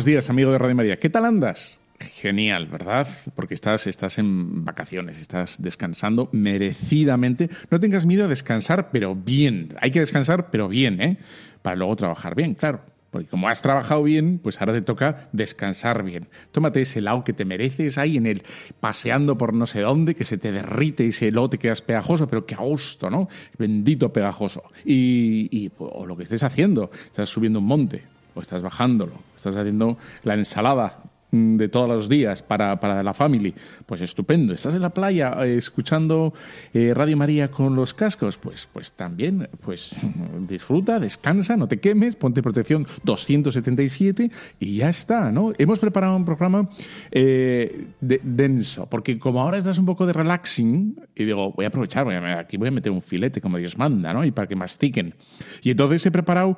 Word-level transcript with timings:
Buenos 0.00 0.14
días, 0.14 0.30
amigo 0.30 0.50
de 0.50 0.56
Radio 0.56 0.74
María. 0.74 0.98
¿Qué 0.98 1.10
tal 1.10 1.26
andas? 1.26 1.78
Genial, 1.98 2.68
¿verdad? 2.68 3.06
Porque 3.34 3.52
estás, 3.52 3.86
estás 3.86 4.16
en 4.16 4.64
vacaciones, 4.64 5.20
estás 5.20 5.60
descansando 5.60 6.30
merecidamente. 6.32 7.50
No 7.70 7.78
tengas 7.80 8.06
miedo 8.06 8.24
a 8.24 8.28
descansar, 8.28 8.90
pero 8.92 9.14
bien. 9.14 9.76
Hay 9.78 9.90
que 9.90 10.00
descansar, 10.00 10.50
pero 10.50 10.68
bien, 10.68 11.02
¿eh? 11.02 11.18
Para 11.60 11.76
luego 11.76 11.96
trabajar 11.96 12.34
bien, 12.34 12.54
claro. 12.54 12.80
Porque 13.10 13.28
como 13.28 13.46
has 13.46 13.60
trabajado 13.60 14.02
bien, 14.02 14.38
pues 14.38 14.58
ahora 14.62 14.72
te 14.72 14.80
toca 14.80 15.28
descansar 15.32 16.02
bien. 16.02 16.28
Tómate 16.50 16.80
ese 16.80 17.00
helado 17.00 17.22
que 17.22 17.34
te 17.34 17.44
mereces 17.44 17.98
ahí 17.98 18.16
en 18.16 18.24
el 18.24 18.42
paseando 18.80 19.36
por 19.36 19.52
no 19.52 19.66
sé 19.66 19.82
dónde, 19.82 20.14
que 20.14 20.24
se 20.24 20.38
te 20.38 20.50
derrite 20.50 21.04
y 21.04 21.08
ese 21.08 21.28
helado 21.28 21.50
te 21.50 21.58
quedas 21.58 21.82
pegajoso, 21.82 22.26
pero 22.26 22.46
qué 22.46 22.54
gusto, 22.54 23.10
¿no? 23.10 23.28
Bendito 23.58 24.10
pegajoso. 24.14 24.62
Y, 24.82 25.50
y 25.52 25.70
o 25.76 26.06
lo 26.06 26.16
que 26.16 26.22
estés 26.22 26.42
haciendo, 26.42 26.90
estás 27.04 27.28
subiendo 27.28 27.58
un 27.58 27.66
monte, 27.66 28.04
o 28.40 28.42
estás 28.42 28.62
bajándolo, 28.62 29.12
estás 29.36 29.54
haciendo 29.54 29.98
la 30.24 30.32
ensalada 30.34 30.96
de 31.32 31.68
todos 31.68 31.88
los 31.88 32.08
días 32.08 32.42
para, 32.42 32.80
para 32.80 33.02
la 33.02 33.14
family, 33.14 33.54
pues 33.86 34.00
estupendo. 34.00 34.52
¿Estás 34.52 34.74
en 34.74 34.82
la 34.82 34.90
playa 34.90 35.32
eh, 35.44 35.56
escuchando 35.58 36.34
eh, 36.74 36.92
Radio 36.94 37.16
María 37.16 37.50
con 37.50 37.76
los 37.76 37.94
cascos? 37.94 38.36
Pues, 38.36 38.68
pues 38.72 38.92
también, 38.92 39.48
pues 39.60 39.94
disfruta, 40.48 40.98
descansa, 40.98 41.56
no 41.56 41.68
te 41.68 41.78
quemes, 41.78 42.16
ponte 42.16 42.42
protección 42.42 42.86
277 43.04 44.30
y 44.58 44.76
ya 44.76 44.88
está, 44.90 45.30
¿no? 45.30 45.52
Hemos 45.58 45.78
preparado 45.78 46.16
un 46.16 46.24
programa 46.24 46.68
eh, 47.10 47.86
de- 48.00 48.20
denso, 48.24 48.86
porque 48.88 49.18
como 49.18 49.40
ahora 49.42 49.58
estás 49.58 49.78
un 49.78 49.86
poco 49.86 50.06
de 50.06 50.12
relaxing, 50.12 50.96
y 51.14 51.24
digo, 51.24 51.52
voy 51.52 51.64
a 51.64 51.68
aprovechar, 51.68 52.04
voy 52.04 52.14
a- 52.14 52.40
aquí 52.40 52.56
voy 52.56 52.68
a 52.68 52.72
meter 52.72 52.90
un 52.92 53.02
filete 53.02 53.40
como 53.40 53.58
Dios 53.58 53.78
manda, 53.78 54.12
¿no? 54.12 54.24
Y 54.24 54.30
para 54.30 54.48
que 54.48 54.56
mastiquen. 54.56 55.14
Y 55.62 55.70
entonces 55.70 56.04
he 56.06 56.10
preparado 56.10 56.56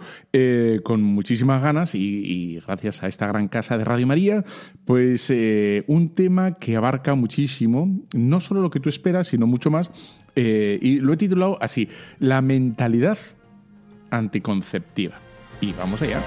con 0.83 1.03
muchísimas 1.03 1.63
ganas 1.63 1.95
y 1.95 2.61
gracias 2.67 3.03
a 3.03 3.09
esta 3.09 3.27
gran 3.27 3.49
casa 3.49 3.77
de 3.77 3.85
Radio 3.85 4.07
María, 4.07 4.45
pues 4.85 5.31
eh, 5.31 5.85
un 5.87 6.11
tema 6.11 6.55
que 6.55 6.77
abarca 6.77 7.15
muchísimo, 7.15 8.01
no 8.15 8.41
solo 8.41 8.61
lo 8.61 8.71
que 8.71 8.81
tú 8.81 8.89
esperas, 8.89 9.29
sino 9.29 9.47
mucho 9.47 9.71
más. 9.71 9.91
eh, 10.35 10.79
y 10.81 10.99
lo 10.99 11.13
he 11.13 11.17
titulado 11.17 11.59
así, 11.61 11.89
la 12.19 12.41
mentalidad 12.41 13.19
anticonceptiva. 14.11 15.19
Y 15.61 15.73
vamos 15.73 16.03
allá. 16.03 16.21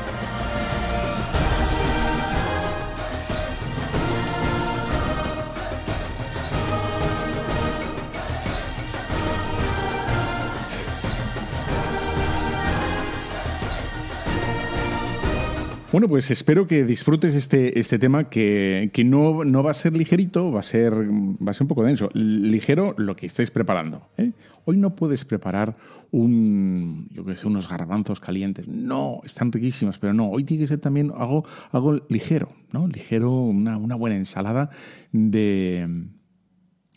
Bueno, 15.95 16.09
pues 16.09 16.29
espero 16.29 16.67
que 16.67 16.83
disfrutes 16.83 17.35
este, 17.35 17.79
este 17.79 17.97
tema 17.97 18.25
que, 18.25 18.89
que 18.91 19.05
no, 19.05 19.45
no 19.45 19.63
va 19.63 19.71
a 19.71 19.73
ser 19.73 19.95
ligerito, 19.95 20.51
va 20.51 20.59
a 20.59 20.61
ser, 20.61 20.93
va 20.93 21.51
a 21.51 21.53
ser 21.53 21.63
un 21.63 21.67
poco 21.69 21.85
denso. 21.85 22.09
Ligero 22.13 22.95
lo 22.97 23.15
que 23.15 23.27
estáis 23.27 23.49
preparando. 23.49 24.05
¿eh? 24.17 24.33
Hoy 24.65 24.75
no 24.75 24.93
puedes 24.93 25.23
preparar 25.23 25.77
un, 26.11 27.07
yo 27.11 27.23
qué 27.23 27.37
sé, 27.37 27.47
unos 27.47 27.69
garbanzos 27.69 28.19
calientes. 28.19 28.67
No, 28.67 29.21
están 29.23 29.53
riquísimos, 29.53 29.97
pero 29.97 30.11
no. 30.11 30.27
Hoy 30.27 30.43
tiene 30.43 30.63
que 30.63 30.67
ser 30.67 30.79
también 30.79 31.13
algo, 31.15 31.45
ligero, 32.09 32.49
¿no? 32.73 32.89
Ligero, 32.89 33.31
una, 33.31 33.77
una 33.77 33.95
buena 33.95 34.17
ensalada 34.17 34.71
de... 35.13 36.09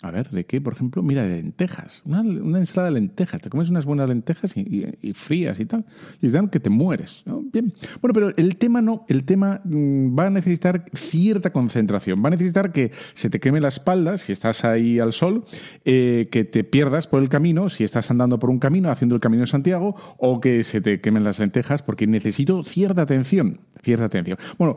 A 0.00 0.12
ver, 0.12 0.31
¿de 0.31 0.47
qué? 0.47 0.60
Por 0.60 0.75
ejemplo, 0.75 1.03
mira, 1.03 1.25
de 1.25 1.42
lentejas. 1.42 2.03
Una, 2.04 2.20
ensalada 2.20 2.88
de 2.88 3.00
lentejas. 3.00 3.41
Te 3.41 3.50
comes 3.50 3.69
unas 3.69 3.84
buenas 3.84 4.09
lentejas 4.09 4.56
y, 4.56 4.60
y- 4.60 5.09
y 5.09 5.12
frías 5.12 5.59
y 5.59 5.66
tal. 5.66 5.84
Y 6.22 6.28
dan 6.28 6.48
que 6.48 6.60
te 6.60 6.70
mueres. 6.70 7.22
¿no? 7.26 7.42
Bien. 7.53 7.72
Bueno, 8.00 8.14
pero 8.14 8.32
el 8.36 8.56
tema 8.59 8.81
no. 8.81 9.04
El 9.09 9.25
tema 9.25 9.60
mm, 9.64 10.16
va 10.16 10.26
a 10.26 10.31
necesitar 10.31 10.84
cierta 10.92 11.50
concentración. 11.53 12.22
Va 12.22 12.28
a 12.28 12.31
necesitar 12.31 12.70
que 12.70 12.92
se 13.14 13.28
te 13.28 13.41
queme 13.41 13.60
la 13.60 13.69
espalda 13.69 14.19
si 14.19 14.31
estás 14.31 14.64
ahí 14.64 15.00
al 15.00 15.12
sol, 15.12 15.44
eh, 15.84 16.28
que 16.30 16.44
te 16.44 16.62
pierdas 16.62 17.09
por 17.09 17.20
el 17.20 17.28
camino 17.28 17.69
si 17.69 17.82
estás 17.82 18.09
andando 18.12 18.38
por 18.38 18.50
un 18.50 18.60
camino, 18.60 18.91
haciendo 18.91 19.16
el 19.16 19.20
camino 19.20 19.41
de 19.41 19.47
Santiago, 19.48 19.97
o 20.16 20.41
que 20.41 20.62
se 20.62 20.80
te 20.80 21.00
quemen 21.00 21.25
las 21.25 21.41
lentejas, 21.41 21.82
porque 21.82 22.06
necesito 22.06 22.62
cierta 22.62 23.03
atención. 23.03 23.59
Cierta 23.82 24.04
atención. 24.04 24.38
Bueno. 24.59 24.76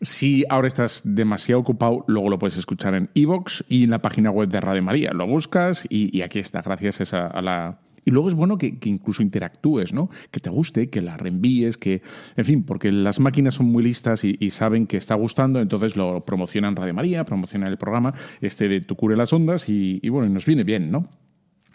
Si 0.00 0.44
ahora 0.48 0.68
estás 0.68 1.02
demasiado 1.04 1.60
ocupado, 1.60 2.04
luego 2.06 2.30
lo 2.30 2.38
puedes 2.38 2.56
escuchar 2.56 2.94
en 2.94 3.10
iVoox 3.14 3.62
y 3.68 3.84
en 3.84 3.90
la 3.90 4.00
página 4.00 4.30
web 4.30 4.48
de 4.48 4.60
Radio 4.60 4.82
María. 4.82 5.10
Lo 5.12 5.26
buscas 5.26 5.86
y, 5.90 6.20
aquí 6.22 6.38
está, 6.38 6.62
gracias 6.62 7.00
a, 7.00 7.02
esa- 7.02 7.26
a 7.26 7.42
la... 7.42 7.78
Y 8.04 8.10
luego 8.10 8.28
es 8.28 8.34
bueno 8.34 8.56
que, 8.56 8.78
incluso 8.84 9.22
interactúes, 9.22 9.92
¿no? 9.92 10.08
Que 10.30 10.40
te 10.40 10.48
guste, 10.50 10.88
que 10.88 11.02
la 11.02 11.16
reenvíes, 11.16 11.76
que... 11.76 12.00
En 12.36 12.44
fin, 12.44 12.62
porque 12.62 12.90
las 12.92 13.18
máquinas 13.20 13.56
son 13.56 13.66
muy 13.66 13.82
listas 13.82 14.24
y, 14.24 14.50
saben 14.50 14.86
que 14.86 14.96
está 14.96 15.14
gustando, 15.14 15.60
entonces 15.60 15.96
lo 15.96 16.24
promocionan 16.24 16.76
Radio 16.76 16.94
María, 16.94 17.24
promocionan 17.24 17.68
el 17.68 17.76
programa 17.76 18.14
este 18.40 18.68
de 18.68 18.80
Tu 18.80 18.94
cure 18.94 19.16
las 19.16 19.32
ondas 19.32 19.68
y, 19.68 19.98
y 20.02 20.08
bueno, 20.10 20.28
nos 20.32 20.46
viene 20.46 20.64
bien, 20.64 20.90
¿no? 20.90 21.08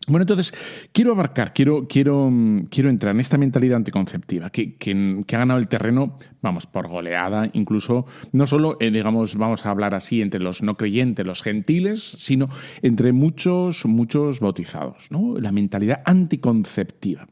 Bueno, 0.07 0.23
entonces, 0.23 0.53
quiero 0.91 1.13
abarcar, 1.13 1.53
quiero, 1.53 1.87
quiero, 1.87 2.29
mm, 2.29 2.65
quiero 2.69 2.89
entrar 2.89 3.13
en 3.13 3.21
esta 3.21 3.37
mentalidad 3.37 3.77
anticonceptiva 3.77 4.49
que, 4.49 4.75
que- 4.75 5.23
ha 5.33 5.37
ganado 5.37 5.59
el 5.59 5.67
terreno, 5.67 6.17
vamos, 6.41 6.65
por 6.67 6.87
goleada, 6.89 7.49
incluso, 7.53 8.05
no 8.33 8.45
solo, 8.45 8.77
eh, 8.79 8.91
digamos, 8.91 9.35
vamos 9.37 9.65
a 9.65 9.69
hablar 9.69 9.95
así 9.95 10.21
entre 10.21 10.41
los 10.41 10.61
no 10.61 10.75
creyentes, 10.77 11.25
los 11.25 11.41
gentiles, 11.41 12.15
sino 12.17 12.49
entre 12.81 13.13
muchos, 13.13 13.85
muchos 13.85 14.39
bautizados, 14.41 15.07
¿no? 15.09 15.39
La 15.39 15.51
mentalidad 15.51 16.01
anticonceptiva. 16.05 17.25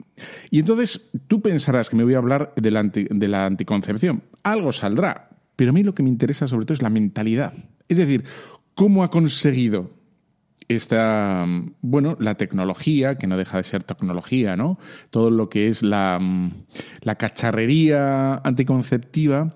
Y 0.49 0.59
entonces, 0.59 1.09
tú 1.27 1.41
pensarás 1.41 1.89
que 1.89 1.95
me 1.95 2.03
voy 2.03 2.13
a 2.13 2.19
hablar 2.19 2.53
de 2.55 2.71
la, 2.71 2.83
de 2.83 3.27
la 3.27 3.45
anticoncepción. 3.45 4.23
Algo 4.43 4.71
saldrá, 4.71 5.29
pero 5.55 5.71
a 5.71 5.73
mí 5.73 5.83
lo 5.83 5.93
que 5.93 6.03
me 6.03 6.09
interesa 6.09 6.47
sobre 6.47 6.66
todo 6.66 6.75
es 6.75 6.81
la 6.81 6.90
mentalidad. 6.90 7.53
Es 7.87 7.97
decir, 7.97 8.23
cómo 8.75 9.03
ha 9.03 9.09
conseguido 9.09 10.00
esta, 10.76 11.46
mm, 11.47 11.73
bueno, 11.82 12.18
la 12.20 12.35
tecnología, 12.35 13.16
que 13.16 13.28
no 13.28 13.38
deja 13.38 13.58
de 13.58 13.64
ser 13.64 13.84
tecnología, 13.84 14.56
¿no? 14.56 14.78
Todo 15.09 15.29
lo 15.29 15.50
que 15.50 15.68
es 15.68 15.84
la, 15.84 16.20
mm, 16.20 16.52
la 17.02 17.16
cacharrería 17.16 18.35
anticonceptiva, 18.38 19.56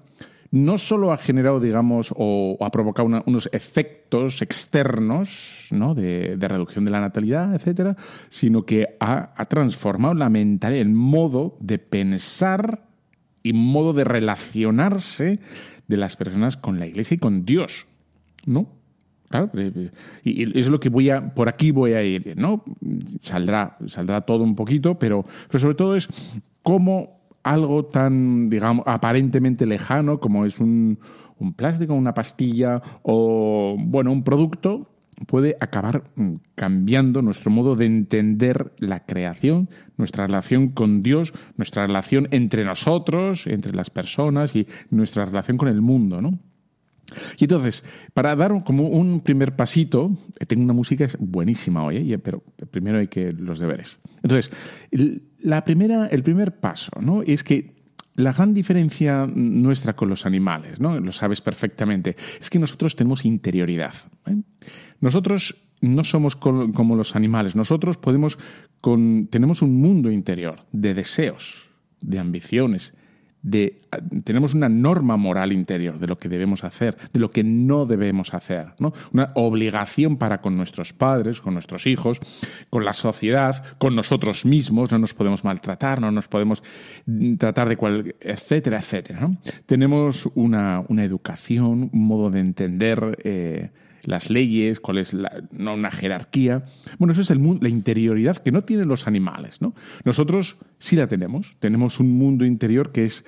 no 0.52 0.78
solo 0.78 1.12
ha 1.12 1.18
generado, 1.18 1.60
digamos, 1.60 2.14
o, 2.16 2.58
ha 2.62 2.72
provocado 2.72 3.10
unos 3.26 3.50
efectos 3.52 4.42
externos, 4.42 5.68
¿no? 5.72 5.96
De, 5.96 6.38
de 6.38 6.48
reducción 6.48 6.86
de 6.86 6.92
la 6.92 7.02
natalidad, 7.02 7.54
etcétera, 7.54 7.98
sino 8.30 8.66
que 8.66 8.96
ha, 9.00 9.34
ha 9.36 9.46
transformado 9.46 10.14
la 10.14 10.30
mentalidad, 10.30 10.82
el 10.82 10.94
modo 10.94 11.58
de 11.60 11.78
pensar 11.78 12.86
y 13.44 13.54
modo 13.54 13.94
de 13.94 14.06
relacionarse 14.06 15.40
de 15.88 15.98
las 15.98 16.16
personas 16.16 16.58
con 16.58 16.80
la 16.80 16.88
iglesia 16.88 17.16
y 17.16 17.20
con 17.20 17.46
Dios, 17.46 17.86
¿no? 18.46 18.75
Y 20.24 20.58
es 20.60 20.68
lo 20.68 20.80
que 20.80 20.90
voy 20.90 21.10
a, 21.10 21.34
por 21.34 21.50
aquí 21.50 21.72
voy 21.72 21.94
a 21.94 22.04
ir, 22.04 22.34
¿no? 22.38 22.64
Saldrá, 23.20 23.78
saldrá 23.88 24.22
todo 24.22 24.44
un 24.44 24.56
poquito, 24.56 24.98
pero, 24.98 25.26
pero 25.48 25.60
sobre 25.60 25.76
todo 25.76 25.96
es 25.96 26.08
cómo 26.64 27.20
algo 27.44 27.86
tan, 27.86 28.50
digamos, 28.50 28.84
aparentemente 28.88 29.66
lejano 29.66 30.20
como 30.20 30.46
es 30.46 30.60
un, 30.60 31.00
un 31.38 31.54
plástico, 31.54 31.94
una 31.94 32.14
pastilla 32.14 32.82
o, 33.04 33.76
bueno, 33.78 34.12
un 34.12 34.24
producto, 34.24 34.90
puede 35.28 35.56
acabar 35.60 36.04
mm, 36.16 36.36
cambiando 36.56 37.22
nuestro 37.22 37.52
modo 37.52 37.76
de 37.76 37.86
entender 37.86 38.74
la 38.80 39.06
creación, 39.06 39.70
nuestra 39.98 40.28
relación 40.28 40.70
con 40.70 41.02
Dios, 41.02 41.34
nuestra 41.56 41.88
relación 41.88 42.28
entre 42.32 42.66
nosotros, 42.66 43.48
entre 43.48 43.74
las 43.74 43.90
personas 43.90 44.56
y 44.56 44.68
nuestra 44.90 45.26
relación 45.26 45.58
con 45.58 45.68
el 45.68 45.82
mundo, 45.82 46.22
¿no? 46.22 46.40
Y 47.38 47.46
entonces, 47.46 47.84
para 48.14 48.36
dar 48.36 48.64
como 48.64 48.88
un 48.88 49.22
primer 49.22 49.56
pasito, 49.56 50.18
eh, 50.40 50.46
tengo 50.46 50.64
una 50.64 50.74
música 50.74 51.08
buenísima 51.20 51.84
hoy, 51.84 52.14
¿eh? 52.14 52.18
pero 52.18 52.44
primero 52.72 53.00
hay 53.00 53.08
que 53.08 53.32
los 53.32 53.60
deberes. 53.60 54.00
Entonces, 54.24 54.52
la 55.40 55.64
primera, 55.64 56.08
el 56.08 56.24
primer 56.24 56.60
paso 56.60 56.92
¿no? 57.00 57.22
es 57.22 57.44
que 57.44 57.76
la 58.16 58.32
gran 58.32 58.54
diferencia 58.54 59.28
nuestra 59.28 59.96
con 59.96 60.10
los 60.10 60.26
animales, 60.26 60.80
¿no? 60.80 61.00
lo 61.00 61.12
sabes 61.12 61.42
perfectamente, 61.42 62.16
es 62.40 62.50
que 62.50 62.60
nosotros 62.60 62.96
tenemos 62.96 63.26
interioridad. 63.26 63.94
¿eh? 64.26 64.42
Nosotros 65.02 65.56
no 65.82 66.04
somos 66.04 66.36
como 66.36 66.96
los 66.96 67.16
animales, 67.16 67.56
nosotros 67.56 67.98
podemos 67.98 68.40
con, 68.82 69.28
tenemos 69.28 69.62
un 69.62 69.80
mundo 69.82 70.10
interior 70.10 70.66
de 70.72 70.94
deseos, 70.94 71.70
de 72.02 72.20
ambiciones, 72.20 72.94
tenemos 74.24 74.54
una 74.54 74.70
norma 74.70 75.18
moral 75.18 75.52
interior 75.52 76.00
de 76.00 76.08
lo 76.08 76.18
que 76.18 76.30
debemos 76.30 76.64
hacer, 76.64 76.98
de 77.14 77.20
lo 77.20 77.32
que 77.32 77.44
no 77.44 77.86
debemos 77.86 78.34
hacer, 78.34 78.74
¿no? 78.80 78.94
Una 79.14 79.32
obligación 79.36 80.18
para 80.18 80.42
con 80.42 80.58
nuestros 80.58 80.94
padres, 80.94 81.42
con 81.42 81.54
nuestros 81.54 81.86
hijos, 81.88 82.20
con 82.70 82.86
la 82.86 82.94
sociedad, 82.94 83.64
con 83.78 83.96
nosotros 83.96 84.46
mismos, 84.46 84.92
no 84.92 85.00
nos 85.00 85.14
podemos 85.14 85.44
maltratar, 85.44 86.02
no 86.02 86.12
nos 86.12 86.28
podemos 86.28 86.64
mm, 87.06 87.36
tratar 87.36 87.70
de 87.70 87.78
cual, 87.78 88.16
etcétera, 88.20 88.80
etcétera. 88.80 89.30
Tenemos 89.66 90.28
una, 90.36 90.84
educación, 90.98 91.90
un 91.94 92.08
modo 92.08 92.32
de 92.32 92.40
entender 92.40 93.18
eh, 93.24 93.70
las 94.06 94.30
leyes, 94.30 94.80
cuál 94.80 94.98
es 94.98 95.14
la, 95.14 95.44
no 95.52 95.74
una 95.74 95.92
jerarquía. 95.92 96.64
Bueno, 96.98 97.12
eso 97.12 97.22
es 97.22 97.32
el 97.32 97.42
la 97.62 97.70
interioridad 97.70 98.38
que 98.38 98.52
no 98.52 98.64
tienen 98.64 98.88
los 98.88 99.08
animales, 99.08 99.62
¿no? 99.62 99.74
Nosotros 100.04 100.58
sí 100.80 100.96
la 100.96 101.08
tenemos. 101.08 101.56
Tenemos 101.60 102.00
un 102.00 102.18
mundo 102.18 102.46
interior 102.46 102.92
que 102.92 103.06
es 103.06 103.26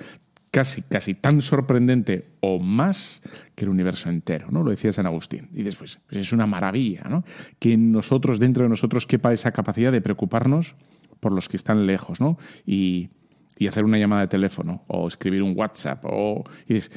casi, 0.50 0.82
casi 0.82 1.14
tan 1.14 1.42
sorprendente 1.42 2.26
o 2.40 2.58
más 2.58 3.22
que 3.54 3.64
el 3.64 3.70
universo 3.70 4.08
entero, 4.08 4.48
¿no? 4.50 4.62
Lo 4.62 4.70
decía 4.70 4.92
San 4.92 5.06
Agustín. 5.06 5.48
Y 5.54 5.62
después, 5.62 6.00
pues 6.06 6.20
es 6.20 6.32
una 6.32 6.46
maravilla, 6.46 7.04
¿no? 7.08 7.24
Que 7.58 7.76
nosotros, 7.76 8.38
dentro 8.38 8.64
de 8.64 8.68
nosotros, 8.68 9.06
quepa 9.06 9.32
esa 9.32 9.52
capacidad 9.52 9.92
de 9.92 10.00
preocuparnos 10.00 10.76
por 11.20 11.32
los 11.32 11.48
que 11.48 11.56
están 11.56 11.86
lejos, 11.86 12.20
¿no? 12.20 12.38
Y, 12.66 13.10
y 13.58 13.66
hacer 13.66 13.84
una 13.84 13.98
llamada 13.98 14.22
de 14.22 14.28
teléfono 14.28 14.84
o 14.86 15.08
escribir 15.08 15.42
un 15.42 15.54
WhatsApp 15.56 16.04
o 16.04 16.44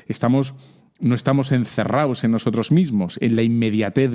estamos 0.08 0.54
no 1.02 1.16
estamos 1.16 1.52
encerrados 1.52 2.24
en 2.24 2.32
nosotros 2.32 2.72
mismos, 2.72 3.18
en 3.22 3.36
la 3.36 3.44
inmediatez 3.44 4.12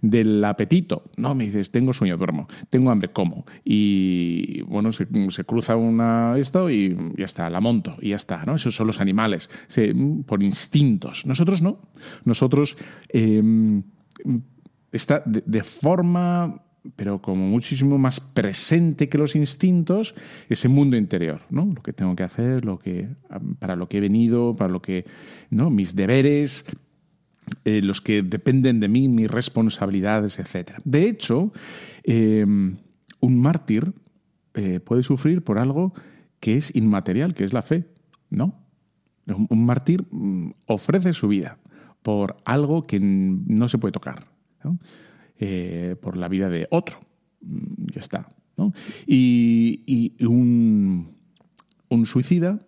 del, 0.00 0.44
apetito. 0.44 1.04
No, 1.16 1.34
me 1.34 1.46
dices, 1.46 1.70
tengo 1.70 1.92
sueño, 1.92 2.16
duermo, 2.16 2.48
tengo 2.68 2.90
hambre, 2.90 3.12
como. 3.12 3.46
Y 3.64 4.62
bueno, 4.62 4.92
se, 4.92 5.06
cruza 5.44 5.76
una 5.76 6.36
esto 6.38 6.70
y 6.70 6.96
ya 7.16 7.24
está, 7.24 7.48
la 7.50 7.60
monto 7.60 7.96
y 8.00 8.10
ya 8.10 8.16
está, 8.16 8.44
¿no? 8.44 8.56
Esos 8.56 8.74
son 8.74 8.86
los 8.86 9.00
animales, 9.00 9.48
por 10.26 10.42
instintos. 10.42 11.24
Nosotros 11.26 11.62
no. 11.62 11.78
Nosotros 12.24 12.76
em, 13.08 13.82
está 14.92 15.22
de 15.24 15.64
forma 15.64 16.60
pero 16.96 17.20
como 17.20 17.48
muchísimo 17.48 17.98
más 17.98 18.20
presente 18.20 19.08
que 19.08 19.18
los 19.18 19.34
instintos, 19.34 20.14
ese 20.48 20.68
mundo 20.68 20.96
interior, 20.96 21.40
¿no? 21.50 21.72
Lo 21.74 21.82
que 21.82 21.92
tengo 21.92 22.14
que 22.14 22.22
hacer, 22.22 22.64
lo 22.64 22.78
que, 22.78 23.08
para 23.58 23.76
lo 23.76 23.88
que 23.88 23.98
he 23.98 24.00
venido, 24.00 24.54
para 24.54 24.70
lo 24.70 24.82
que, 24.82 25.04
¿no? 25.50 25.70
Mis 25.70 25.96
deberes, 25.96 26.66
eh, 27.64 27.80
los 27.82 28.00
que 28.00 28.22
dependen 28.22 28.80
de 28.80 28.88
mí, 28.88 29.08
mis 29.08 29.30
responsabilidades, 29.30 30.38
etc. 30.38 30.78
De 30.84 31.08
hecho, 31.08 31.52
em, 32.02 32.76
un 33.20 33.40
mártir 33.40 33.92
eh, 34.54 34.80
puede 34.80 35.02
sufrir 35.02 35.42
por 35.42 35.58
algo 35.58 35.94
que 36.40 36.56
es 36.56 36.74
inmaterial, 36.76 37.34
que 37.34 37.44
es 37.44 37.52
la 37.52 37.62
fe, 37.62 37.84
¿no? 38.30 38.60
Un, 39.26 39.64
mártir 39.64 40.04
mm, 40.10 40.50
ofrece 40.66 41.14
su 41.14 41.28
vida 41.28 41.56
por 42.02 42.36
algo 42.44 42.86
que 42.86 43.00
no 43.00 43.68
se 43.68 43.78
puede 43.78 43.92
tocar. 43.92 44.26
Eh, 45.38 45.96
por 46.00 46.16
la 46.16 46.28
vida 46.28 46.48
de 46.48 46.68
otro. 46.70 47.00
Mm, 47.40 47.86
ya 47.92 48.00
está. 48.00 48.28
Y, 49.06 50.12
un, 50.24 51.14
suicida 52.06 52.60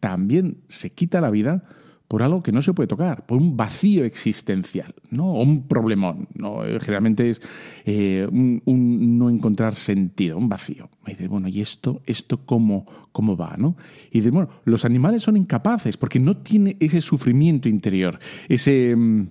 también 0.00 0.58
se 0.68 0.90
quita 0.90 1.20
la 1.20 1.30
vida 1.30 1.64
por 2.08 2.22
algo 2.22 2.42
que 2.42 2.52
no 2.52 2.60
se 2.62 2.72
puede 2.72 2.88
tocar, 2.88 3.24
por 3.24 3.38
un 3.38 3.56
vacío 3.56 4.04
existencial, 4.04 4.94
¿no? 5.10 5.32
O 5.32 5.42
un 5.42 5.68
problemón, 5.68 6.26
¿no? 6.34 6.64
Eh, 6.64 6.80
generalmente 6.80 7.30
es 7.30 7.40
eh, 7.84 8.26
un, 8.32 9.18
no 9.18 9.30
encontrar 9.30 9.76
sentido, 9.76 10.36
un 10.36 10.48
vacío. 10.48 10.90
Y 11.06 11.10
dices, 11.10 11.28
bueno, 11.28 11.46
¿y 11.46 11.60
esto, 11.60 12.02
esto 12.06 12.44
cómo, 12.44 12.84
cómo 13.12 13.36
va, 13.36 13.56
no? 13.56 13.76
Y 14.10 14.18
dices, 14.18 14.32
bueno, 14.32 14.48
los 14.64 14.84
animales 14.84 15.22
son 15.22 15.36
incapaces 15.36 15.96
porque 15.96 16.18
no 16.18 16.38
tiene 16.38 16.76
ese 16.80 17.00
sufrimiento 17.00 17.68
interior, 17.68 18.18
ese... 18.48 18.96
Mm, 18.96 19.28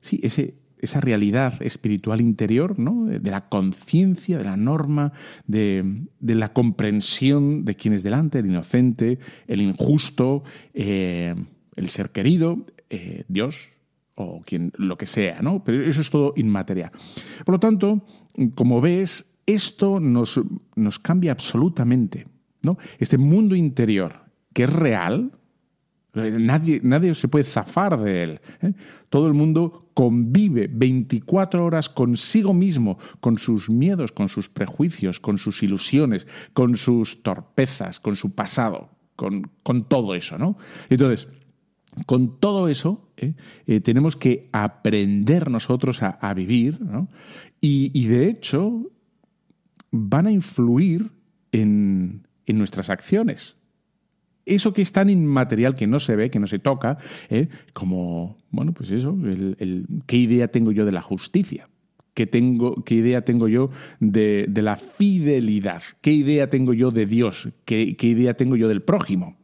sí, 0.00 0.20
ese, 0.22 0.54
esa 0.80 1.00
realidad 1.00 1.60
espiritual 1.60 2.20
interior, 2.20 2.78
¿no? 2.78 3.06
de 3.06 3.30
la 3.30 3.48
conciencia, 3.48 4.38
de 4.38 4.44
la 4.44 4.56
norma, 4.56 5.12
de, 5.46 5.84
la 6.20 6.52
comprensión 6.52 7.64
de 7.64 7.74
quién 7.74 7.94
es 7.94 8.02
delante, 8.02 8.38
el 8.38 8.46
inocente, 8.46 9.18
el 9.46 9.60
injusto, 9.60 10.44
eh, 10.74 11.34
el 11.76 11.88
ser 11.88 12.10
querido, 12.10 12.64
eh, 12.90 13.24
Dios 13.28 13.56
o 14.14 14.42
quien, 14.44 14.72
lo 14.76 14.96
que 14.96 15.06
sea, 15.06 15.40
¿no? 15.42 15.62
Pero 15.62 15.82
eso 15.82 16.00
es 16.00 16.10
todo 16.10 16.32
inmaterial. 16.36 16.90
Por 17.44 17.54
lo 17.54 17.60
tanto, 17.60 18.04
como 18.56 18.80
ves, 18.80 19.26
esto 19.46 20.00
nos, 20.00 20.40
nos 20.74 20.98
cambia 20.98 21.30
absolutamente, 21.30 22.26
¿no? 22.62 22.78
Este 22.98 23.16
mundo 23.16 23.54
interior 23.54 24.28
que 24.52 24.64
es 24.64 24.72
real, 24.72 25.37
Nadie, 26.14 26.80
nadie, 26.82 27.14
se 27.14 27.28
puede 27.28 27.44
zafar 27.44 27.98
de 28.00 28.22
él. 28.22 28.40
¿eh? 28.62 28.72
Todo 29.10 29.26
el 29.26 29.34
mundo 29.34 29.90
convive 29.94 30.68
24 30.72 31.64
horas 31.64 31.88
consigo 31.88 32.54
mismo, 32.54 32.98
con 33.20 33.36
sus 33.36 33.68
miedos, 33.68 34.12
con 34.12 34.28
sus 34.28 34.48
prejuicios, 34.48 35.20
con 35.20 35.38
sus 35.38 35.62
ilusiones, 35.62 36.26
con 36.54 36.76
sus 36.76 37.22
torpezas, 37.22 38.00
con 38.00 38.16
su 38.16 38.34
pasado, 38.34 38.90
con, 39.16 39.50
todo 39.88 40.14
eso, 40.14 40.38
¿no? 40.38 40.56
Entonces, 40.88 41.28
con 42.06 42.38
todo 42.38 42.68
eso, 42.68 43.10
¿eh? 43.16 43.34
Eh, 43.66 43.80
tenemos 43.80 44.16
que 44.16 44.48
aprender 44.52 45.50
nosotros 45.50 46.02
a, 46.02 46.34
vivir, 46.34 46.78
y, 47.60 48.06
de 48.06 48.28
hecho, 48.28 48.90
van 49.90 50.26
a 50.26 50.32
influir 50.32 51.10
en 51.52 52.22
nuestras 52.46 52.88
acciones 52.88 53.57
eso 54.48 54.72
que 54.72 54.82
es 54.82 54.92
tan 54.92 55.10
inmaterial, 55.10 55.74
que 55.74 55.86
no 55.86 56.00
se 56.00 56.16
ve, 56.16 56.30
que 56.30 56.40
no 56.40 56.46
se 56.46 56.58
toca, 56.58 56.98
¿eh? 57.28 57.48
como, 57.72 58.36
bueno, 58.50 58.72
pues 58.72 58.90
eso, 58.90 59.16
qué 60.06 60.16
idea 60.16 60.48
tengo 60.48 60.72
yo 60.72 60.84
de 60.84 60.92
la 60.92 61.02
justicia. 61.02 61.68
¿Qué, 62.14 62.26
tengo, 62.26 62.82
qué 62.82 62.96
idea 62.96 63.22
tengo 63.22 63.46
yo 63.46 63.70
de, 64.00 64.50
la 64.56 64.76
fidelidad? 64.76 65.82
¿Qué 66.00 66.12
idea 66.12 66.50
tengo 66.50 66.74
yo 66.74 66.90
de 66.90 67.06
Dios? 67.06 67.50
¿Qué, 67.64 67.96
idea 68.00 68.34
tengo 68.34 68.56
yo 68.56 68.66
del 68.66 68.82
prójimo? 68.82 69.36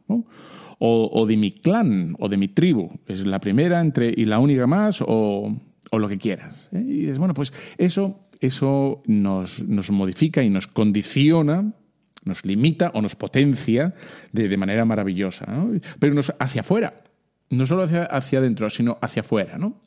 O, 0.77 1.25
de 1.25 1.37
mi 1.37 1.51
clan 1.51 2.17
o 2.19 2.27
de 2.27 2.35
mi 2.35 2.49
tribu. 2.49 2.99
¿Es 3.07 3.25
la 3.25 3.39
primera 3.39 3.79
entre, 3.79 4.13
y 4.15 4.25
la 4.25 4.39
única 4.39 4.67
más 4.67 5.01
o, 5.07 5.55
lo 5.89 6.09
que 6.09 6.17
quieras? 6.17 6.53
¿eh? 6.73 6.83
Y 6.85 6.99
dices, 7.01 7.17
bueno, 7.17 7.33
pues 7.33 7.53
eso, 7.77 8.27
eso 8.41 9.01
nos, 9.07 9.63
nos 9.63 9.89
modifica 9.91 10.43
y 10.43 10.49
nos 10.49 10.67
condiciona 10.67 11.73
nos 12.25 12.43
limita 12.45 12.91
o 12.93 13.01
nos 13.01 13.15
potencia 13.15 13.93
de, 14.31 14.57
manera 14.57 14.83
maravillosa, 14.85 15.45
pero 15.99 16.13
nos 16.13 16.33
hacia 16.39 16.61
afuera, 16.61 16.93
no 17.49 17.65
solo 17.65 17.83
hacia, 17.83 18.03
hacia 18.05 18.39
adentro, 18.39 18.69
sino 18.69 18.97
hacia 19.01 19.21
afuera, 19.21 19.57
¿no? 19.57 19.81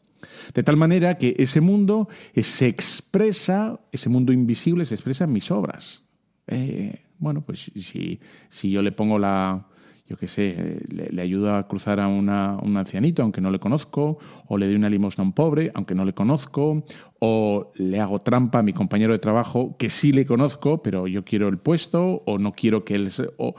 De 0.55 0.63
tal 0.63 0.77
manera 0.77 1.17
que 1.17 1.37
ese 1.39 1.61
mundo 1.61 2.09
se 2.35 2.67
expresa, 2.67 3.79
ese 3.93 4.09
mundo 4.09 4.33
invisible 4.33 4.85
se 4.85 4.95
expresa 4.95 5.25
en 5.25 5.33
mis 5.33 5.51
obras. 5.51 6.03
Eh, 6.47 7.03
bueno, 7.19 7.43
pues 7.43 7.71
si, 7.77 8.19
si 8.49 8.71
yo 8.71 8.83
le 8.83 8.91
pongo 8.91 9.19
la, 9.19 9.67
yo 10.09 10.17
qué 10.17 10.27
sé, 10.27 10.81
le, 10.89 11.21
ayudo 11.21 11.55
a 11.55 11.69
cruzar 11.69 12.01
a 12.01 12.09
un 12.09 12.31
ancianito, 12.31 13.23
aunque 13.23 13.43
no 13.43 13.51
le 13.51 13.59
conozco, 13.59 14.19
o 14.47 14.57
le 14.57 14.67
doy 14.67 14.77
una 14.77 14.89
limosna 14.89 15.23
a 15.23 15.27
un 15.27 15.35
pobre, 15.35 15.71
aunque 15.75 15.95
no 15.95 16.07
le 16.07 16.15
conozco, 16.15 16.83
o 17.19 17.73
le 17.75 18.01
hago 18.01 18.19
trampa 18.19 18.61
a 18.61 18.63
mi 18.63 18.73
compañero 18.73 19.13
de 19.13 19.19
trabajo, 19.19 19.77
que 19.79 19.89
sí 19.89 20.13
le 20.13 20.27
conozco, 20.27 20.83
pero 20.83 21.07
yo 21.07 21.25
quiero 21.25 21.49
el 21.49 21.59
puesto, 21.59 22.23
o 22.27 22.39
no 22.39 22.53
quiero 22.53 22.85
que 22.85 22.95
él... 22.95 23.11
o, 23.37 23.55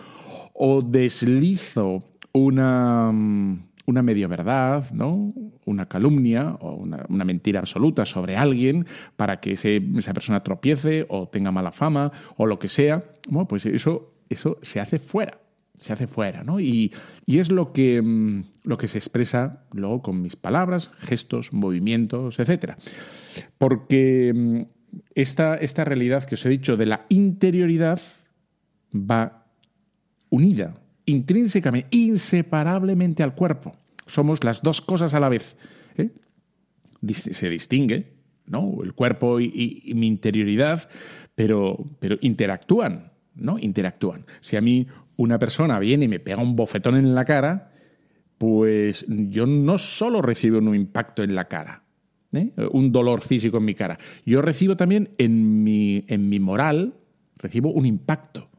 o 0.53 0.81
deslizo 0.81 2.03
una, 2.33 3.11
una 3.85 4.01
media 4.01 4.27
verdad, 4.27 4.91
¿no? 4.91 5.33
una 5.65 5.87
calumnia 5.87 6.57
o 6.59 6.73
una, 6.73 7.25
mentira 7.25 7.59
absoluta 7.59 8.05
sobre 8.05 8.35
alguien 8.35 8.85
para 9.15 9.39
que 9.39 9.53
esa 9.53 10.13
persona 10.13 10.43
tropiece 10.43 11.05
o 11.09 11.27
tenga 11.27 11.51
mala 11.51 11.71
fama 11.71 12.11
o 12.37 12.45
lo 12.45 12.59
que 12.59 12.67
sea, 12.67 13.03
pues 13.47 13.65
eso, 13.65 14.13
eso 14.29 14.57
se 14.61 14.79
hace 14.79 14.99
fuera 14.99 15.39
se 15.77 15.93
hace 15.93 16.07
fuera, 16.07 16.43
¿no? 16.43 16.59
Y, 16.59 16.91
es 17.25 17.49
lo 17.49 17.71
que, 17.71 18.01
mm, 18.01 18.43
lo 18.63 18.77
que 18.77 18.89
se 18.89 18.97
expresa 18.97 19.63
luego 19.71 20.01
con 20.01 20.21
mis 20.21 20.35
palabras, 20.35 20.91
gestos, 20.99 21.53
movimientos, 21.53 22.37
etc. 22.37 22.73
Porque 23.57 24.33
mm, 24.35 24.61
esta, 25.15 25.55
esta 25.55 25.83
realidad 25.83 26.23
que 26.23 26.35
os 26.35 26.45
he 26.45 26.49
dicho 26.49 26.77
de 26.77 26.85
la 26.85 27.05
interioridad 27.09 28.01
va 28.93 29.45
unida, 30.29 30.75
intrínsecamente, 31.05 31.87
inseparablemente 31.91 33.23
al 33.23 33.35
cuerpo. 33.35 33.75
Somos 34.05 34.43
las 34.43 34.61
dos 34.61 34.81
cosas 34.81 35.13
a 35.13 35.19
la 35.19 35.29
vez. 35.29 35.55
¿eh? 35.97 36.09
Se 37.11 37.49
distingue, 37.49 38.13
¿no? 38.47 38.79
El 38.83 38.93
cuerpo 38.93 39.39
y, 39.39 39.91
mi 39.95 40.07
interioridad, 40.07 40.89
pero, 41.35 41.77
pero 41.99 42.17
interactúan, 42.21 43.11
¿no? 43.35 43.59
Interactúan. 43.59 44.25
Si 44.39 44.57
a 44.57 44.61
mí 44.61 44.87
una 45.17 45.39
persona 45.39 45.79
viene 45.79 46.05
y 46.05 46.07
me 46.07 46.19
pega 46.19 46.41
un 46.41 46.55
bofetón 46.55 46.95
en 46.95 47.13
la 47.13 47.25
cara, 47.25 47.71
pues 48.37 49.05
yo 49.07 49.45
no 49.45 49.77
solo 49.77 50.21
recibo 50.21 50.57
un 50.57 50.75
impacto 50.75 51.23
en 51.23 51.35
la 51.35 51.47
cara, 51.47 51.83
¿eh? 52.33 52.51
un 52.71 52.91
dolor 52.91 53.21
físico 53.21 53.57
en 53.57 53.65
mi 53.65 53.75
cara, 53.75 53.97
yo 54.25 54.41
recibo 54.41 54.75
también 54.77 55.09
en 55.17 55.63
mi, 55.63 56.05
en 56.07 56.29
mi 56.29 56.39
moral, 56.39 56.95
recibo 57.37 57.71
un 57.71 57.85
impacto. 57.85 58.49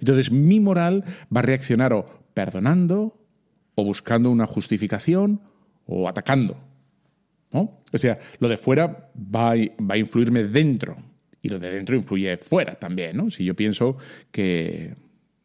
Entonces 0.00 0.30
mi 0.30 0.60
moral 0.60 1.04
va 1.34 1.40
a 1.40 1.42
reaccionar 1.42 1.92
o 1.92 2.06
perdonando, 2.34 3.20
o 3.76 3.84
buscando 3.84 4.30
una 4.30 4.46
justificación, 4.46 5.40
o 5.86 6.08
atacando. 6.08 6.56
¿no? 7.52 7.82
O 7.92 7.98
sea, 7.98 8.18
lo 8.40 8.48
de 8.48 8.56
fuera 8.56 9.10
va 9.14 9.52
a, 9.52 9.56
va 9.56 9.94
a 9.94 9.98
influirme 9.98 10.44
dentro 10.44 10.96
y 11.44 11.50
lo 11.50 11.58
de 11.58 11.70
dentro 11.70 11.94
influye 11.94 12.38
fuera 12.38 12.74
también. 12.74 13.30
Si 13.30 13.44
yo 13.44 13.54
pienso 13.54 13.98
que, 14.30 14.94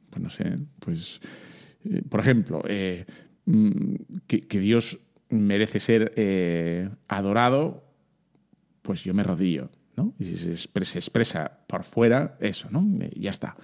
pues 0.09 0.23
no 0.23 0.29
sé, 0.29 0.55
pues, 0.79 1.19
eh, 1.83 2.01
por 2.09 2.21
ejemplo, 2.21 2.63
eh, 2.69 3.05
mm, 3.45 3.95
que, 4.25 4.59
Dios 4.59 4.97
merece 5.29 5.79
ser 5.79 6.13
eh, 6.15 6.89
adorado, 7.07 7.83
pues 8.81 9.03
yo 9.03 9.13
me 9.13 9.23
rodillo, 9.23 9.69
¿no? 9.95 10.13
Y 10.19 10.25
se 10.25 10.51
expresa, 10.51 11.59
por 11.67 11.83
fuera 11.83 12.37
eso, 12.39 12.67
¿no? 12.71 12.85
ya 13.15 13.31
está 13.31 13.55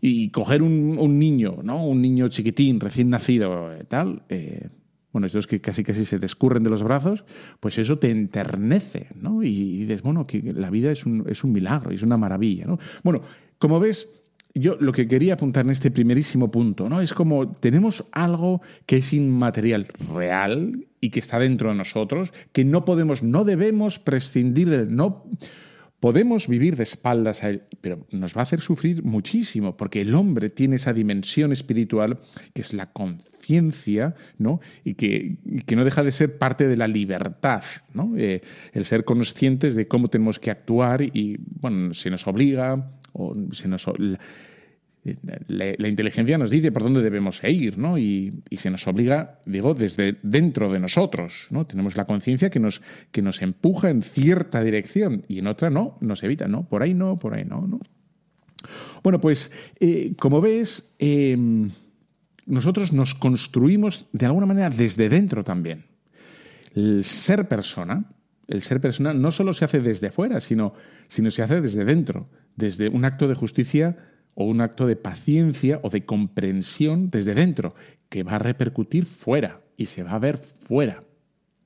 y 0.00 0.30
coger 0.30 0.62
un, 0.62 1.18
niño, 1.18 1.58
¿no? 1.62 1.84
Un 1.84 2.00
niño 2.00 2.28
chiquitín, 2.28 2.80
recién 2.80 3.10
nacido, 3.10 3.72
eh, 3.72 3.84
tal, 3.84 4.22
eh, 4.28 4.68
bueno, 5.12 5.26
estos 5.26 5.46
que 5.46 5.60
casi 5.60 5.82
casi 5.82 6.04
se 6.04 6.18
te 6.18 6.26
escurren 6.26 6.62
de 6.62 6.70
los 6.70 6.82
brazos, 6.82 7.24
pues 7.60 7.78
eso 7.78 7.98
te 7.98 8.10
enternece, 8.10 9.08
¿no? 9.16 9.42
Y, 9.42 9.78
dices, 9.78 10.02
bueno, 10.02 10.26
que 10.26 10.52
la 10.52 10.70
vida 10.70 10.92
es 10.92 11.06
un, 11.06 11.24
es 11.28 11.42
un 11.44 11.52
milagro, 11.52 11.90
es 11.90 12.02
una 12.02 12.16
maravilla, 12.16 12.66
¿no? 12.66 12.78
Bueno, 13.02 13.22
como 13.58 13.80
ves, 13.80 14.17
yo 14.58 14.76
lo 14.80 14.92
que 14.92 15.08
quería 15.08 15.34
apuntar 15.34 15.64
en 15.64 15.70
este 15.70 15.90
primerísimo 15.90 16.50
punto, 16.50 16.88
¿no? 16.88 17.00
Es 17.00 17.14
como 17.14 17.52
tenemos 17.52 18.04
algo 18.12 18.60
que 18.86 18.96
es 18.98 19.12
inmaterial, 19.12 19.86
real 20.14 20.86
y 21.00 21.10
que 21.10 21.20
está 21.20 21.38
dentro 21.38 21.70
de 21.70 21.76
nosotros, 21.76 22.32
que 22.52 22.64
no 22.64 22.84
podemos, 22.84 23.22
no 23.22 23.44
debemos 23.44 23.98
prescindir 23.98 24.68
de 24.68 24.86
no 24.86 25.24
Podemos 26.00 26.46
vivir 26.46 26.76
de 26.76 26.84
espaldas 26.84 27.42
a 27.42 27.50
él, 27.50 27.62
pero 27.80 28.06
nos 28.12 28.36
va 28.36 28.40
a 28.40 28.42
hacer 28.44 28.60
sufrir 28.60 29.02
muchísimo, 29.02 29.76
porque 29.76 30.00
el 30.00 30.14
hombre 30.14 30.48
tiene 30.48 30.76
esa 30.76 30.92
dimensión 30.92 31.50
espiritual 31.50 32.20
que 32.54 32.60
es 32.60 32.72
la 32.72 32.92
conciencia, 32.92 34.14
¿no? 34.38 34.60
Y 34.84 34.94
que, 34.94 35.38
que, 35.66 35.74
no 35.74 35.84
deja 35.84 36.04
de 36.04 36.12
ser 36.12 36.38
parte 36.38 36.68
de 36.68 36.76
la 36.76 36.86
libertad, 36.86 37.64
¿no? 37.94 38.12
Eh, 38.16 38.42
el 38.72 38.84
ser 38.84 39.04
conscientes 39.04 39.74
de 39.74 39.88
cómo 39.88 40.06
tenemos 40.06 40.38
que 40.38 40.52
actuar 40.52 41.02
y, 41.02 41.36
bueno, 41.60 41.92
se 41.94 42.10
nos 42.10 42.28
obliga 42.28 42.86
o 43.12 43.34
se 43.50 43.66
nos 43.66 43.88
la, 45.46 45.88
inteligencia 45.88 46.38
nos 46.38 46.50
dice 46.50 46.72
por 46.72 46.82
dónde 46.82 47.02
debemos 47.02 47.42
ir, 47.44 47.78
¿no? 47.78 47.98
Y, 47.98 48.42
se 48.56 48.70
nos 48.70 48.86
obliga, 48.86 49.40
digo, 49.46 49.74
desde 49.74 50.16
dentro 50.22 50.72
de 50.72 50.80
nosotros, 50.80 51.46
¿no? 51.50 51.66
Tenemos 51.66 51.96
la 51.96 52.04
conciencia 52.04 52.50
que 52.50 52.60
nos, 52.60 52.82
que 53.10 53.22
nos 53.22 53.42
empuja 53.42 53.90
en 53.90 54.02
cierta 54.02 54.62
dirección 54.62 55.24
y 55.28 55.38
en 55.38 55.46
otra 55.46 55.70
no, 55.70 55.96
nos 56.00 56.22
evita, 56.22 56.48
¿no? 56.48 56.68
Por 56.68 56.82
ahí 56.82 56.94
no, 56.94 57.16
por 57.16 57.34
ahí 57.34 57.44
no, 57.44 57.66
¿no? 57.66 57.80
Bueno, 59.02 59.20
pues, 59.20 59.52
eh, 59.78 60.14
como 60.18 60.40
ves, 60.40 60.94
em, 60.98 61.70
nosotros 62.46 62.92
nos 62.92 63.14
construimos 63.14 64.08
de 64.12 64.26
alguna 64.26 64.46
manera 64.46 64.70
desde 64.70 65.08
dentro 65.08 65.44
también. 65.44 65.84
El 66.74 67.04
ser 67.04 67.48
persona, 67.48 68.04
el 68.48 68.62
ser 68.62 68.80
persona 68.80 69.14
no 69.14 69.30
solo 69.30 69.52
se 69.52 69.64
hace 69.64 69.80
desde 69.80 70.10
fuera, 70.10 70.40
sino, 70.40 70.74
sino 71.06 71.30
se 71.30 71.42
hace 71.42 71.60
desde 71.60 71.84
dentro, 71.84 72.28
desde 72.56 72.88
un 72.88 73.04
acto 73.04 73.28
de 73.28 73.34
justicia 73.34 73.96
o 74.40 74.44
un 74.44 74.60
acto 74.60 74.86
de 74.86 74.94
paciencia 74.94 75.80
o 75.82 75.90
de 75.90 76.04
comprensión 76.04 77.10
desde 77.10 77.34
dentro, 77.34 77.74
que 78.08 78.22
va 78.22 78.36
a 78.36 78.38
repercutir 78.38 79.04
fuera 79.04 79.62
y 79.76 79.86
se 79.86 80.04
va 80.04 80.12
a 80.12 80.18
ver 80.20 80.38
fuera. 80.38 81.00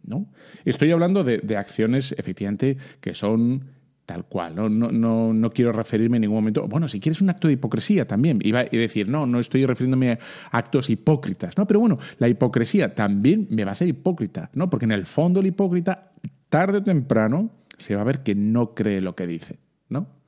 ¿no? 0.03 0.27
Estoy 0.65 0.91
hablando 0.91 1.23
de, 1.23 1.57
acciones, 1.59 2.15
efectivamente, 2.17 2.79
que 3.03 3.15
son 3.15 3.67
tal 4.07 4.25
cual. 4.25 4.55
¿no? 4.57 4.71
No, 4.71 5.35
no, 5.35 5.51
quiero 5.51 5.71
referirme 5.73 6.17
en 6.17 6.23
ningún 6.23 6.39
momento. 6.39 6.67
Bueno, 6.67 6.89
si 6.89 6.99
quieres 6.99 7.21
un 7.21 7.29
acto 7.29 7.47
de 7.47 7.55
hipocresía 7.55 8.07
también. 8.07 8.39
Iba 8.43 8.61
a 8.61 8.65
decir, 8.65 9.07
no, 9.07 9.27
no 9.27 9.39
estoy 9.39 9.67
refiriéndome 9.67 10.13
a 10.13 10.19
actos 10.51 10.89
hipócritas. 10.89 11.59
¿no? 11.59 11.67
Pero 11.67 11.79
bueno, 11.79 11.99
la 12.17 12.29
hipocresía 12.29 12.95
también 12.95 13.49
me 13.51 13.65
va 13.65 13.73
a 13.73 13.73
hacer 13.73 13.89
hipócrita, 13.89 14.49
¿no? 14.55 14.71
Porque 14.71 14.87
en 14.87 14.93
el 14.93 15.05
fondo 15.05 15.41
el 15.41 15.47
hipócrita, 15.47 16.13
tarde 16.49 16.79
o 16.79 16.83
temprano, 16.83 17.51
se 17.77 17.95
va 17.97 18.01
a 18.01 18.05
ver 18.05 18.23
que 18.23 18.35
no 18.35 18.75
cree 18.75 19.03
lo 19.03 19.15
que 19.15 19.27
dice. 19.27 19.59
¿no? 19.91 20.22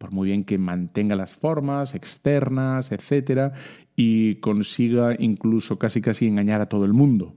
Por 0.00 0.12
muy 0.12 0.28
bien 0.28 0.44
que 0.44 0.56
mantenga 0.56 1.14
las 1.14 1.34
formas 1.34 1.94
externas, 1.94 2.90
etcétera, 2.90 3.52
y 3.94 4.36
consiga 4.36 5.14
incluso 5.18 5.78
casi 5.78 6.00
casi 6.00 6.26
engañar 6.26 6.62
a 6.62 6.66
todo 6.66 6.86
el 6.86 6.94
mundo. 6.94 7.34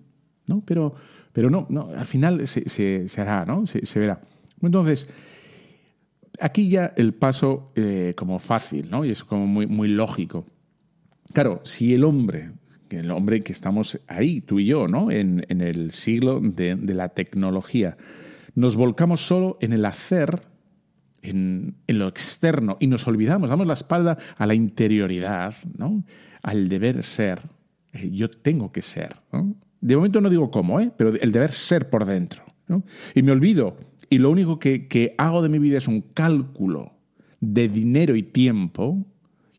¿no? 0.47 0.63
Pero, 0.65 0.95
pero 1.33 1.49
no, 1.49 1.67
no, 1.69 1.89
al 1.89 2.05
final 2.05 2.47
se, 2.47 2.69
se, 2.69 3.21
hará, 3.21 3.45
¿no? 3.45 3.67
Se, 3.67 3.99
verá. 3.99 4.21
Entonces, 4.61 5.09
aquí 6.39 6.69
ya 6.69 6.93
el 6.95 7.13
paso 7.13 7.73
eh, 7.75 8.13
como 8.15 8.39
fácil, 8.39 8.89
¿no? 8.89 9.03
Y 9.03 9.11
es 9.11 9.25
como 9.25 9.45
muy, 9.45 9.67
muy 9.67 9.89
lógico. 9.89 10.45
Claro, 11.33 11.59
si 11.65 11.93
el 11.93 12.05
hombre, 12.05 12.51
el 12.91 13.11
hombre 13.11 13.41
que 13.41 13.51
estamos 13.51 13.99
ahí, 14.07 14.39
tú 14.39 14.61
y 14.61 14.67
yo, 14.67 14.87
¿no? 14.87 15.11
En, 15.11 15.45
en 15.49 15.59
el 15.59 15.91
siglo 15.91 16.39
de, 16.39 16.77
de 16.77 16.93
la 16.93 17.09
tecnología, 17.09 17.97
nos 18.55 18.77
volcamos 18.77 19.19
solo 19.27 19.57
en 19.59 19.73
el 19.73 19.83
hacer, 19.83 20.43
en, 21.23 21.75
lo 21.87 22.07
externo 22.07 22.77
y 22.79 22.87
nos 22.87 23.07
olvidamos, 23.07 23.49
damos 23.49 23.65
la 23.65 23.73
espalda 23.73 24.17
a 24.37 24.45
la 24.45 24.53
interioridad, 24.53 25.55
¿no? 25.77 26.03
al 26.41 26.69
deber 26.69 27.03
ser. 27.03 27.39
Eh, 27.93 28.09
yo 28.11 28.29
tengo 28.29 28.71
que 28.71 28.81
ser. 28.81 29.15
De 29.81 29.95
momento 29.95 30.21
no 30.21 30.29
digo 30.29 30.51
cómo, 30.51 30.79
¿eh? 30.79 30.91
pero 30.95 31.13
el 31.15 31.31
deber 31.31 31.51
ser 31.51 31.89
por 31.89 32.05
dentro. 32.05 32.43
Y 33.13 33.21
me 33.21 33.31
olvido. 33.31 33.77
Y 34.09 34.17
lo 34.17 34.29
único 34.29 34.59
que, 34.59 35.15
hago 35.17 35.41
de 35.41 35.49
mi 35.49 35.59
vida 35.59 35.77
es 35.77 35.87
un 35.87 36.01
cálculo 36.01 36.93
de 37.39 37.67
dinero 37.67 38.15
y 38.15 38.23
tiempo 38.23 39.05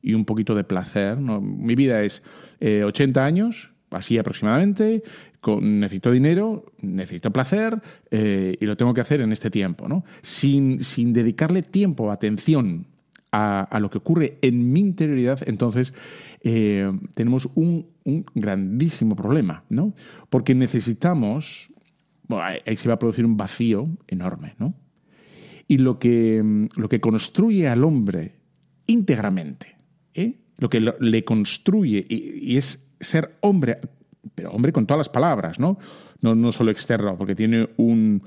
y 0.02 0.14
un 0.14 0.25
poquito 0.25 0.54
de 0.54 0.64
placer. 0.64 1.18
Mi 1.18 1.75
vida 1.75 2.02
es 2.02 2.23
80 2.61 3.21
eh, 3.21 3.25
años, 3.25 3.71
así 3.90 4.18
aproximadamente, 4.18 5.02
necesito 5.60 6.10
dinero, 6.10 6.64
necesito 6.80 7.32
placer 7.32 7.80
eh, 8.10 8.56
y 8.60 8.66
lo 8.66 8.76
tengo 8.76 8.94
que 8.94 9.00
hacer 9.00 9.20
en 9.20 9.32
este 9.32 9.50
tiempo, 9.50 9.88
¿no? 9.88 10.04
Sin, 10.22 10.82
sin 10.82 11.12
dedicarle 11.12 11.62
tiempo, 11.62 12.10
atención 12.10 12.86
a, 13.32 13.78
lo 13.80 13.90
que 13.90 13.98
ocurre 13.98 14.38
en 14.42 14.72
mi 14.72 14.80
interioridad, 14.80 15.40
entonces 15.46 15.92
eh, 16.42 16.90
tenemos 17.14 17.48
un, 17.54 17.86
grandísimo 18.34 19.16
problema, 19.16 19.64
¿no? 19.70 19.94
Porque 20.30 20.54
necesitamos, 20.54 21.72
bueno, 22.28 22.44
ahí 22.44 22.76
se 22.76 22.88
va 22.88 22.94
a 22.94 22.98
producir 22.98 23.24
un 23.24 23.36
vacío 23.36 23.88
enorme, 24.06 24.54
¿no? 24.58 24.74
Y 25.66 25.78
lo 25.78 25.98
que, 25.98 26.68
lo 26.76 26.88
que 26.88 27.00
construye 27.00 27.66
al 27.66 27.82
hombre 27.82 28.36
íntegramente, 28.86 29.78
¿eh? 30.12 30.34
lo 30.58 30.68
que 30.68 30.80
le 30.80 31.24
construye 31.24 32.04
y 32.08 32.56
es 32.56 32.84
ser 33.00 33.36
hombre 33.40 33.78
pero 34.35 34.50
hombre 34.50 34.73
con 34.73 34.87
todas 34.87 34.99
las 34.99 35.09
palabras, 35.09 35.59
¿no? 35.59 35.79
No, 36.21 36.35
no 36.35 36.53
solo 36.53 36.71
externo, 36.71 37.17
porque 37.17 37.35
tiene 37.35 37.69
un, 37.76 38.23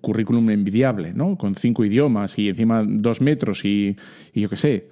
currículum 0.00 0.48
envidiable, 0.50 1.12
¿no? 1.12 1.36
Con 1.36 1.54
cinco 1.54 1.84
idiomas 1.84 2.38
y 2.38 2.48
encima 2.48 2.82
dos 2.86 3.20
metros 3.20 3.64
y, 3.64 3.96
yo 4.34 4.48
qué 4.48 4.56
sé, 4.56 4.90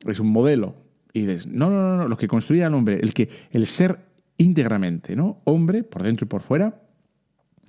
es 0.00 0.18
un 0.18 0.28
modelo. 0.28 0.74
Y 1.12 1.20
dices, 1.20 1.46
no, 1.46 1.70
no, 1.70 1.96
no, 1.96 2.08
lo 2.08 2.16
que 2.16 2.26
construye 2.26 2.64
al 2.64 2.74
hombre, 2.74 2.98
el, 3.00 3.14
que, 3.14 3.28
el 3.52 3.66
ser 3.66 4.00
íntegramente, 4.36 5.14
¿no? 5.14 5.40
Hombre, 5.44 5.84
por 5.84 6.02
dentro 6.02 6.24
y 6.24 6.28
por 6.28 6.42
fuera, 6.42 6.82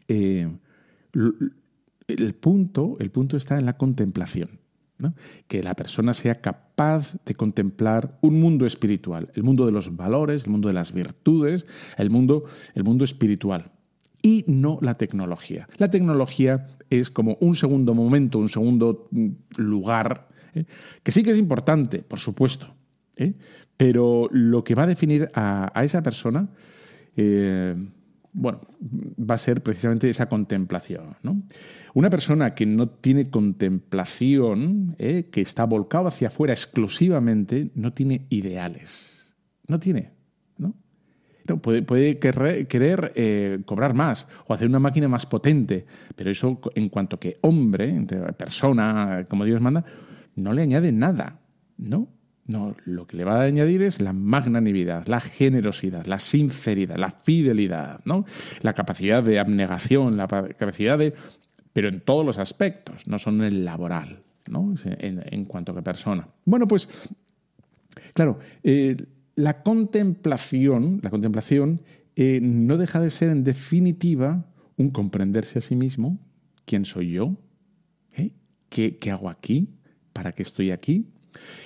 eh, 0.07 0.49
el, 2.07 2.33
punto, 2.33 2.97
el 2.99 3.11
punto 3.11 3.37
está 3.37 3.57
en 3.59 3.65
la 3.65 3.77
contemplación 3.77 4.64
que 5.47 5.61
la 5.61 5.75
persona 5.75 6.13
sea 6.13 6.41
capaz 6.41 7.15
de 7.25 7.35
contemplar 7.35 8.17
un 8.21 8.39
mundo 8.39 8.65
espiritual, 8.65 9.29
el 9.35 9.43
mundo 9.43 9.65
de 9.65 9.71
los 9.71 9.95
valores, 9.95 10.45
el 10.45 10.51
mundo 10.51 10.67
de 10.67 10.73
las 10.73 10.93
virtudes, 10.93 11.65
el 11.97 12.09
mundo, 12.09 12.45
el 12.73 12.83
mundo 12.83 13.03
espiritual 13.03 13.71
y 14.21 14.43
no 14.47 14.79
la 14.81 14.97
tecnología. 14.97 15.67
La 15.77 15.89
tecnología 15.89 16.67
es 16.89 17.11
como 17.11 17.37
un 17.41 17.55
segundo 17.55 17.93
momento, 17.93 18.39
un 18.39 18.49
segundo 18.49 19.07
mm, 19.11 19.27
lugar, 19.57 20.29
¿eh? 20.55 20.65
que 21.03 21.11
sí 21.11 21.21
que 21.21 21.31
es 21.31 21.37
importante, 21.37 21.99
por 21.99 22.19
supuesto, 22.19 22.73
¿eh? 23.17 23.33
pero 23.77 24.27
lo 24.31 24.63
que 24.63 24.73
va 24.73 24.83
a 24.83 24.87
definir 24.87 25.29
a, 25.35 25.71
esa 25.83 26.01
persona 26.01 26.47
eh, 27.15 27.75
bueno, 28.35 28.59
va 28.81 29.35
a 29.35 29.37
ser 29.37 29.63
precisamente 29.63 30.09
esa 30.09 30.27
contemplación. 30.27 31.15
¿no? 31.23 31.41
Una 31.93 32.09
persona 32.09 32.53
que 32.53 32.65
no 32.65 32.89
tiene 32.89 33.29
contemplación, 33.29 34.95
¿eh? 34.99 35.29
que 35.31 35.39
está 35.39 35.63
volcado 35.63 36.07
hacia 36.07 36.27
afuera 36.27 36.53
exclusivamente, 36.53 37.71
no 37.75 37.93
tiene 37.93 38.27
ideales. 38.29 39.33
No 39.67 39.79
tiene. 39.79 40.11
¿no? 40.57 40.75
puede, 41.61 42.19
querer, 42.19 43.13
eh, 43.15 43.59
cobrar 43.65 43.93
más 43.93 44.27
o 44.47 44.53
hacer 44.53 44.67
una 44.67 44.79
máquina 44.79 45.07
más 45.07 45.25
potente, 45.25 45.85
pero 46.15 46.29
eso 46.29 46.59
en 46.75 46.89
cuanto 46.89 47.17
que 47.17 47.37
hombre, 47.41 48.05
persona, 48.37 49.23
como 49.29 49.45
Dios 49.45 49.61
manda, 49.61 49.85
no 50.35 50.51
le 50.51 50.63
añade 50.63 50.91
nada, 50.91 51.39
¿no? 51.77 52.09
No, 52.47 52.75
lo 52.85 53.07
que 53.07 53.17
le 53.17 53.23
va 53.23 53.41
a 53.41 53.43
añadir 53.43 53.81
es 53.81 53.99
la 53.99 54.13
magnanimidad, 54.13 55.07
la 55.07 55.19
generosidad, 55.19 56.05
la 56.05 56.19
sinceridad, 56.19 56.97
la 56.97 57.09
fidelidad, 57.09 58.01
¿no? 58.05 58.25
La 58.61 58.73
capacidad 58.73 59.23
de 59.23 59.39
abnegación, 59.39 60.15
la 60.15 60.27
capacidad 60.27 60.97
de... 60.97 61.15
Pero 61.73 61.89
en 61.89 62.01
todos 62.01 62.23
los 62.23 62.37
aspectos, 62.37 63.07
no 63.07 63.17
solo 63.17 63.37
en 63.37 63.53
el 63.53 63.65
laboral, 63.65 64.21
¿no? 64.47 64.75
En, 64.85 65.45
cuanto 65.45 65.73
que 65.73 65.81
persona. 65.81 66.27
Bueno, 66.45 66.67
pues, 66.67 66.87
claro, 68.13 68.39
eh, 68.63 68.95
la 69.35 69.63
contemplación, 69.63 70.99
la 71.01 71.09
contemplación 71.09 71.81
eh, 72.15 72.39
no 72.41 72.77
deja 72.77 73.01
de 73.01 73.09
ser 73.09 73.29
en 73.29 73.43
definitiva 73.43 74.45
un 74.77 74.91
comprenderse 74.91 75.59
a 75.59 75.61
sí 75.63 75.75
mismo, 75.75 76.19
quién 76.65 76.85
soy 76.85 77.11
yo, 77.11 77.35
¿Eh? 78.15 78.31
¿Qué, 78.69 78.97
¿Qué 78.97 79.11
hago 79.11 79.29
aquí, 79.29 79.67
para 80.13 80.31
qué 80.31 80.43
estoy 80.43 80.71
aquí, 80.71 81.07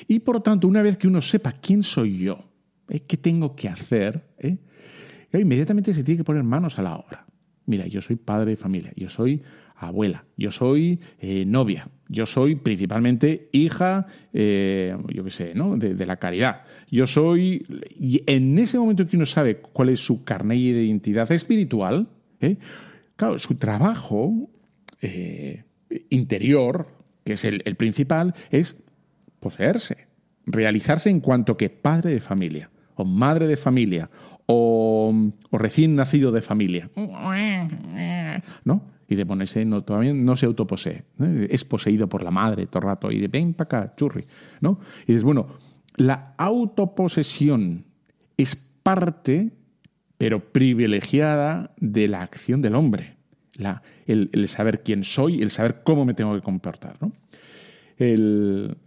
y 0.07 0.19
por 0.19 0.41
tanto, 0.41 0.67
una 0.67 0.81
vez 0.81 0.97
que 0.97 1.07
uno 1.07 1.21
sepa 1.21 1.53
quién 1.53 1.83
soy 1.83 2.17
yo, 2.17 2.39
¿eh? 2.89 3.01
qué 3.01 3.17
tengo 3.17 3.55
que 3.55 3.69
hacer, 3.69 4.23
¿eh? 4.39 4.57
inmediatamente 5.33 5.93
se 5.93 6.03
tiene 6.03 6.17
que 6.17 6.23
poner 6.23 6.43
manos 6.43 6.79
a 6.79 6.81
la 6.81 6.95
obra. 6.95 7.25
Mira, 7.67 7.85
yo 7.85 8.01
soy 8.01 8.15
padre 8.15 8.51
de 8.51 8.57
familia, 8.57 8.91
yo 8.95 9.09
soy 9.09 9.43
abuela, 9.75 10.25
yo 10.35 10.49
soy 10.49 10.99
eh, 11.19 11.45
novia, 11.45 11.87
yo 12.07 12.25
soy 12.25 12.55
principalmente 12.55 13.49
hija, 13.51 14.07
yo 14.33 15.23
qué 15.23 15.29
sé, 15.29 15.53
¿no? 15.53 15.77
De, 15.77 16.05
la 16.07 16.15
caridad. 16.15 16.63
Yo 16.89 17.05
soy. 17.05 17.63
Y 17.99 18.23
en 18.25 18.57
ese 18.57 18.79
momento 18.79 19.05
que 19.05 19.15
uno 19.15 19.27
sabe 19.27 19.57
cuál 19.57 19.89
es 19.89 19.99
su 19.99 20.23
carne 20.23 20.55
de 20.55 20.83
identidad 20.83 21.31
espiritual, 21.31 22.09
claro, 23.15 23.37
su 23.37 23.53
trabajo 23.53 24.49
interior, 26.09 26.87
que 27.23 27.33
es 27.33 27.45
el 27.45 27.75
principal, 27.75 28.33
es 28.49 28.75
poseerse, 29.39 30.07
realizarse 30.45 31.09
en 31.09 31.19
cuanto 31.19 31.57
que 31.57 31.69
padre 31.69 32.11
de 32.11 32.19
familia, 32.19 32.69
o 32.95 33.05
madre 33.05 33.47
de 33.47 33.57
familia, 33.57 34.09
o, 34.51 35.31
recién 35.51 35.95
nacido 35.95 36.31
de 36.31 36.41
familia. 36.41 36.89
¿No? 38.63 38.81
Y 39.07 39.15
de 39.15 39.25
ponerse, 39.25 39.63
no, 39.65 39.83
todavía 39.83 40.13
no 40.13 40.35
se 40.35 40.47
autoposee. 40.47 41.03
Es 41.49 41.63
poseído 41.65 42.09
por 42.09 42.23
la 42.23 42.31
madre 42.31 42.65
todo 42.65 42.79
el 42.79 42.85
rato. 42.89 43.11
Y 43.11 43.19
de 43.19 43.27
ven 43.27 43.53
para 43.53 43.65
acá, 43.65 43.93
churri. 43.95 44.25
¿no? 44.61 44.79
Y 45.03 45.13
dices, 45.13 45.23
bueno, 45.23 45.47
la 45.95 46.33
autoposesión 46.37 47.85
es 48.37 48.55
parte, 48.55 49.51
pero 50.17 50.51
privilegiada, 50.51 51.71
de 51.77 52.07
la 52.07 52.21
acción 52.21 52.61
del 52.61 52.75
hombre. 52.75 53.17
La, 53.53 53.83
el, 54.07 54.29
el, 54.33 54.47
saber 54.47 54.81
quién 54.83 55.03
soy, 55.03 55.41
el 55.41 55.51
saber 55.51 55.81
cómo 55.83 56.05
me 56.05 56.13
tengo 56.13 56.33
que 56.33 56.41
comportar. 56.41 56.97
¿no? 57.01 57.11
El, 57.97 58.77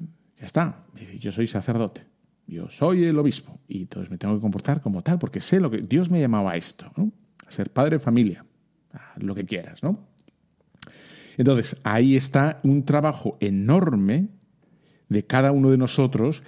ya 0.42 0.46
está. 0.46 0.76
Yo 1.20 1.30
soy 1.30 1.46
sacerdote. 1.46 2.02
Yo 2.48 2.68
soy 2.68 3.04
el 3.04 3.16
obispo. 3.16 3.60
Y 3.68 3.82
entonces 3.82 4.10
me 4.10 4.18
tengo 4.18 4.34
que 4.34 4.40
comportar 4.40 4.80
como 4.80 5.00
tal, 5.00 5.16
porque 5.20 5.38
sé 5.38 5.60
lo 5.60 5.70
que 5.70 5.78
Dios 5.78 6.10
me 6.10 6.20
llamaba 6.20 6.50
a 6.50 6.56
esto, 6.56 6.90
¿no? 6.96 7.12
A 7.46 7.50
ser 7.52 7.70
padre 7.70 7.98
de 7.98 8.00
familia. 8.00 8.44
lo 9.18 9.36
que 9.36 9.44
quieras, 9.44 9.84
¿no? 9.84 10.00
Entonces, 11.38 11.76
ahí 11.84 12.16
está 12.16 12.58
un 12.64 12.84
trabajo 12.84 13.38
enorme 13.40 14.30
de 15.08 15.24
cada 15.24 15.52
uno 15.52 15.70
de 15.70 15.78
nosotros, 15.78 16.42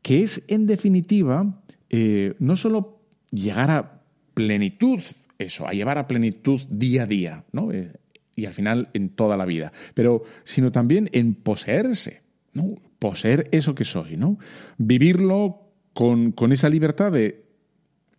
que 0.00 0.22
es, 0.22 0.42
en 0.48 0.66
definitiva, 0.66 1.62
eh, 1.90 2.34
no 2.38 2.56
solo 2.56 3.02
llegar 3.30 3.70
a 3.70 4.00
plenitud, 4.32 5.00
eso, 5.36 5.68
a 5.68 5.72
llevar 5.72 5.98
a 5.98 6.08
plenitud 6.08 6.62
día 6.70 7.02
a 7.02 7.06
día, 7.06 7.44
¿no? 7.52 7.70
Eh, 7.70 7.92
y 8.34 8.46
al 8.46 8.54
final 8.54 8.88
en 8.94 9.10
toda 9.10 9.36
la 9.36 9.44
vida, 9.44 9.72
pero 9.94 10.24
sino 10.42 10.72
también 10.72 11.10
en 11.12 11.34
poseerse, 11.34 12.22
¿no? 12.54 12.76
Poseer 12.98 13.48
eso 13.52 13.74
que 13.74 13.84
soy, 13.84 14.16
¿no? 14.16 14.38
Vivirlo 14.78 15.62
con, 15.92 16.34
esa 16.52 16.68
libertad 16.68 17.12
de, 17.12 17.46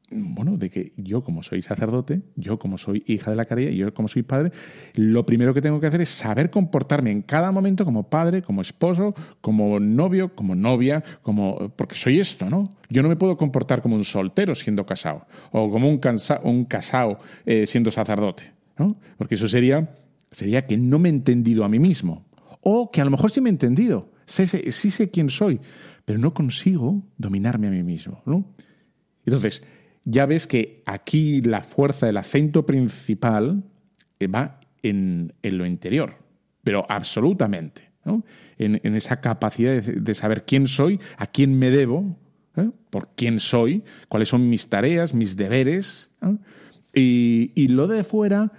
bueno, 0.09 0.57
de 0.57 0.69
que 0.69 0.93
yo 0.97 1.23
como 1.23 1.43
soy 1.43 1.61
sacerdote, 1.61 2.21
yo 2.35 2.57
como 2.57 2.77
soy 2.77 3.03
hija 3.05 3.31
de 3.31 3.37
la 3.37 3.45
caridad, 3.45 3.71
yo 3.71 3.93
como 3.93 4.07
soy 4.07 4.23
padre, 4.23 4.51
lo 4.95 5.25
primero 5.25 5.53
que 5.53 5.61
tengo 5.61 5.79
que 5.79 5.87
hacer 5.87 6.01
es 6.01 6.09
saber 6.09 6.49
comportarme 6.49 7.11
en 7.11 7.21
cada 7.21 7.51
momento 7.51 7.85
como 7.85 8.09
padre, 8.09 8.41
como 8.41 8.61
esposo, 8.61 9.13
como 9.41 9.79
novio, 9.79 10.33
como 10.33 10.55
novia, 10.55 11.03
como 11.21 11.69
porque 11.75 11.95
soy 11.95 12.19
esto, 12.19 12.49
¿no? 12.49 12.75
Yo 12.89 13.03
no 13.03 13.09
me 13.09 13.15
puedo 13.15 13.37
comportar 13.37 13.81
como 13.81 13.95
un 13.95 14.05
soltero 14.05 14.55
siendo 14.55 14.85
casado 14.85 15.27
o 15.51 15.69
como 15.69 15.89
un, 15.89 15.99
un 16.43 16.65
casado 16.65 17.19
eh, 17.45 17.67
siendo 17.67 17.91
sacerdote, 17.91 18.53
¿no? 18.77 18.97
Porque 19.17 19.35
eso 19.35 19.47
sería 19.47 19.89
sería 20.31 20.65
que 20.65 20.77
no 20.77 20.99
me 20.99 21.09
he 21.09 21.11
entendido 21.11 21.63
a 21.63 21.69
mí 21.69 21.79
mismo 21.79 22.25
o 22.61 22.91
que 22.91 23.01
a 23.01 23.05
lo 23.05 23.11
mejor 23.11 23.31
sí 23.31 23.41
me 23.41 23.49
he 23.49 23.51
entendido, 23.51 24.09
sí 24.27 24.91
sé 24.91 25.09
quién 25.09 25.29
soy, 25.29 25.59
pero 26.05 26.19
no 26.19 26.33
consigo 26.33 27.03
dominarme 27.17 27.67
a 27.67 27.71
mí 27.71 27.83
mismo. 27.83 28.23
Entonces, 29.25 29.63
ya 30.05 30.25
ves 30.25 30.47
que 30.47 30.83
aquí 30.85 31.41
la 31.41 31.63
fuerza, 31.63 32.07
el 32.07 32.15
acento 32.15 32.65
principal 32.65 33.63
eh, 34.21 34.27
va 34.27 34.61
en, 34.81 35.33
lo 35.43 35.65
interior, 35.65 36.15
pero 36.63 36.85
absolutamente. 36.87 37.91
¿no? 38.05 38.23
En, 38.57 38.95
esa 38.95 39.19
capacidad 39.19 39.83
de, 39.83 40.15
saber 40.15 40.45
quién 40.45 40.67
soy, 40.67 40.97
a 41.17 41.27
quién 41.27 41.59
me 41.59 41.71
debo, 41.71 42.17
¿eh? 42.55 42.69
por 42.89 43.09
quién 43.15 43.39
soy, 43.41 43.83
cuáles 44.07 44.29
son 44.29 44.49
mis 44.49 44.69
tareas, 44.69 45.13
mis 45.13 45.35
deberes. 45.35 46.09
Y, 46.93 47.51
y, 47.53 47.67
lo 47.67 47.87
de 47.87 48.05
fuera 48.05 48.53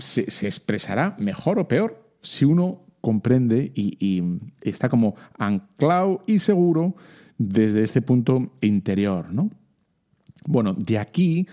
se, 0.00 0.28
se 0.28 0.46
expresará 0.46 1.14
mejor 1.20 1.60
o 1.60 1.68
peor 1.68 2.04
si 2.20 2.44
uno 2.44 2.83
comprende 3.04 3.70
y, 3.74 4.22
está 4.62 4.88
como 4.88 5.14
anclado 5.38 6.24
y 6.26 6.38
seguro 6.38 6.96
desde 7.36 7.82
este 7.82 8.00
punto 8.00 8.52
interior, 8.62 9.30
¿no? 9.30 9.50
Bueno, 10.46 10.72
de 10.72 10.98
aquí 10.98 11.46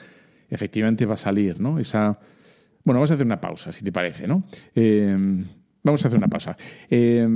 efectivamente 0.49 1.05
va 1.05 1.15
a 1.15 1.17
salir, 1.17 1.59
¿no? 1.59 1.77
Esa... 1.77 2.17
Bueno, 2.85 2.99
vamos 2.99 3.11
a 3.11 3.15
hacer 3.15 3.25
una 3.25 3.41
pausa, 3.41 3.73
si 3.73 3.83
te 3.83 3.91
parece, 3.91 4.27
¿no? 4.27 4.43
Eh, 4.73 5.13
vamos 5.83 6.05
a 6.05 6.07
hacer 6.07 6.17
una 6.17 6.29
pausa. 6.29 6.55
Eh, 6.89 7.27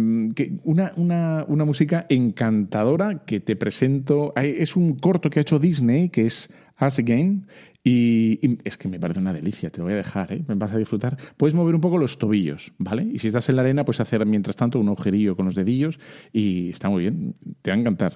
una, 0.64 0.94
una, 0.96 1.66
música 1.66 2.06
encantadora 2.08 3.26
que 3.26 3.42
te 3.42 3.58
presento. 3.58 4.34
Es 4.38 4.78
un 4.78 4.96
corto 4.96 5.30
que 5.30 5.40
ha 5.40 5.42
hecho 5.42 5.60
Disney, 5.60 6.08
que 6.08 6.26
es 6.26 6.50
Us 6.80 7.00
Again, 7.00 7.48
y, 7.88 8.58
es 8.68 8.80
que 8.80 8.88
me 8.88 9.00
parece 9.00 9.20
una 9.20 9.32
delicia, 9.32 9.70
te 9.70 9.78
lo 9.78 9.84
voy 9.84 9.94
a 9.94 9.98
dejar, 9.98 10.34
¿eh? 10.34 10.44
me 10.48 10.56
vas 10.56 10.74
a 10.74 10.78
disfrutar. 10.78 11.16
Puedes 11.38 11.54
mover 11.54 11.76
un 11.76 11.82
poco 11.82 12.00
los 12.00 12.18
tobillos, 12.18 12.74
¿vale? 12.80 13.04
Y 13.04 13.20
si 13.20 13.28
estás 13.28 13.48
en 13.50 13.58
la 13.58 13.62
arena, 13.62 13.86
puedes 13.86 14.00
hacer 14.00 14.26
mientras 14.26 14.56
tanto 14.56 14.80
un 14.80 14.88
agujerillo 14.88 15.36
con 15.36 15.46
los 15.46 15.54
dedillos 15.54 16.00
y 16.34 16.72
está 16.72 16.90
muy 16.90 17.04
bien, 17.04 17.36
te 17.62 17.70
va 17.70 17.78
a 17.78 17.80
encantar, 17.80 18.14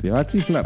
te 0.00 0.10
va 0.10 0.20
a 0.20 0.26
chiflar. 0.26 0.64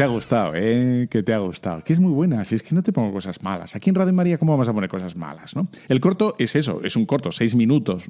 Te 0.00 0.04
ha 0.04 0.06
gustado, 0.06 0.52
¿eh? 0.54 1.08
Que 1.10 1.22
te 1.22 1.34
ha 1.34 1.38
gustado. 1.40 1.84
Que 1.84 1.92
es 1.92 2.00
muy 2.00 2.10
buena, 2.10 2.42
si 2.46 2.54
es 2.54 2.62
que 2.62 2.74
no 2.74 2.82
te 2.82 2.90
pongo 2.90 3.12
cosas 3.12 3.42
malas. 3.42 3.76
Aquí 3.76 3.90
en 3.90 3.96
Radio 3.96 4.14
María, 4.14 4.38
¿cómo 4.38 4.52
vamos 4.52 4.66
a 4.66 4.72
poner 4.72 4.88
cosas 4.88 5.14
malas, 5.14 5.54
no? 5.54 5.68
El 5.88 6.00
corto 6.00 6.36
es 6.38 6.56
eso, 6.56 6.80
es 6.82 6.96
un 6.96 7.04
corto, 7.04 7.30
seis 7.30 7.54
minutos. 7.54 8.04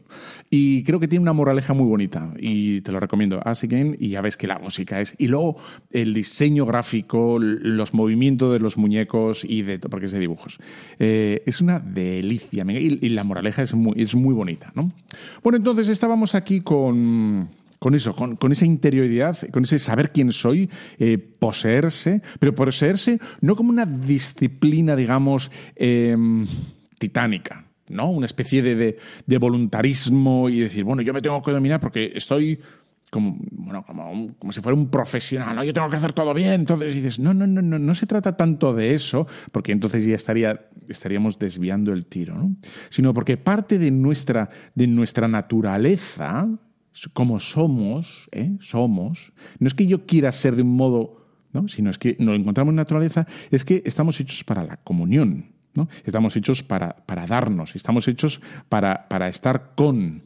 Y 0.51 0.85
creo 0.85 1.01
que 1.01 1.09
tiene 1.09 1.25
una 1.25 1.33
moraleja 1.33 1.75
muy 1.75 1.89
bonita. 1.89 2.33
Y 2.39 2.83
te 2.83 2.93
lo 2.93 3.01
recomiendo. 3.01 3.41
Así 3.45 3.67
que, 3.67 3.97
y 3.99 4.11
ya 4.11 4.21
ves 4.21 4.37
que 4.37 4.47
la 4.47 4.61
música 4.61 5.01
es. 5.01 5.17
Y 5.19 5.27
luego 5.27 5.57
el 5.91 6.15
diseño 6.15 6.65
gráfico, 6.65 7.41
los 7.41 7.93
movimientos 7.93 8.53
de 8.53 8.61
los 8.61 8.77
muñecos 8.77 9.45
y 9.45 9.63
de. 9.63 9.81
porque 9.81 10.07
es 10.07 10.13
de 10.13 10.21
dibujos. 10.21 10.61
Eh, 11.01 11.43
es 11.45 11.61
una 11.61 11.81
delicia. 11.81 12.65
Y, 12.69 13.09
la 13.09 13.25
moraleja 13.25 13.63
es 13.63 13.75
muy, 13.75 14.01
es 14.01 14.15
muy 14.15 14.33
bonita, 14.33 14.71
¿no? 14.77 14.93
Bueno, 15.43 15.57
entonces 15.57 15.89
estábamos 15.89 16.37
aquí 16.37 16.61
con 16.61 17.49
con 17.81 17.95
eso, 17.95 18.15
con, 18.15 18.53
esa 18.53 18.67
interioridad, 18.67 19.37
con 19.51 19.65
ese 19.65 19.79
saber 19.79 20.13
quién 20.13 20.33
soy, 20.33 20.69
eh, 20.99 21.17
poseerse, 21.17 22.21
pero 22.39 22.55
poseerse 22.55 23.19
no 23.41 23.57
como 23.57 23.71
una 23.71 23.87
disciplina, 23.87 24.95
digamos, 24.95 25.51
em, 25.75 26.47
titánica, 26.99 27.65
¿no? 27.89 28.11
Una 28.11 28.27
especie 28.27 28.63
de, 28.63 28.99
de, 29.27 29.39
voluntarismo 29.39 30.51
y 30.51 30.61
decir, 30.61 30.85
bueno, 30.85 31.01
yo 31.01 31.15
me 31.15 31.23
tengo 31.23 31.41
que 31.41 31.53
dominar 31.53 31.81
porque 31.81 32.13
estoy 32.15 32.61
como, 33.11 33.39
bueno, 33.51 33.83
como, 33.87 34.37
como, 34.39 34.53
si 34.53 34.61
fuera 34.61 34.77
un 34.77 34.91
profesional, 34.91 35.57
¿no? 35.57 35.65
Yo 35.65 35.73
tengo 35.73 35.89
que 35.89 35.97
hacer 35.97 36.13
todo 36.13 36.35
bien. 36.35 36.53
Entonces 36.53 36.93
dices, 36.93 37.19
no, 37.19 37.33
no, 37.33 37.47
no, 37.47 37.63
no, 37.63 37.79
no 37.79 37.95
se 37.95 38.07
trata 38.07 38.37
tanto 38.37 38.75
de 38.75 38.93
eso, 38.93 39.27
porque 39.53 39.73
entonces 39.73 40.05
ya 40.05 40.15
estaría, 40.15 40.69
estaríamos 40.87 41.39
desviando 41.39 41.95
el 41.95 42.05
tiro, 42.05 42.35
¿no? 42.35 42.51
Sino 42.91 43.15
porque 43.15 43.39
parte 43.39 43.79
de 43.79 43.91
nuestra, 43.91 44.51
de 44.75 44.87
nuestra 44.87 45.29
naturaleza, 45.29 46.47
como 47.13 47.41
somos, 47.41 48.29
¿eh? 48.33 48.57
somos, 48.61 49.33
no 49.59 49.67
es 49.67 49.75
que 49.75 49.87
yo 49.87 50.07
quiera 50.07 50.33
ser 50.33 50.57
de 50.57 50.63
un 50.63 50.77
modo, 50.77 51.27
¿no? 51.53 51.69
sino 51.69 51.91
es 51.91 51.99
que 51.99 52.17
nos 52.19 52.39
encontramos 52.39 52.73
en 52.73 52.77
naturaleza, 52.77 53.27
es 53.51 53.65
que 53.65 53.83
estamos 53.87 54.19
hechos 54.21 54.45
para 54.45 54.65
la 54.65 54.77
comunión, 54.77 55.53
¿no? 55.75 55.89
estamos 56.05 56.37
hechos 56.37 56.63
para, 56.63 56.97
para 57.07 57.27
darnos, 57.27 57.77
estamos 57.77 58.09
hechos 58.09 58.41
para, 58.69 59.09
para 59.09 59.29
estar 59.29 59.75
con. 59.77 60.23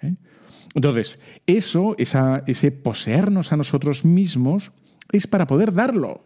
¿eh? 0.00 0.14
Entonces, 0.74 1.18
eso, 1.46 1.94
esa, 1.98 2.44
ese 2.46 2.70
poseernos 2.70 3.52
a 3.52 3.56
nosotros 3.56 4.04
mismos, 4.04 4.72
es 5.10 5.26
para 5.26 5.46
poder 5.46 5.72
darlo, 5.72 6.24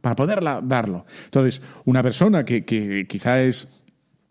para 0.00 0.16
poder 0.16 0.42
darlo. 0.42 1.04
Entonces, 1.26 1.60
una 1.84 2.02
persona 2.02 2.44
que, 2.44 2.64
que 2.64 3.06
quizá 3.06 3.42
es 3.42 3.77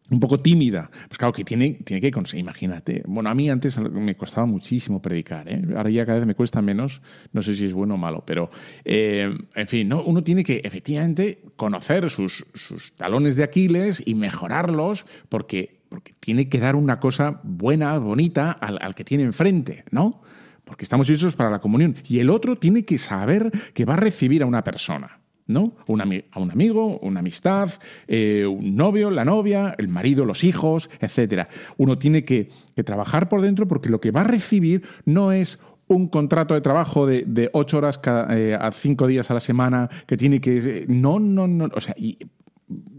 un 0.09 0.19
poco 0.19 0.39
tímida. 0.39 0.89
Pues 1.07 1.17
claro, 1.17 1.33
que 1.33 1.43
tiene, 1.43 1.79
tiene 1.83 2.01
que 2.01 2.11
conseguir, 2.11 2.43
imagínate. 2.43 3.03
Bueno, 3.05 3.29
a 3.29 3.35
mí 3.35 3.49
antes 3.49 3.77
me 3.77 4.15
costaba 4.15 4.45
muchísimo 4.45 5.01
predicar, 5.01 5.47
¿eh? 5.49 5.61
ahora 5.75 5.89
ya 5.89 6.05
cada 6.05 6.19
vez 6.19 6.27
me 6.27 6.35
cuesta 6.35 6.61
menos, 6.61 7.01
no 7.33 7.41
sé 7.41 7.55
si 7.55 7.65
es 7.65 7.73
bueno 7.73 7.95
o 7.95 7.97
malo, 7.97 8.23
pero 8.25 8.49
eh, 8.85 9.35
en 9.55 9.67
fin, 9.67 9.87
¿no? 9.87 10.03
uno 10.03 10.23
tiene 10.23 10.43
que 10.43 10.61
efectivamente 10.63 11.39
conocer 11.55 12.09
sus, 12.09 12.45
sus 12.53 12.93
talones 12.93 13.35
de 13.35 13.43
Aquiles 13.43 14.01
y 14.05 14.15
mejorarlos 14.15 15.05
porque, 15.29 15.81
porque 15.89 16.13
tiene 16.19 16.49
que 16.49 16.59
dar 16.59 16.75
una 16.75 16.99
cosa 16.99 17.41
buena, 17.43 17.97
bonita 17.97 18.51
al, 18.51 18.79
al 18.81 18.95
que 18.95 19.03
tiene 19.03 19.23
enfrente, 19.23 19.83
¿no? 19.91 20.21
Porque 20.63 20.83
estamos 20.83 21.09
hechos 21.09 21.33
para 21.33 21.49
la 21.49 21.59
comunión. 21.59 21.95
Y 22.09 22.19
el 22.19 22.29
otro 22.29 22.57
tiene 22.57 22.83
que 22.83 22.97
saber 22.97 23.51
que 23.73 23.85
va 23.85 23.93
a 23.93 23.97
recibir 23.97 24.43
a 24.43 24.45
una 24.45 24.65
persona. 24.65 25.21
¿No? 25.47 25.73
a 25.87 25.91
un 25.91 26.51
amigo, 26.51 26.99
una 26.99 27.19
amistad, 27.21 27.71
eh, 28.07 28.45
un 28.45 28.75
novio, 28.75 29.09
la 29.09 29.25
novia, 29.25 29.75
el 29.77 29.87
marido, 29.87 30.25
los 30.25 30.43
hijos, 30.43 30.89
etc. 30.99 31.47
Uno 31.77 31.97
tiene 31.97 32.23
que, 32.23 32.49
trabajar 32.85 33.27
por 33.27 33.41
dentro 33.41 33.67
porque 33.67 33.89
lo 33.89 33.99
que 33.99 34.11
va 34.11 34.21
a 34.21 34.25
recibir 34.25 34.83
no 35.03 35.31
es 35.31 35.59
un 35.87 36.09
contrato 36.09 36.53
de 36.53 36.61
trabajo 36.61 37.07
de, 37.07 37.49
ocho 37.53 37.77
horas 37.77 37.99
eh, 38.29 38.55
a 38.59 38.71
cinco 38.71 39.07
días 39.07 39.31
a 39.31 39.33
la 39.33 39.39
semana 39.39 39.89
que 40.05 40.15
tiene 40.15 40.39
que... 40.39 40.85
No, 40.87 41.17
no, 41.19 41.47
no. 41.47 41.65
O 41.73 41.81
sea, 41.81 41.95
y 41.97 42.19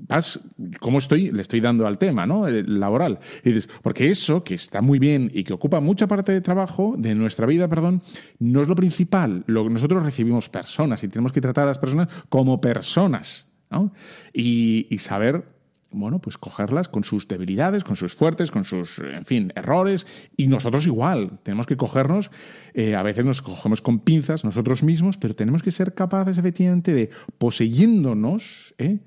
vas, 0.08 0.40
¿cómo 0.80 0.98
estoy? 0.98 1.30
Le 1.30 1.42
estoy 1.42 1.60
dando 1.60 1.86
al 1.86 1.98
tema, 1.98 2.26
¿no? 2.26 2.46
El 2.46 2.80
laboral. 2.80 3.18
Y 3.44 3.60
porque 3.82 4.10
eso, 4.10 4.42
que 4.42 4.54
está 4.54 4.80
muy 4.80 4.98
bien 4.98 5.30
y 5.32 5.44
que 5.44 5.52
ocupa 5.52 5.80
mucha 5.80 6.06
parte 6.06 6.32
de 6.32 6.40
trabajo, 6.40 6.94
de 6.98 7.14
nuestra 7.14 7.46
vida, 7.46 7.68
perdón, 7.68 8.02
no 8.38 8.62
es 8.62 8.68
lo 8.68 8.74
principal. 8.74 9.44
Lo, 9.46 9.68
nosotros 9.68 10.02
recibimos 10.02 10.48
personas 10.48 11.04
y 11.04 11.08
tenemos 11.08 11.32
que 11.32 11.40
tratar 11.40 11.64
a 11.64 11.68
las 11.68 11.78
personas 11.78 12.08
como 12.28 12.60
personas, 12.60 13.48
¿no? 13.70 13.92
Y, 14.32 14.86
saber, 14.98 15.44
bueno, 15.90 16.20
pues 16.20 16.38
cogerlas 16.38 16.88
con 16.88 17.04
sus 17.04 17.28
debilidades, 17.28 17.84
con 17.84 17.96
sus 17.96 18.14
fuertes, 18.14 18.50
con 18.50 18.64
sus, 18.64 18.98
en 18.98 19.24
fin, 19.24 19.52
errores. 19.54 20.06
Y 20.36 20.46
nosotros 20.46 20.86
igual, 20.86 21.38
tenemos 21.42 21.66
que 21.66 21.76
cogernos, 21.76 22.30
eh, 22.74 22.94
a 22.96 23.02
veces 23.02 23.24
nos 23.24 23.42
cogemos 23.42 23.82
con 23.82 24.00
pinzas 24.00 24.44
nosotros 24.44 24.82
mismos, 24.82 25.18
pero 25.18 25.34
tenemos 25.34 25.62
que 25.62 25.70
ser 25.70 25.94
capaces 25.94 26.38
efectivamente 26.38 26.94
de, 26.94 27.10
poseyéndonos, 27.38 28.74
¿eh? 28.78 28.98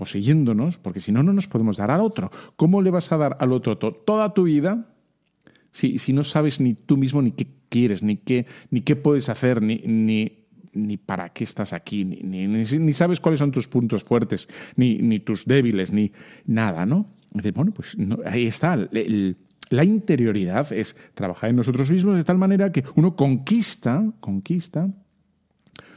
Poseyéndonos, 0.00 0.78
porque 0.78 0.98
si 0.98 1.12
no, 1.12 1.22
no 1.22 1.34
nos 1.34 1.46
podemos 1.46 1.76
dar 1.76 1.90
al 1.90 2.00
otro. 2.00 2.30
¿Cómo 2.56 2.80
le 2.80 2.90
vas 2.90 3.12
a 3.12 3.18
dar 3.18 3.36
al 3.38 3.52
otro 3.52 3.76
toda 3.76 4.32
tu 4.32 4.44
vida 4.44 4.88
si, 5.72 5.98
si 5.98 6.14
no 6.14 6.24
sabes 6.24 6.58
ni 6.58 6.72
tú 6.72 6.96
mismo 6.96 7.20
ni 7.20 7.32
qué 7.32 7.46
quieres, 7.68 8.02
ni 8.02 8.16
qué, 8.16 8.46
ni 8.70 8.80
qué 8.80 8.96
puedes 8.96 9.28
hacer, 9.28 9.60
ni, 9.60 9.82
ni, 9.84 10.46
ni 10.72 10.96
para 10.96 11.28
qué 11.34 11.44
estás 11.44 11.74
aquí, 11.74 12.06
ni, 12.06 12.46
ni, 12.46 12.92
sabes 12.94 13.20
cuáles 13.20 13.40
son 13.40 13.52
tus 13.52 13.68
puntos 13.68 14.02
fuertes, 14.02 14.48
ni, 14.74 14.96
ni 15.00 15.20
tus 15.20 15.44
débiles, 15.44 15.92
ni 15.92 16.12
nada, 16.46 16.86
¿no? 16.86 17.04
bueno, 17.54 17.72
pues 17.72 17.94
ahí 18.24 18.46
está. 18.46 18.78
la 19.68 19.84
interioridad 19.84 20.72
es 20.72 20.96
trabajar 21.12 21.50
en 21.50 21.56
nosotros 21.56 21.90
mismos 21.90 22.16
de 22.16 22.24
tal 22.24 22.38
manera 22.38 22.72
que 22.72 22.84
uno 22.96 23.16
conquista, 23.16 24.02
conquista 24.20 24.88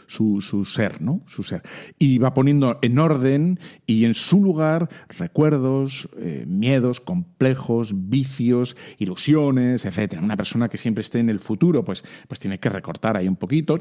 su, 0.07 0.65
ser, 0.65 1.01
¿no? 1.01 1.21
Su 1.27 1.43
ser. 1.43 1.61
Y 1.99 2.17
va 2.17 2.33
poniendo 2.33 2.79
en 2.81 2.99
orden 2.99 3.59
y 3.85 4.05
en 4.05 4.13
su 4.13 4.43
lugar 4.43 4.89
recuerdos, 5.09 6.09
eh, 6.17 6.45
miedos, 6.47 6.99
complejos, 6.99 8.09
vicios, 8.09 8.75
ilusiones, 8.97 9.85
etc. 9.85 10.19
Una 10.21 10.37
persona 10.37 10.69
que 10.69 10.77
siempre 10.77 11.01
esté 11.01 11.19
en 11.19 11.29
el 11.29 11.39
futuro, 11.39 11.83
pues, 11.83 12.03
pues 12.27 12.39
tiene 12.39 12.59
que 12.59 12.69
recortar 12.69 13.17
ahí 13.17 13.27
un 13.27 13.35
poquito 13.35 13.79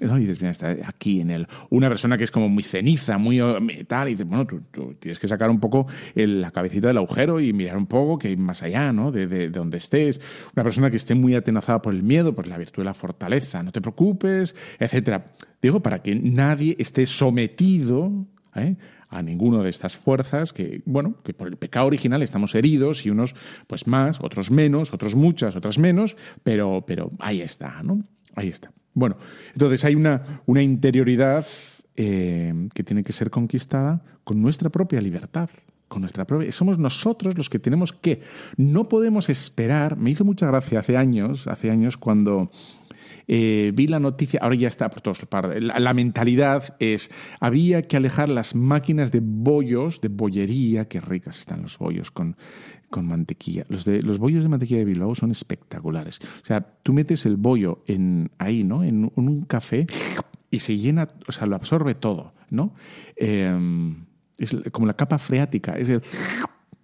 y 0.00 0.20
dices, 0.20 0.40
mira, 0.40 0.50
está 0.50 0.76
aquí 0.84 1.20
en 1.20 1.30
él. 1.30 1.46
Una 1.70 1.88
persona 1.88 2.16
que 2.16 2.24
es 2.24 2.30
como 2.30 2.48
muy 2.48 2.62
ceniza, 2.62 3.18
muy 3.18 3.40
eh, 3.40 3.84
tal, 3.86 4.08
y 4.08 4.12
dices, 4.12 4.26
bueno, 4.26 4.46
tú, 4.46 4.94
tienes 4.98 5.18
que 5.18 5.28
sacar 5.28 5.50
un 5.50 5.60
poco 5.60 5.86
la 6.14 6.50
cabecita 6.50 6.88
del 6.88 6.98
agujero 6.98 7.40
y 7.40 7.52
mirar 7.52 7.76
un 7.76 7.86
poco 7.86 8.18
que 8.18 8.28
hay 8.28 8.36
más 8.36 8.62
allá, 8.62 8.92
¿no? 8.92 9.12
De, 9.12 9.26
de, 9.26 9.50
donde 9.50 9.78
estés. 9.78 10.20
Una 10.54 10.64
persona 10.64 10.90
que 10.90 10.96
esté 10.96 11.14
muy 11.14 11.34
atenazada 11.34 11.82
por 11.82 11.94
el 11.94 12.02
miedo, 12.02 12.34
pues 12.34 12.48
la 12.48 12.58
virtud 12.58 12.82
de 12.82 12.86
la 12.86 12.94
fortaleza, 12.94 13.62
no 13.62 13.72
te 13.72 13.80
preocupes, 13.80 14.54
etcétera. 14.78 15.32
Digo, 15.60 15.80
para 15.80 16.02
que 16.02 16.14
nadie 16.14 16.76
esté 16.78 17.06
sometido 17.06 18.26
¿eh? 18.54 18.76
a 19.08 19.22
ninguna 19.22 19.62
de 19.62 19.70
estas 19.70 19.96
fuerzas 19.96 20.52
que, 20.52 20.82
bueno, 20.84 21.16
que 21.24 21.34
por 21.34 21.48
el 21.48 21.56
pecado 21.56 21.86
original 21.86 22.22
estamos 22.22 22.54
heridos 22.54 23.06
y 23.06 23.10
unos 23.10 23.34
pues 23.66 23.86
más, 23.86 24.20
otros 24.20 24.50
menos, 24.50 24.92
otros 24.92 25.14
muchas, 25.14 25.56
otras 25.56 25.78
menos, 25.78 26.16
pero, 26.42 26.84
pero 26.86 27.10
ahí 27.18 27.40
está, 27.40 27.82
¿no? 27.82 28.04
Ahí 28.34 28.48
está. 28.48 28.70
Bueno, 28.98 29.16
entonces 29.52 29.84
hay 29.84 29.94
una, 29.94 30.40
una 30.46 30.60
interioridad 30.60 31.46
eh, 31.94 32.52
que 32.74 32.82
tiene 32.82 33.04
que 33.04 33.12
ser 33.12 33.30
conquistada 33.30 34.02
con 34.24 34.42
nuestra 34.42 34.70
propia 34.70 35.00
libertad. 35.00 35.48
con 35.86 36.02
nuestra 36.02 36.26
propia... 36.26 36.52
Somos 36.52 36.78
nosotros 36.78 37.38
los 37.38 37.48
que 37.48 37.58
tenemos 37.58 37.92
que... 37.92 38.20
No 38.56 38.88
podemos 38.88 39.30
esperar... 39.30 39.96
Me 39.96 40.10
hizo 40.10 40.24
mucha 40.24 40.46
gracia 40.46 40.80
hace 40.80 40.96
años, 40.96 41.46
hace 41.46 41.70
años 41.70 41.96
cuando... 41.96 42.50
Eh, 43.30 43.72
vi 43.74 43.86
la 43.86 44.00
noticia, 44.00 44.40
ahora 44.42 44.56
ya 44.56 44.68
está 44.68 44.88
por 44.88 45.02
todos 45.02 45.18
la, 45.60 45.78
la 45.78 45.92
mentalidad 45.92 46.74
es, 46.78 47.10
había 47.40 47.82
que 47.82 47.98
alejar 47.98 48.30
las 48.30 48.54
máquinas 48.54 49.12
de 49.12 49.20
bollos, 49.22 50.00
de 50.00 50.08
bollería, 50.08 50.88
qué 50.88 50.98
ricas 51.00 51.40
están 51.40 51.60
los 51.60 51.76
bollos 51.76 52.10
con, 52.10 52.36
con 52.90 53.06
mantequilla. 53.06 53.64
Los, 53.68 53.84
de, 53.84 54.02
los 54.02 54.18
bollos 54.18 54.42
de 54.42 54.48
mantequilla 54.48 54.78
de 54.78 54.84
Bilbao 54.84 55.14
son 55.14 55.30
espectaculares. 55.30 56.20
O 56.42 56.46
sea, 56.46 56.60
tú 56.60 56.92
metes 56.92 57.26
el 57.26 57.36
bollo 57.36 57.82
en, 57.86 58.30
ahí, 58.38 58.64
¿no? 58.64 58.82
En, 58.82 59.10
un 59.14 59.42
café 59.42 59.86
y 60.50 60.58
se 60.60 60.76
llena, 60.76 61.08
o 61.26 61.32
sea, 61.32 61.46
lo 61.46 61.56
absorbe 61.56 61.94
todo, 61.94 62.32
¿no? 62.50 62.74
Eh, 63.16 63.94
es 64.38 64.56
como 64.72 64.86
la 64.86 64.94
capa 64.94 65.18
freática, 65.18 65.76
es 65.76 65.88
el, 65.88 66.02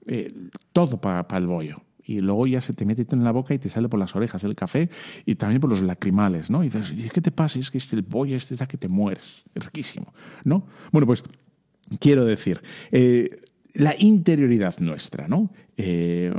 eh, 0.06 0.32
todo 0.72 1.00
para 1.00 1.38
el 1.38 1.46
bollo. 1.46 1.76
Y 2.06 2.20
luego 2.20 2.46
ya 2.46 2.60
se 2.60 2.74
te 2.74 2.84
mete 2.84 3.06
en 3.14 3.24
la 3.24 3.30
boca 3.30 3.54
y 3.54 3.58
te 3.58 3.70
sale 3.70 3.88
por 3.88 3.98
las 3.98 4.14
orejas 4.14 4.44
el 4.44 4.54
café 4.54 4.90
y 5.24 5.36
también 5.36 5.60
por 5.60 5.70
los 5.70 5.80
lacrimales, 5.80 6.50
¿no? 6.50 6.62
Y 6.62 6.68
dices, 6.68 6.92
¿qué 7.10 7.20
te 7.22 7.30
pasa? 7.30 7.58
Es 7.58 7.70
que 7.70 7.78
este, 7.78 7.96
el 7.96 8.02
bollo 8.02 8.36
este 8.36 8.56
da 8.56 8.66
que 8.66 8.76
te 8.76 8.88
mueres. 8.88 9.44
Es 9.54 9.64
riquísimo, 9.64 10.12
¿no? 10.44 10.66
Bueno, 10.92 11.06
pues 11.06 11.22
quiero 12.00 12.26
decir, 12.26 12.60
eh, 12.92 13.40
la 13.72 13.94
interioridad 13.98 14.78
nuestra, 14.80 15.28
¿no? 15.28 15.50
Eh, 15.76 16.32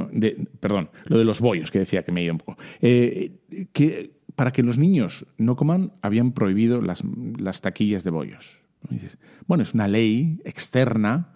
perdón, 0.59 0.89
lo 1.05 1.17
de 1.17 1.25
los 1.25 1.41
bollos 1.41 1.71
que 1.71 1.79
decía 1.79 2.03
que 2.03 2.11
me 2.11 2.23
iba 2.23 2.33
un 2.33 2.39
poco. 2.39 2.57
que 2.79 4.11
para 4.35 4.51
que 4.51 4.63
los 4.63 4.77
niños 4.77 5.25
no 5.37 5.55
coman, 5.55 5.93
habían 6.01 6.33
prohibido 6.33 6.81
las, 6.81 7.03
las 7.37 7.61
taquillas 7.61 8.03
de 8.03 8.11
bollos 8.11 8.65
bueno, 9.47 9.63
es 9.63 9.73
una 9.73 9.87
ley 9.87 10.41
externa, 10.43 11.29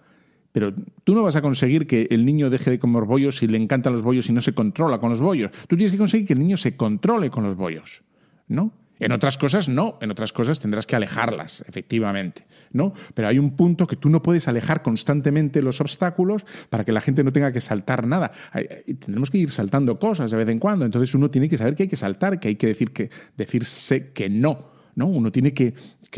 pero 0.52 0.74
tú 1.04 1.14
no 1.14 1.22
vas 1.22 1.36
a 1.36 1.42
conseguir 1.42 1.86
que 1.86 2.08
el 2.10 2.24
niño 2.24 2.50
deje 2.50 2.70
de 2.70 2.78
comer 2.78 3.04
bollos 3.04 3.38
si 3.38 3.46
le 3.46 3.56
encantan 3.56 3.92
los 3.92 4.02
bollos 4.02 4.28
y 4.28 4.32
no 4.32 4.40
se 4.40 4.52
controla 4.52 4.98
con 4.98 5.10
los 5.10 5.20
bollos. 5.20 5.50
Tú 5.68 5.76
tienes 5.76 5.92
que 5.92 5.98
conseguir 5.98 6.26
que 6.26 6.32
el 6.32 6.40
niño 6.40 6.56
se 6.56 6.76
controle 6.76 7.30
con 7.30 7.44
los 7.44 7.56
bollos, 7.56 8.02
¿no? 8.48 8.72
En 9.00 9.12
otras 9.12 9.38
cosas 9.38 9.68
no, 9.68 9.98
en 10.00 10.10
otras 10.10 10.32
cosas 10.32 10.60
tendrás 10.60 10.86
que 10.86 10.94
alejarlas, 10.94 11.64
efectivamente, 11.66 12.46
¿no? 12.72 12.92
Pero 13.14 13.28
hay 13.28 13.38
un 13.38 13.56
punto 13.56 13.86
que 13.86 13.96
tú 13.96 14.08
no 14.08 14.22
puedes 14.22 14.46
alejar 14.46 14.82
constantemente 14.82 15.62
los 15.62 15.80
obstáculos 15.80 16.44
para 16.68 16.84
que 16.84 16.92
la 16.92 17.00
gente 17.00 17.24
no 17.24 17.32
tenga 17.32 17.50
que 17.50 17.60
saltar 17.60 18.06
nada. 18.06 18.30
Tenemos 19.04 19.30
que 19.30 19.38
ir 19.38 19.50
saltando 19.50 19.98
cosas 19.98 20.30
de 20.30 20.36
vez 20.36 20.48
en 20.48 20.58
cuando, 20.58 20.84
entonces 20.84 21.14
uno 21.14 21.30
tiene 21.30 21.48
que 21.48 21.56
saber 21.56 21.74
que 21.74 21.84
hay 21.84 21.88
que 21.88 21.96
saltar, 21.96 22.38
que 22.38 22.48
hay 22.48 22.56
que 22.56 22.68
decir 22.68 22.92
que 22.92 23.10
decirse 23.36 24.12
que 24.12 24.28
no, 24.28 24.70
¿no? 24.94 25.06
Uno 25.06 25.32
tiene 25.32 25.52
que 25.52 25.74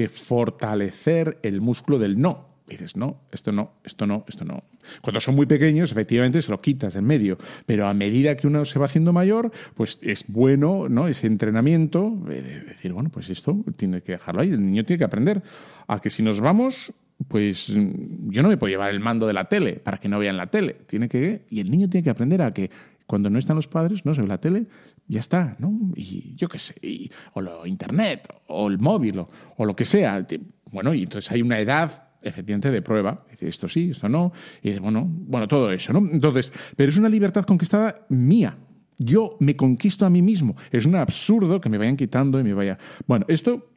fortalecer 0.08 1.38
el 1.42 1.60
músculo 1.60 1.98
del 1.98 2.20
no. 2.20 2.51
Y 2.72 2.76
dices, 2.76 2.96
no, 2.96 3.20
esto 3.30 3.52
no, 3.52 3.72
esto 3.84 4.06
no, 4.06 4.24
esto 4.26 4.46
no. 4.46 4.64
Cuando 5.02 5.20
son 5.20 5.36
muy 5.36 5.44
pequeños, 5.44 5.92
efectivamente 5.92 6.40
se 6.40 6.50
lo 6.50 6.60
quitas 6.62 6.96
en 6.96 7.04
medio, 7.04 7.36
pero 7.66 7.86
a 7.86 7.92
medida 7.92 8.34
que 8.34 8.46
uno 8.46 8.64
se 8.64 8.78
va 8.78 8.86
haciendo 8.86 9.12
mayor, 9.12 9.52
pues 9.74 9.98
es 10.00 10.24
bueno 10.26 10.88
¿no? 10.88 11.06
ese 11.06 11.26
entrenamiento 11.26 12.16
de 12.26 12.40
decir, 12.40 12.94
bueno, 12.94 13.10
pues 13.10 13.28
esto 13.28 13.62
tiene 13.76 14.00
que 14.00 14.12
dejarlo 14.12 14.40
ahí, 14.40 14.48
el 14.48 14.64
niño 14.64 14.84
tiene 14.84 14.98
que 14.98 15.04
aprender 15.04 15.42
a 15.86 16.00
que 16.00 16.08
si 16.08 16.22
nos 16.22 16.40
vamos, 16.40 16.94
pues 17.28 17.66
yo 17.66 18.42
no 18.42 18.48
me 18.48 18.56
puedo 18.56 18.70
llevar 18.70 18.90
el 18.90 19.00
mando 19.00 19.26
de 19.26 19.34
la 19.34 19.50
tele 19.50 19.74
para 19.74 19.98
que 19.98 20.08
no 20.08 20.18
vean 20.18 20.38
la 20.38 20.46
tele. 20.46 20.78
Tiene 20.86 21.10
que, 21.10 21.44
y 21.50 21.60
el 21.60 21.70
niño 21.70 21.90
tiene 21.90 22.02
que 22.02 22.10
aprender 22.10 22.40
a 22.40 22.54
que 22.54 22.70
cuando 23.06 23.28
no 23.28 23.38
están 23.38 23.56
los 23.56 23.68
padres, 23.68 24.06
no 24.06 24.14
se 24.14 24.22
ve 24.22 24.28
la 24.28 24.40
tele, 24.40 24.66
ya 25.06 25.20
está, 25.20 25.54
¿no? 25.58 25.92
Y 25.94 26.34
yo 26.36 26.48
qué 26.48 26.58
sé, 26.58 27.10
o 27.34 27.42
lo 27.42 27.66
internet, 27.66 28.26
o 28.46 28.68
el 28.68 28.78
móvil, 28.78 29.26
o, 29.56 29.64
lo 29.66 29.76
que 29.76 29.84
sea. 29.84 30.26
Bueno, 30.70 30.94
y 30.94 31.02
entonces 31.02 31.30
hay 31.30 31.42
una 31.42 31.58
edad 31.58 32.11
efectivamente 32.22 32.70
de 32.70 32.82
prueba. 32.82 33.24
Dice, 33.30 33.48
esto 33.48 33.68
sí, 33.68 33.90
esto 33.90 34.08
no. 34.08 34.32
Y 34.62 34.70
dice, 34.70 34.80
bueno, 34.80 35.06
bueno, 35.08 35.48
todo 35.48 35.70
eso, 35.72 35.92
¿no? 35.92 35.98
Entonces, 35.98 36.52
pero 36.76 36.90
es 36.90 36.96
una 36.96 37.08
libertad 37.08 37.44
conquistada 37.44 38.06
mía. 38.08 38.56
Yo 38.98 39.36
me 39.40 39.56
conquisto 39.56 40.06
a 40.06 40.10
mí 40.10 40.22
mismo. 40.22 40.56
Es 40.70 40.86
un 40.86 40.94
absurdo 40.94 41.60
que 41.60 41.68
me 41.68 41.78
vayan 41.78 41.96
quitando 41.96 42.38
y 42.38 42.44
me 42.44 42.54
vaya. 42.54 42.78
Bueno, 43.06 43.24
esto 43.28 43.68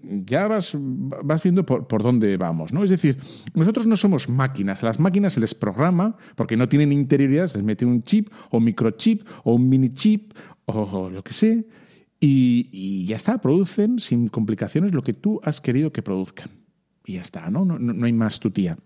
ya 0.00 0.46
vas, 0.46 0.72
vas 0.74 1.42
viendo 1.42 1.66
por, 1.66 1.86
por, 1.86 2.02
dónde 2.02 2.36
vamos, 2.36 2.72
¿no? 2.72 2.84
Es 2.84 2.90
decir, 2.90 3.18
nosotros 3.54 3.86
no 3.86 3.96
somos 3.96 4.28
máquinas. 4.28 4.82
A 4.82 4.86
las 4.86 5.00
máquinas 5.00 5.34
se 5.34 5.40
les 5.40 5.54
programa, 5.54 6.16
porque 6.36 6.56
no 6.56 6.68
tienen 6.68 6.92
interioridad, 6.92 7.48
se 7.48 7.58
les 7.58 7.64
mete 7.64 7.84
un 7.84 8.02
chip 8.02 8.30
o 8.50 8.60
microchip 8.60 9.26
o 9.44 9.54
un 9.54 9.68
mini 9.68 9.90
chip 9.90 10.32
o 10.66 11.10
lo 11.10 11.22
que 11.22 11.34
sea, 11.34 11.58
y, 12.26 13.04
ya 13.06 13.16
está, 13.16 13.38
producen 13.38 13.98
sin 13.98 14.28
complicaciones 14.28 14.94
lo 14.94 15.02
que 15.02 15.12
tú 15.12 15.40
has 15.42 15.60
querido 15.60 15.92
que 15.92 16.02
produzcan. 16.02 16.50
Y 17.04 17.14
ya 17.14 17.20
está, 17.20 17.50
¿no? 17.50 17.64
No, 17.64 17.78
no 17.78 18.06
hay 18.06 18.12
más 18.12 18.40
tu 18.40 18.50
tía. 18.50 18.78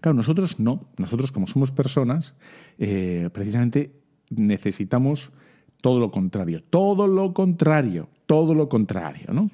Claro, 0.00 0.14
nosotros 0.14 0.60
no. 0.60 0.88
Nosotros, 0.98 1.32
como 1.32 1.46
somos 1.46 1.70
personas, 1.70 2.34
eh, 2.78 3.30
precisamente 3.32 3.92
necesitamos 4.30 5.32
todo 5.80 5.98
lo 5.98 6.10
contrario. 6.10 6.62
Todo 6.70 7.06
lo 7.06 7.32
contrario. 7.32 8.08
Todo 8.26 8.54
lo 8.54 8.68
contrario, 8.68 9.32
¿no? 9.32 9.50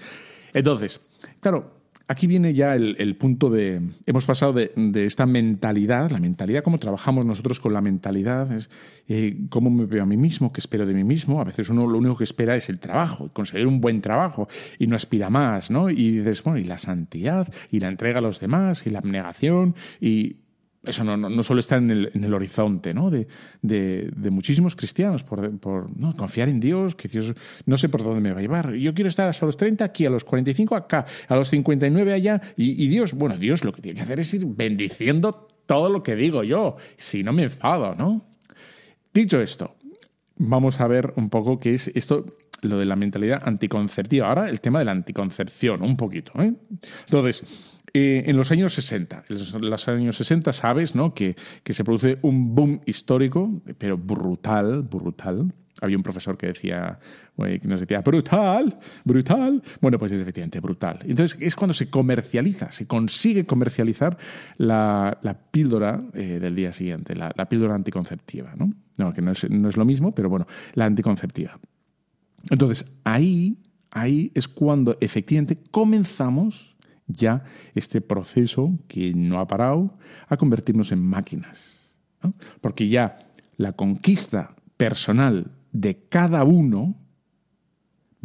Entonces, 0.52 1.00
claro, 1.40 1.79
aquí 2.10 2.26
viene 2.26 2.54
ya 2.54 2.74
el, 2.74 3.16
punto 3.16 3.50
de. 3.50 3.80
Hemos 4.04 4.24
pasado 4.24 4.52
de, 4.52 4.72
esta 5.06 5.26
mentalidad, 5.26 6.10
la 6.10 6.18
mentalidad, 6.18 6.64
cómo 6.64 6.78
trabajamos 6.78 7.24
nosotros 7.24 7.60
con 7.60 7.72
la 7.72 7.80
mentalidad, 7.80 8.52
es, 8.52 8.68
eh, 9.06 9.46
cómo 9.48 9.70
me 9.70 9.86
veo 9.86 10.02
a 10.02 10.06
mí 10.06 10.16
mismo, 10.16 10.52
qué 10.52 10.58
espero 10.58 10.86
de 10.86 10.92
mí 10.92 11.04
mismo. 11.04 11.40
A 11.40 11.44
veces 11.44 11.68
uno 11.68 11.86
lo 11.86 11.98
único 11.98 12.16
que 12.16 12.24
espera 12.24 12.56
es 12.56 12.68
el 12.68 12.80
trabajo, 12.80 13.30
conseguir 13.32 13.68
un 13.68 13.80
buen 13.80 14.00
trabajo 14.00 14.48
y 14.76 14.88
no 14.88 14.96
aspira 14.96 15.30
más, 15.30 15.70
¿no? 15.70 15.88
Y 15.88 16.18
dices, 16.18 16.42
bueno, 16.42 16.58
y 16.58 16.64
la 16.64 16.78
santidad, 16.78 17.46
y 17.70 17.78
la 17.78 17.86
entrega 17.86 18.18
a 18.18 18.22
los 18.22 18.40
demás, 18.40 18.88
y 18.88 18.90
la 18.90 18.98
abnegación, 18.98 19.76
y 20.00 20.38
eso 20.82 21.04
no, 21.04 21.16
no, 21.16 21.42
solo 21.42 21.60
está 21.60 21.76
en 21.76 21.90
el, 21.90 22.10
en 22.14 22.24
el 22.24 22.32
horizonte 22.32 22.94
¿no? 22.94 23.10
de, 23.10 23.28
de, 23.60 24.10
de, 24.16 24.30
muchísimos 24.30 24.74
cristianos, 24.74 25.22
por, 25.22 25.58
por 25.58 25.94
¿no? 25.96 26.16
confiar 26.16 26.48
en 26.48 26.58
Dios, 26.58 26.94
que 26.94 27.08
Dios 27.08 27.34
no 27.66 27.76
sé 27.76 27.88
por 27.88 28.02
dónde 28.02 28.20
me 28.20 28.32
va 28.32 28.38
a 28.38 28.42
llevar. 28.42 28.72
Yo 28.72 28.94
quiero 28.94 29.08
estar 29.08 29.28
hasta 29.28 29.44
los 29.44 29.56
30 29.56 29.84
aquí, 29.84 30.06
a 30.06 30.10
los 30.10 30.24
45 30.24 30.74
acá, 30.74 31.04
a 31.28 31.36
los 31.36 31.48
59 31.48 32.12
allá, 32.12 32.40
y, 32.56 32.82
y 32.82 32.88
Dios, 32.88 33.12
bueno, 33.12 33.36
Dios 33.36 33.62
lo 33.62 33.72
que 33.72 33.82
tiene 33.82 33.96
que 33.96 34.04
hacer 34.04 34.20
es 34.20 34.32
ir 34.32 34.46
bendiciendo 34.46 35.48
todo 35.66 35.90
lo 35.90 36.02
que 36.02 36.16
digo 36.16 36.42
yo, 36.44 36.76
si 36.96 37.22
no 37.22 37.32
me 37.32 37.44
enfado, 37.44 37.94
¿no? 37.94 38.26
Dicho 39.12 39.40
esto, 39.40 39.76
vamos 40.36 40.80
a 40.80 40.86
ver 40.86 41.12
un 41.16 41.28
poco 41.28 41.60
qué 41.60 41.74
es 41.74 41.88
esto, 41.88 42.24
lo 42.62 42.78
de 42.78 42.86
la 42.86 42.96
mentalidad 42.96 43.42
anticonceptiva. 43.44 44.28
Ahora 44.28 44.48
el 44.48 44.60
tema 44.60 44.78
de 44.78 44.86
la 44.86 44.92
anticoncepción, 44.92 45.82
un 45.82 45.96
poquito. 45.96 46.32
¿eh? 46.40 46.52
Entonces, 47.06 47.44
eh, 47.92 48.24
en 48.26 48.36
los 48.36 48.50
años 48.52 48.72
60, 48.74 49.24
en 49.28 49.70
los 49.70 49.88
años 49.88 50.16
60 50.16 50.52
sabes 50.52 50.94
¿no? 50.94 51.14
que, 51.14 51.36
que, 51.62 51.72
se 51.72 51.84
produce 51.84 52.18
un 52.22 52.54
boom 52.54 52.80
histórico, 52.86 53.62
pero 53.78 53.98
brutal, 53.98 54.82
brutal. 54.82 55.52
Había 55.80 55.96
un 55.96 56.02
profesor 56.02 56.36
que 56.36 56.48
decía, 56.48 56.98
que 57.36 57.66
nos 57.66 57.80
decía, 57.80 58.02
brutal, 58.02 58.78
brutal. 59.04 59.62
Bueno, 59.80 59.98
pues 59.98 60.12
es 60.12 60.20
efectivamente 60.20 60.60
brutal. 60.60 60.98
Entonces 61.04 61.38
es 61.40 61.56
cuando 61.56 61.72
se 61.72 61.88
comercializa, 61.88 62.70
se 62.70 62.86
consigue 62.86 63.46
comercializar 63.46 64.16
la, 64.58 65.18
la 65.22 65.34
píldora 65.34 66.02
eh, 66.12 66.38
del 66.40 66.54
día 66.54 66.72
siguiente, 66.72 67.14
la, 67.14 67.32
la, 67.34 67.48
píldora 67.48 67.74
anticonceptiva. 67.74 68.54
¿no? 68.56 68.72
no 68.98 69.12
que 69.14 69.22
no 69.22 69.32
es, 69.32 69.48
no 69.48 69.68
es 69.68 69.76
lo 69.76 69.84
mismo, 69.84 70.14
pero 70.14 70.28
bueno, 70.28 70.46
la 70.74 70.84
anticonceptiva. 70.84 71.54
Entonces 72.50 72.84
ahí, 73.04 73.56
ahí 73.90 74.30
es 74.34 74.48
cuando 74.48 74.98
efectivamente 75.00 75.58
comenzamos 75.70 76.69
ya 77.12 77.44
este 77.74 78.00
proceso 78.00 78.78
que 78.88 79.12
no 79.14 79.40
ha 79.40 79.46
parado 79.46 79.96
a 80.28 80.36
convertirnos 80.36 80.92
en 80.92 81.02
máquinas. 81.02 81.94
Porque 82.60 82.88
ya 82.88 83.16
la 83.56 83.72
conquista 83.72 84.54
personal 84.76 85.50
de 85.72 86.04
cada 86.08 86.44
uno 86.44 86.96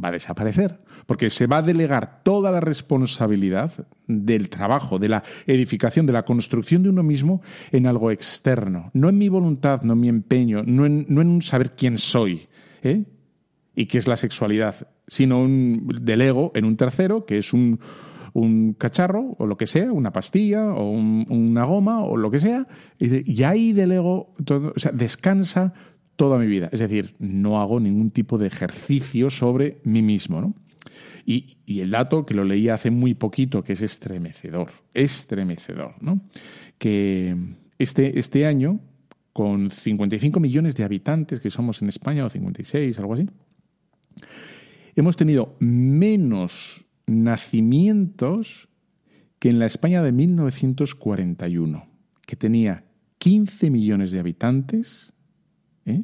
va 0.02 0.10
a 0.10 0.12
desaparecer, 0.12 0.80
porque 1.06 1.30
se 1.30 1.48
va 1.48 1.58
a 1.58 1.62
delegar 1.62 2.22
toda 2.24 2.52
la 2.52 2.60
responsabilidad 2.60 3.72
del 4.08 4.50
trabajo, 4.50 5.00
de 5.00 5.10
la 5.10 5.24
edificación, 5.48 6.06
de 6.06 6.14
la 6.14 6.26
construcción 6.26 6.84
de 6.84 6.90
uno 6.90 7.04
mismo 7.04 7.42
en 7.72 7.88
algo 7.88 8.12
externo, 8.12 8.92
no 8.94 9.10
en 9.10 9.18
mi 9.18 9.30
voluntad, 9.30 9.84
no 9.84 9.94
en 9.94 10.00
mi 10.00 10.10
empeño, 10.10 10.64
no 10.66 10.86
en, 10.86 11.06
no 11.08 11.22
en 11.22 11.42
saber 11.42 11.76
quién 11.76 11.98
soy 11.98 12.48
¿eh? 12.84 13.06
y 13.76 13.86
qué 13.86 13.98
es 13.98 14.08
la 14.08 14.18
sexualidad, 14.18 14.88
sino 15.08 15.42
un, 15.42 15.88
del 16.02 16.22
ego 16.22 16.52
en 16.56 16.66
un 16.66 16.76
tercero, 16.76 17.26
que 17.26 17.38
es 17.38 17.54
un, 17.54 17.80
un 18.36 18.74
cacharro 18.74 19.36
o 19.40 19.46
lo 19.46 19.56
que 19.56 19.66
sea, 19.66 19.94
una 19.94 20.12
pastilla 20.12 20.74
o 20.74 20.90
una 20.90 21.64
goma 21.64 22.04
o 22.04 22.18
lo 22.18 22.30
que 22.30 22.42
sea, 22.42 22.68
y, 23.00 23.44
ahí 23.44 23.72
delego, 23.72 24.36
todo, 24.44 24.74
o 24.76 24.80
sea, 24.80 24.92
descansa 24.92 25.74
toda 26.18 26.38
mi 26.38 26.46
vida. 26.46 26.70
Es 26.74 26.82
decir, 26.82 27.16
no 27.18 27.62
hago 27.62 27.80
ningún 27.80 28.12
tipo 28.12 28.38
de 28.38 28.48
ejercicio 28.48 29.30
sobre 29.30 29.80
mí 29.86 30.02
mismo, 30.02 30.42
¿no? 30.42 30.54
Y, 31.26 31.58
y, 31.66 31.80
el 31.80 31.92
dato 31.92 32.26
que 32.26 32.34
lo 32.34 32.44
leí 32.44 32.68
hace 32.68 32.92
muy 32.92 33.14
poquito, 33.14 33.64
que 33.64 33.72
es 33.72 33.82
estremecedor, 33.82 34.70
estremecedor, 34.94 35.96
¿no? 36.02 36.20
Que 36.78 37.38
este, 37.80 38.20
este 38.20 38.46
año, 38.46 38.82
con 39.32 39.72
55 39.72 40.42
millones 40.42 40.76
de 40.76 40.84
habitantes 40.84 41.40
que 41.40 41.50
somos 41.50 41.82
en 41.82 41.88
España, 41.88 42.26
o 42.26 42.30
56, 42.30 43.00
algo 43.00 43.14
así, 43.14 43.30
hemos 44.94 45.16
tenido 45.16 45.56
menos 45.60 46.85
nacimientos 47.08 48.70
que 49.40 49.50
en 49.50 49.60
la 49.60 49.66
España 49.66 50.02
de 50.02 50.12
1941. 50.12 51.88
que 52.26 52.36
tenía 52.36 52.84
15 53.20 53.70
millones 53.70 54.12
de 54.12 54.20
habitantes 54.20 55.14
¿eh? 55.86 56.04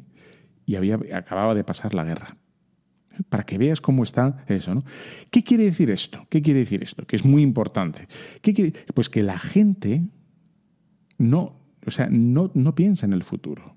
y 0.66 0.76
había, 0.76 1.00
acababa 1.14 1.54
de 1.54 1.64
pasar 1.64 1.94
la 1.94 2.04
guerra. 2.04 2.36
Para 3.28 3.44
que 3.44 3.58
veas 3.58 3.80
cómo 3.80 4.04
está 4.04 4.44
eso, 4.46 4.74
¿no? 4.74 4.84
¿Qué 5.30 5.42
quiere 5.42 5.64
decir 5.64 5.90
esto? 5.90 6.26
¿Qué 6.30 6.40
quiere 6.40 6.60
decir 6.60 6.82
esto? 6.82 7.04
Que 7.06 7.16
es 7.16 7.24
muy 7.24 7.42
importante. 7.42 8.06
¿Qué 8.40 8.72
Pues 8.94 9.10
que 9.10 9.22
la 9.22 9.38
gente 9.38 10.04
no, 11.18 11.60
o 11.84 11.90
sea, 11.90 12.08
no, 12.10 12.50
no 12.54 12.74
piensa 12.74 13.04
en 13.04 13.12
el 13.12 13.22
futuro. 13.22 13.76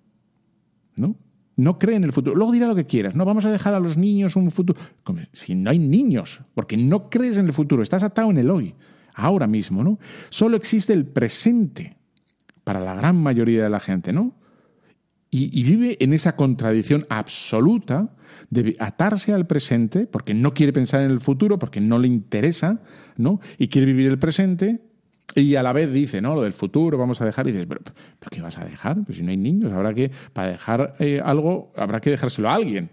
¿No? 0.95 1.17
No 1.57 1.79
cree 1.79 1.95
en 1.95 2.03
el 2.03 2.11
futuro. 2.11 2.35
Luego 2.35 2.51
dirá 2.51 2.67
lo 2.67 2.75
que 2.75 2.85
quieras. 2.85 3.15
No 3.15 3.25
vamos 3.25 3.45
a 3.45 3.51
dejar 3.51 3.73
a 3.73 3.79
los 3.79 3.97
niños 3.97 4.35
un 4.35 4.51
futuro. 4.51 4.79
Si 5.31 5.55
no 5.55 5.69
hay 5.69 5.79
niños, 5.79 6.41
porque 6.53 6.75
no 6.75 7.09
crees 7.09 7.37
en 7.37 7.45
el 7.45 7.53
futuro, 7.53 7.81
estás 7.81 8.03
atado 8.03 8.29
en 8.29 8.37
el 8.37 8.49
hoy, 8.49 8.75
ahora 9.13 9.47
mismo, 9.47 9.83
¿no? 9.83 9.99
Solo 10.29 10.57
existe 10.57 10.93
el 10.93 11.05
presente 11.05 11.97
para 12.63 12.79
la 12.79 12.95
gran 12.95 13.21
mayoría 13.21 13.63
de 13.63 13.69
la 13.69 13.79
gente, 13.79 14.11
¿no? 14.11 14.35
Y, 15.37 15.63
vive 15.63 15.97
en 15.99 16.13
esa 16.13 16.37
contradicción 16.37 17.05
absoluta 17.09 18.15
de 18.49 18.77
atarse 18.79 19.33
al 19.33 19.45
presente 19.45 20.07
porque 20.07 20.33
no 20.33 20.53
quiere 20.53 20.71
pensar 20.71 21.01
en 21.01 21.11
el 21.11 21.19
futuro, 21.19 21.59
porque 21.59 21.81
no 21.81 21.99
le 21.99 22.07
interesa, 22.07 22.81
¿no? 23.17 23.41
Y 23.57 23.67
quiere 23.67 23.87
vivir 23.87 24.07
el 24.07 24.17
presente 24.17 24.81
y 25.35 25.55
a 25.55 25.63
la 25.63 25.73
vez 25.73 25.91
dice, 25.91 26.21
¿no? 26.21 26.33
Lo 26.33 26.41
del 26.41 26.53
futuro 26.53 26.97
vamos 26.97 27.21
a 27.21 27.25
dejar. 27.25 27.47
Y 27.47 27.51
dices, 27.51 27.67
¿pero, 27.67 27.81
qué 28.31 28.41
vas 28.41 28.57
a 28.57 28.65
dejar? 28.65 29.03
Pues 29.03 29.17
si 29.17 29.23
no 29.23 29.31
hay 29.31 29.37
niños, 29.37 29.71
habrá 29.73 29.93
que, 29.93 30.11
para 30.33 30.49
dejar 30.49 30.95
eh, 30.99 31.21
algo, 31.23 31.71
habrá 31.75 31.99
que 31.99 32.09
dejárselo 32.09 32.49
a 32.49 32.55
alguien, 32.55 32.89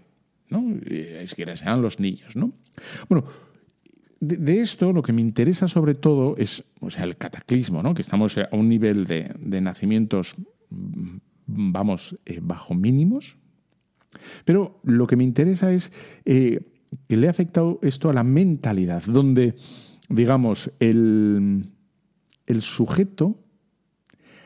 ¿no? 0.49 0.75
Es 0.85 1.33
que 1.33 1.57
sean 1.57 1.81
los 1.81 1.99
niños, 1.99 2.35
¿no? 2.35 2.53
Bueno, 3.09 3.25
de, 4.19 4.61
esto 4.61 4.93
lo 4.93 5.01
que 5.01 5.13
me 5.13 5.21
interesa 5.21 5.67
sobre 5.67 5.95
todo 5.95 6.35
es, 6.37 6.63
o 6.79 6.89
sea, 6.89 7.03
el 7.03 7.17
cataclismo, 7.17 7.81
¿no? 7.81 7.93
Que 7.93 8.01
estamos 8.01 8.37
a 8.37 8.49
un 8.51 8.69
nivel 8.69 9.05
de, 9.05 9.31
de 9.39 9.61
nacimientos 9.61 10.35
vamos, 11.45 12.15
eh, 12.25 12.39
bajo 12.41 12.73
mínimos. 12.73 13.37
Pero 14.45 14.79
lo 14.83 15.07
que 15.07 15.15
me 15.15 15.23
interesa 15.23 15.73
es 15.73 15.91
eh, 16.25 16.61
que 17.07 17.17
le 17.17 17.27
ha 17.27 17.31
afectado 17.31 17.79
esto 17.81 18.09
a 18.09 18.13
la 18.13 18.23
mentalidad, 18.23 19.03
donde, 19.03 19.55
digamos, 20.09 20.71
el, 20.79 21.67
el 22.47 22.61
sujeto 22.61 23.39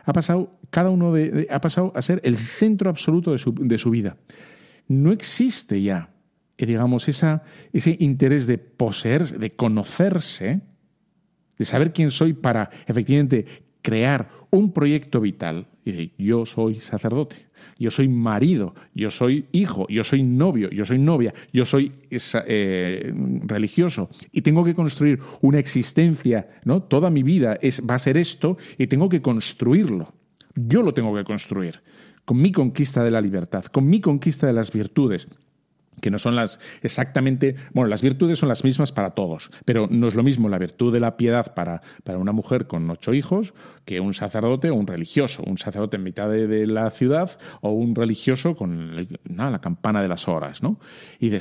ha 0.03 0.13
pasado, 0.13 0.57
cada 0.69 0.89
uno 0.89 1.11
de, 1.11 1.47
ha 1.51 1.59
pasado 1.59 1.91
a 1.95 2.01
ser 2.01 2.21
el 2.23 2.37
centro 2.37 2.89
absoluto 2.89 3.31
de 3.31 3.37
su, 3.37 3.53
de 3.53 3.77
su 3.77 3.89
vida. 3.89 4.17
No 4.87 5.11
existe 5.11 5.81
ya, 5.81 6.11
eh, 6.57 6.65
digamos, 6.65 7.09
esa, 7.09 7.43
ese 7.73 7.97
interés 7.99 8.47
de 8.47 8.57
poseer, 8.57 9.27
de 9.27 9.55
conocerse, 9.55 10.61
de 11.57 11.65
saber 11.65 11.91
quién 11.91 12.11
soy 12.11 12.33
para 12.33 12.69
efectivamente 12.85 13.45
crear 13.81 14.29
un 14.49 14.71
proyecto 14.71 15.19
vital 15.19 15.67
dice, 15.91 16.11
yo 16.17 16.45
soy 16.45 16.79
sacerdote, 16.79 17.35
yo 17.77 17.91
soy 17.91 18.07
marido, 18.07 18.73
yo 18.93 19.09
soy 19.09 19.45
hijo, 19.51 19.85
yo 19.89 20.03
soy 20.03 20.23
novio, 20.23 20.69
yo 20.69 20.85
soy 20.85 20.97
novia, 20.97 21.33
yo 21.51 21.65
soy 21.65 21.91
eh, 22.11 23.13
religioso 23.45 24.09
y 24.31 24.41
tengo 24.41 24.63
que 24.63 24.75
construir 24.75 25.19
una 25.41 25.59
existencia, 25.59 26.47
¿no? 26.63 26.83
Toda 26.83 27.09
mi 27.09 27.23
vida 27.23 27.57
es, 27.61 27.81
va 27.87 27.95
a 27.95 27.99
ser 27.99 28.17
esto 28.17 28.57
y 28.77 28.87
tengo 28.87 29.09
que 29.09 29.21
construirlo. 29.21 30.13
Yo 30.55 30.83
lo 30.83 30.93
tengo 30.93 31.15
que 31.15 31.23
construir 31.23 31.81
con 32.25 32.41
mi 32.41 32.51
conquista 32.51 33.03
de 33.03 33.11
la 33.11 33.21
libertad, 33.21 33.65
con 33.65 33.87
mi 33.87 34.01
conquista 34.01 34.47
de 34.47 34.53
las 34.53 34.71
virtudes, 34.71 35.27
que 36.01 36.11
no 36.11 36.19
son 36.19 36.35
las 36.35 36.59
exactamente, 36.81 37.55
bueno, 37.73 37.89
las 37.89 38.01
virtudes 38.01 38.39
son 38.39 38.49
las 38.49 38.63
mismas 38.63 38.91
para 38.91 39.11
todos, 39.11 39.51
pero 39.65 39.87
no 39.89 40.07
es 40.07 40.15
lo 40.15 40.23
mismo 40.23 40.49
la 40.49 40.59
virtud 40.59 40.93
de 40.93 40.99
la 40.99 41.17
piedad 41.17 41.53
para, 41.53 41.81
para 42.03 42.17
una 42.17 42.31
mujer 42.31 42.67
con 42.67 42.89
ocho 42.89 43.13
hijos 43.13 43.53
que 43.85 43.99
un 43.99 44.13
sacerdote 44.13 44.69
o 44.69 44.75
un 44.75 44.85
religioso, 44.85 45.43
un 45.45 45.57
sacerdote 45.57 45.97
en 45.97 46.03
mitad 46.03 46.29
de, 46.29 46.67
la 46.67 46.91
ciudad 46.91 47.39
o 47.61 47.71
un 47.71 47.95
religioso 47.95 48.55
con 48.55 49.07
la 49.25 49.61
campana 49.61 50.01
de 50.01 50.07
las 50.07 50.27
horas, 50.27 50.61
¿no? 50.61 50.79
Y 51.19 51.31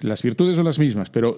las 0.00 0.22
virtudes 0.22 0.56
son 0.56 0.64
las 0.64 0.78
mismas, 0.78 1.10
pero 1.10 1.36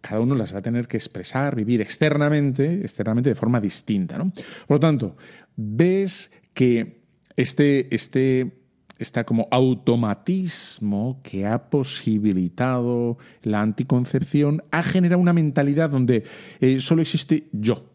cada 0.00 0.20
uno 0.20 0.34
las 0.34 0.54
va 0.54 0.58
a 0.58 0.62
tener 0.62 0.86
que 0.86 0.96
expresar, 0.96 1.56
vivir 1.56 1.80
externamente, 1.80 2.80
externamente 2.82 3.30
de 3.30 3.34
forma 3.34 3.60
distinta, 3.60 4.18
¿no? 4.18 4.32
Por 4.66 4.76
lo 4.76 4.80
tanto, 4.80 5.16
ves 5.56 6.30
que 6.54 7.02
este, 7.36 7.92
este 7.94 8.61
está 8.98 9.24
como 9.24 9.48
automatismo 9.50 11.20
que 11.22 11.46
ha 11.46 11.70
posibilitado 11.70 13.18
la 13.42 13.60
anticoncepción 13.60 14.62
ha 14.70 14.82
generado 14.82 15.20
una 15.20 15.32
mentalidad 15.32 15.90
donde 15.90 16.24
eh, 16.60 16.80
solo 16.80 17.02
existe 17.02 17.48
yo 17.52 17.86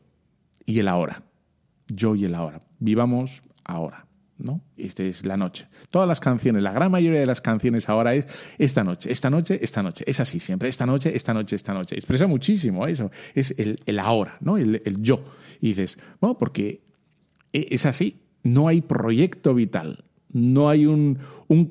y 0.65 0.79
el 0.79 0.87
ahora. 0.87 1.23
Yo 1.87 2.15
y 2.15 2.25
el 2.25 2.35
ahora. 2.35 2.61
Vivamos 2.79 3.41
ahora. 3.63 4.07
¿no? 4.39 4.61
Esta 4.75 5.03
es 5.03 5.25
la 5.25 5.37
noche. 5.37 5.67
Todas 5.89 6.07
las 6.07 6.19
canciones, 6.19 6.61
la 6.61 6.71
gran 6.71 6.91
mayoría 6.91 7.19
de 7.19 7.25
las 7.25 7.41
canciones 7.41 7.89
ahora 7.89 8.13
es 8.13 8.27
esta 8.57 8.83
noche, 8.83 9.11
esta 9.11 9.29
noche, 9.29 9.59
esta 9.61 9.81
noche. 9.81 10.03
Es 10.07 10.19
así 10.19 10.39
siempre, 10.39 10.69
esta 10.69 10.85
noche, 10.85 11.15
esta 11.15 11.33
noche, 11.33 11.55
esta 11.55 11.73
noche. 11.73 11.95
Expresa 11.95 12.27
muchísimo 12.27 12.85
eso. 12.85 13.09
Es 13.33 13.55
el, 13.57 13.79
el 13.85 13.99
ahora, 13.99 14.37
¿no? 14.41 14.57
El, 14.57 14.81
el, 14.85 15.01
yo. 15.01 15.23
Y 15.61 15.69
dices, 15.69 15.97
bueno, 16.19 16.37
porque 16.37 16.83
e, 17.51 17.67
es 17.71 17.85
así. 17.85 18.21
No 18.43 18.67
hay 18.67 18.81
proyecto 18.81 19.53
vital 19.53 20.05
no 20.37 20.69
hay 20.69 20.85
un, 20.85 21.19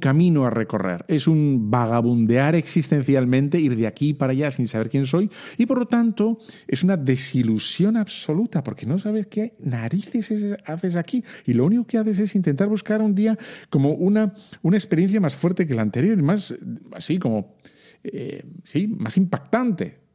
camino 0.01 0.47
a 0.47 0.51
recorrer, 0.51 1.05
es 1.07 1.27
un 1.29 1.71
vagabundear 1.71 2.55
existencialmente, 2.55 3.61
ir 3.61 3.77
de 3.77 3.87
aquí 3.87 4.14
para 4.14 4.33
allá 4.33 4.51
sin 4.51 4.69
saber 4.69 4.89
quién 4.89 5.07
soy, 5.07 5.31
y 5.59 5.67
por 5.67 5.79
lo 5.79 5.87
tanto 5.87 6.39
es 6.67 6.83
una 6.83 6.97
desilusión 6.97 7.97
absoluta, 7.97 8.62
porque 8.62 8.87
no 8.87 8.99
sabes 8.99 9.27
qué 9.27 9.55
narices 9.61 10.57
haces 10.64 10.97
aquí, 10.97 11.23
y 11.47 11.53
lo 11.53 11.67
único 11.67 11.87
que 11.87 11.99
haces 11.99 12.19
es 12.19 12.35
intentar 12.35 12.69
buscar 12.69 13.03
un 13.03 13.14
día 13.14 13.39
como 13.69 13.91
una, 13.93 14.35
una 14.62 14.77
experiencia 14.77 15.21
más 15.21 15.37
fuerte 15.37 15.67
que 15.67 15.75
la 15.75 15.83
anterior, 15.83 16.21
más 16.23 16.55
así 16.93 17.19
como, 17.19 17.57
eh, 18.03 18.45
sí, 18.64 18.89
más 18.89 19.17
impactante. 19.17 20.07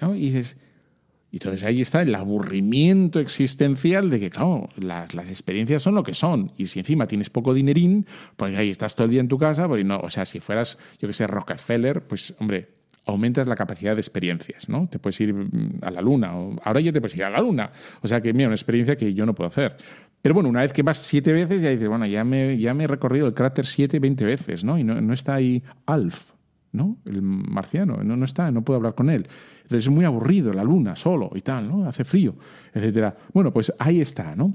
Y 0.00 0.30
dices, 0.30 0.56
y 1.30 1.36
entonces 1.36 1.62
ahí 1.64 1.82
está 1.82 2.00
el 2.00 2.14
aburrimiento 2.14 3.20
existencial 3.20 4.08
de 4.08 4.18
que, 4.18 4.30
claro, 4.30 4.70
las, 4.76 5.14
experiencias 5.14 5.82
son 5.82 5.94
lo 5.94 6.02
que 6.02 6.14
son. 6.14 6.52
Y 6.56 6.66
si 6.66 6.78
encima 6.78 7.06
tienes 7.06 7.28
poco 7.28 7.52
dinerín, 7.52 8.06
pues 8.36 8.56
ahí 8.56 8.70
estás 8.70 8.94
todo 8.94 9.04
el 9.04 9.10
día 9.10 9.20
en 9.20 9.28
tu 9.28 9.38
casa, 9.38 9.68
pues 9.68 9.84
no, 9.84 9.98
o 10.00 10.08
sea, 10.08 10.24
si 10.24 10.40
fueras, 10.40 10.78
yo 10.98 11.06
que 11.06 11.12
sé, 11.12 11.26
Rockefeller, 11.26 12.06
pues 12.06 12.34
hombre, 12.38 12.68
aumentas 13.04 13.46
la 13.46 13.56
capacidad 13.56 13.94
de 13.94 14.00
experiencias, 14.00 14.68
¿no? 14.70 14.88
Te 14.88 14.98
puedes 14.98 15.20
ir 15.20 15.34
mm, 15.34 15.80
a 15.82 15.90
la 15.90 16.00
luna, 16.00 16.34
o 16.34 16.56
ahora 16.64 16.80
ya 16.80 16.92
te 16.92 17.00
puedes 17.00 17.16
ir 17.16 17.24
a 17.24 17.30
la 17.30 17.40
luna. 17.40 17.72
O 18.00 18.08
sea 18.08 18.22
que, 18.22 18.32
mira, 18.32 18.48
una 18.48 18.54
experiencia 18.54 18.96
que 18.96 19.12
yo 19.12 19.26
no 19.26 19.34
puedo 19.34 19.48
hacer. 19.48 19.76
Pero 20.22 20.34
bueno, 20.34 20.48
una 20.48 20.60
vez 20.60 20.72
que 20.72 20.82
vas 20.82 20.96
siete 20.98 21.32
veces, 21.32 21.60
ya 21.60 21.68
dices, 21.68 21.88
bueno, 21.88 22.06
ya 22.06 22.24
me, 22.24 22.58
ya 22.58 22.72
me 22.72 22.84
he 22.84 22.86
recorrido 22.86 23.26
el 23.26 23.34
cráter 23.34 23.66
siete, 23.66 23.98
veinte 23.98 24.24
veces, 24.24 24.64
¿no? 24.64 24.78
Y 24.78 24.84
no, 24.84 24.98
no 25.00 25.12
está 25.12 25.34
ahí 25.34 25.62
Alf, 25.86 26.32
¿no? 26.72 26.98
El 27.04 27.22
marciano, 27.22 28.02
no, 28.02 28.16
no 28.16 28.24
está, 28.24 28.50
no 28.50 28.62
puedo 28.62 28.76
hablar 28.76 28.94
con 28.94 29.10
él. 29.10 29.26
Entonces 29.62 29.86
es 29.86 29.88
muy 29.88 30.04
aburrido 30.04 30.52
la 30.52 30.64
luna 30.64 30.96
solo 30.96 31.30
y 31.34 31.40
tal, 31.40 31.68
¿no? 31.68 31.86
Hace 31.86 32.04
frío, 32.04 32.34
etcétera. 32.72 33.16
Bueno, 33.32 33.52
pues 33.52 33.72
ahí 33.78 34.00
está, 34.00 34.34
¿no? 34.34 34.54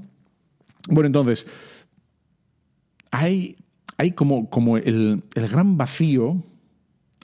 Bueno, 0.88 1.06
entonces, 1.06 1.46
hay, 3.10 3.56
hay 3.96 4.12
como, 4.12 4.50
como 4.50 4.76
el, 4.76 5.22
gran 5.34 5.76
vacío 5.76 6.42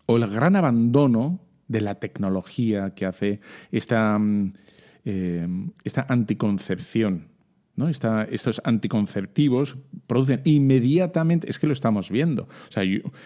o 0.07 0.17
el 0.17 0.27
gran 0.29 0.57
abandono 0.57 1.41
de 1.69 1.81
la 1.81 1.97
tecnología 1.97 2.95
que 2.95 3.07
hace 3.07 3.41
esta, 3.71 4.19
mm, 4.19 4.55
eh, 5.05 5.49
esta 5.85 6.07
anticoncepción 6.09 7.29
estos 7.89 8.61
anticonceptivos 8.65 9.77
producen 10.07 10.43
inmediatamente, 10.45 11.49
es 11.49 11.59
que 11.59 11.67
lo 11.67 11.73
estamos 11.73 12.11
viendo. 12.11 12.45
O 12.45 12.73
sea, 12.73 12.83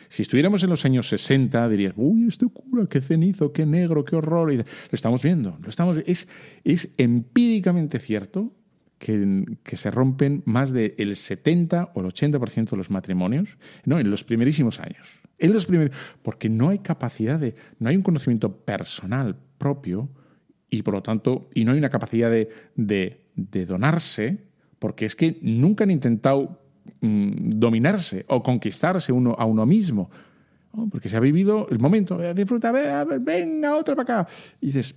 si 0.09 0.23
estuviéramos 0.23 0.63
en 0.63 0.71
los 0.71 0.85
años 0.85 1.09
60, 1.09 1.69
dirías, 1.69 1.95
uy, 1.97 2.27
este 2.29 2.47
cura, 2.47 2.87
qué 2.87 3.01
cenizo, 3.01 3.53
qué 3.53 3.67
negro, 3.67 4.05
qué 4.05 4.17
horror. 4.17 4.53
Y 4.53 4.59
lo 4.59 4.65
estamos 4.93 5.23
viendo. 5.23 5.59
Lo 5.61 5.69
estamos, 5.69 5.99
es, 6.07 6.29
es 6.63 6.93
empíricamente 6.99 7.99
cierto 7.99 8.53
que, 8.99 9.45
que, 9.63 9.77
se 9.77 9.91
rompen 9.91 10.43
más 10.47 10.73
del 10.73 11.17
70 11.17 11.93
o 11.95 12.01
el 12.01 12.07
80% 12.07 12.71
de 12.71 12.77
los 12.77 12.91
matrimonios 12.91 13.59
¿no? 13.85 13.99
en 13.99 14.11
los 14.11 14.25
primerísimos 14.25 14.79
años. 14.81 15.09
En 15.39 15.53
los 15.53 15.67
primeros, 15.67 15.97
porque 16.23 16.49
no 16.49 16.69
hay 16.69 16.79
capacidad 16.79 17.41
de, 17.41 17.57
no 17.81 17.89
hay 17.89 17.97
un 17.97 18.03
conocimiento 18.03 18.57
personal 18.57 19.37
propio 19.59 20.09
y 20.71 20.83
por 20.83 20.95
lo 20.95 21.03
tanto, 21.03 21.49
y 21.55 21.65
no 21.65 21.73
hay 21.73 21.79
una 21.79 21.91
capacidad 21.91 22.31
de, 22.31 22.49
de, 22.75 23.24
donarse, 23.35 24.39
porque 24.79 25.07
es 25.07 25.17
que 25.17 25.39
nunca 25.43 25.85
han 25.85 25.91
intentado 25.91 26.61
mm, 27.01 27.51
dominarse 27.51 28.25
o 28.29 28.43
conquistarse 28.43 29.13
uno 29.13 29.35
a 29.39 29.45
uno 29.45 29.67
mismo. 29.67 30.11
Porque 30.91 31.09
se 31.09 31.17
ha 31.17 31.21
vivido 31.21 31.69
el 31.71 31.79
momento, 31.79 32.21
eh, 32.21 32.35
disfruta, 32.35 32.73
venga, 32.73 33.77
otro 33.77 33.95
para 33.95 34.23
acá. 34.23 34.33
Y 34.61 34.67
dices, 34.67 34.97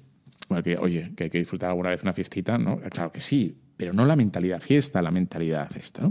bueno, 0.49 0.63
que, 0.63 0.77
oye, 0.77 1.11
que 1.15 1.25
hay 1.25 1.29
que 1.29 1.37
disfrutar 1.37 1.69
alguna 1.69 1.89
vez 1.89 2.01
una 2.01 2.13
fiestita, 2.13 2.57
¿no? 2.57 2.79
Claro 2.89 3.11
que 3.11 3.19
sí, 3.19 3.55
pero 3.75 3.93
no 3.93 4.05
la 4.05 4.15
mentalidad 4.15 4.59
fiesta, 4.59 5.01
la 5.01 5.11
mentalidad 5.11 5.69
esta. 5.77 6.09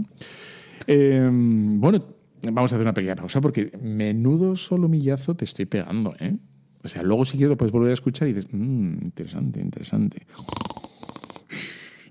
Em, 0.85 1.81
bueno, 1.81 2.03
vamos 2.43 2.71
a 2.71 2.75
hacer 2.75 2.85
una 2.85 2.93
pequeña 2.93 3.15
pausa 3.15 3.41
porque 3.41 3.71
menudo 3.81 4.55
solo 4.55 4.87
millazo 4.87 5.35
te 5.35 5.45
estoy 5.45 5.65
pegando, 5.65 6.15
¿eh? 6.19 6.35
O 6.83 6.87
sea, 6.87 7.03
luego 7.03 7.25
si 7.25 7.33
quieres 7.33 7.49
lo 7.49 7.57
puedes 7.57 7.73
volver 7.73 7.91
a 7.91 7.93
escuchar 7.95 8.27
y 8.29 8.33
dices, 8.33 8.53
mmm, 8.53 9.03
interesante, 9.03 9.59
interesante. 9.59 10.25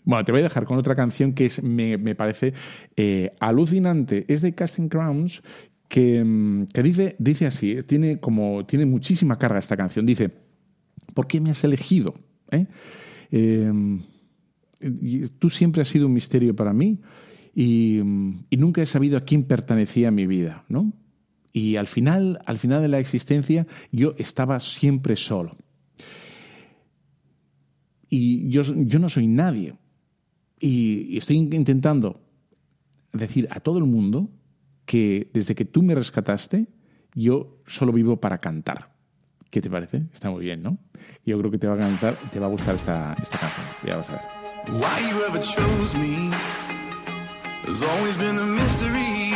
Bueno, 0.07 0.25
te 0.25 0.31
voy 0.31 0.41
a 0.41 0.45
dejar 0.45 0.65
con 0.65 0.79
otra 0.79 0.95
canción 0.95 1.33
que 1.33 1.47
es, 1.47 1.61
me, 1.65 2.15
parece 2.15 2.55
eh, 2.97 3.35
alucinante. 3.41 4.25
Es 4.29 4.41
de 4.41 4.55
Casting 4.55 4.89
Crowns, 4.89 5.43
que, 5.89 6.23
mm, 6.25 6.67
que, 6.67 6.83
dice, 6.85 7.17
dice 7.19 7.47
así, 7.47 7.79
tiene, 7.83 8.21
como, 8.21 8.65
tiene 8.65 8.87
muchísima 8.87 9.37
carga 9.37 9.59
esta 9.59 9.77
canción. 9.77 10.07
Dice, 10.07 10.31
¿por 11.13 11.27
qué 11.27 11.41
me 11.41 11.51
has 11.51 11.65
elegido? 11.65 12.15
¿Eh? 12.53 12.67
Em, 13.33 14.01
tú 15.41 15.51
siempre 15.51 15.83
has 15.83 15.89
sido 15.89 16.07
un 16.07 16.13
misterio 16.13 16.55
para 16.55 16.73
mí 16.73 17.01
y, 17.53 17.99
y, 18.49 18.57
nunca 18.59 18.83
he 18.83 18.87
sabido 18.87 19.19
a 19.19 19.23
quién 19.23 19.43
pertenecía 19.43 20.13
mi 20.13 20.29
vida, 20.29 20.65
¿no? 20.69 20.93
Y 21.53 21.75
al 21.75 21.89
final, 21.89 22.39
al 22.47 22.59
final 22.59 22.81
de 22.81 22.89
la 22.89 23.01
existencia, 23.01 23.67
yo 23.91 24.15
estaba 24.19 24.61
siempre 24.61 25.17
solo. 25.17 25.57
Y 28.09 28.49
yo, 28.51 28.63
yo 28.63 29.01
no 29.01 29.09
soy 29.09 29.27
nadie. 29.27 29.75
Y, 30.59 31.17
estoy 31.17 31.37
intentando 31.37 32.21
decir 33.13 33.49
a 33.51 33.61
todo 33.61 33.79
el 33.79 33.85
mundo 33.85 34.31
que 34.85 35.31
desde 35.33 35.55
que 35.55 35.65
tú 35.65 35.83
me 35.83 35.95
rescataste, 35.95 36.69
yo 37.15 37.59
solo 37.67 37.93
vivo 37.93 38.21
para 38.21 38.39
cantar. 38.39 38.95
¿Qué 39.51 39.61
te 39.61 39.71
parece? 39.71 40.05
Está 40.13 40.31
muy 40.31 40.45
bien, 40.45 40.63
¿no? 40.63 40.79
Yo 41.25 41.39
creo 41.39 41.51
que 41.51 41.59
te 41.59 41.67
va 41.67 41.75
a 41.75 42.13
te 42.31 42.41
va 42.41 42.47
a 42.47 42.51
gustar 42.51 42.75
esta, 42.75 43.17
esta 43.21 43.39
canción. 43.39 43.67
Ya 43.85 43.97
vas 43.97 44.11
a 44.11 44.13
ver. 44.13 44.23
Why 44.69 45.11
you 45.11 45.23
ever 45.29 45.41
chose 45.41 45.95
me 45.97 46.31
has 47.67 47.83
always 47.83 48.17
been 48.17 48.39
a 48.39 48.47
mystery. 48.47 49.33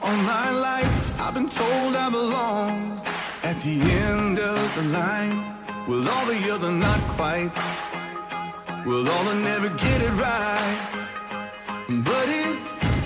All 0.00 0.16
my 0.22 0.50
life 0.50 1.20
I've 1.20 1.34
been 1.34 1.48
told 1.48 1.96
I 1.96 2.08
belong 2.10 3.02
at 3.42 3.60
the 3.60 3.80
end 3.80 4.38
of 4.38 4.76
the 4.76 4.82
line 4.96 5.56
with 5.88 6.06
all 6.08 6.26
the 6.26 6.70
not 6.70 7.00
quite. 7.08 7.89
With 8.86 9.08
all 9.08 9.34
never 9.34 9.68
get 9.68 10.00
it 10.00 10.12
right. 10.12 11.08
But 11.88 12.26
it 12.28 12.56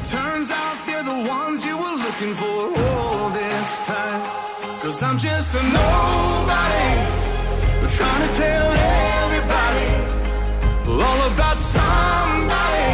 turns 0.05 0.49
out 0.53 0.77
they're 0.87 1.03
the 1.03 1.29
ones 1.29 1.67
you 1.67 1.77
were 1.77 1.97
looking 2.07 2.35
for 2.37 2.61
all 2.81 3.31
this 3.31 3.79
time. 3.79 4.23
Cause 4.83 5.03
I'm 5.03 5.19
just 5.19 5.53
a 5.55 5.63
nobody. 5.63 6.91
Trying 7.99 8.23
to 8.29 8.35
tell 8.37 8.69
everybody 9.23 9.89
all 11.03 11.21
about 11.33 11.59
somebody 11.59 12.91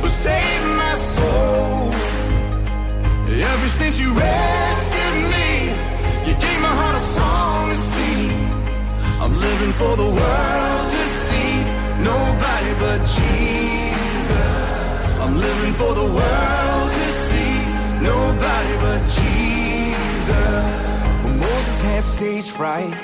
who 0.00 0.08
saved 0.08 0.66
my 0.84 0.96
soul. 0.96 1.92
Ever 3.28 3.68
since 3.68 4.00
you 4.00 4.14
rescued 4.14 5.18
me, 5.36 5.48
you 6.26 6.34
gave 6.44 6.60
my 6.60 6.74
heart 6.80 6.96
a 6.96 7.00
song 7.00 7.68
to 7.68 7.76
sing. 7.76 8.30
I'm 9.20 9.34
living 9.38 9.72
for 9.72 9.96
the 9.96 10.10
world 10.18 10.75
but 12.78 13.00
Jesus. 13.18 14.76
I'm 15.22 15.36
living 15.38 15.74
for 15.74 15.94
the 15.94 16.08
world 16.18 16.90
to 16.92 17.06
see. 17.24 17.54
Nobody 18.12 18.72
but 18.84 19.00
Jesus. 19.18 20.80
When 21.24 21.38
Moses 21.38 21.82
had 21.82 22.04
stage 22.04 22.50
fright, 22.50 22.94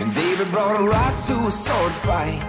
and 0.00 0.14
David 0.14 0.50
brought 0.50 0.80
a 0.80 0.84
rock 0.84 1.18
to 1.28 1.34
a 1.46 1.50
sword 1.50 1.92
fight. 1.92 2.40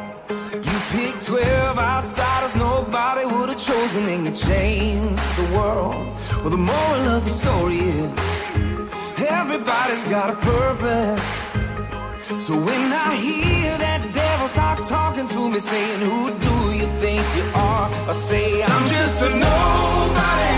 You 0.54 0.78
picked 0.96 1.26
12 1.26 1.78
outsiders 1.78 2.56
nobody 2.56 3.26
would 3.26 3.50
have 3.50 3.60
chosen, 3.60 4.04
and 4.14 4.26
you 4.26 4.32
changed 4.32 5.38
the 5.38 5.48
world. 5.56 6.08
Well, 6.42 6.50
the 6.50 6.64
moral 6.74 7.04
of 7.18 7.24
the 7.24 7.30
story 7.30 7.80
is 7.80 8.12
everybody's 9.30 10.04
got 10.06 10.30
a 10.30 10.36
purpose. 10.36 11.42
So 12.46 12.56
when 12.56 12.94
I 12.94 13.16
hear 13.16 13.78
that 13.78 14.01
start 14.52 14.84
talking 14.84 15.28
to 15.28 15.50
me, 15.50 15.60
saying, 15.60 16.02
Who 16.10 16.22
do 16.48 16.56
you 16.80 16.88
think 17.04 17.24
you 17.38 17.46
are? 17.56 17.88
I 18.12 18.14
say, 18.30 18.64
I'm 18.64 18.86
just 18.96 19.18
a 19.28 19.30
nobody. 19.48 20.58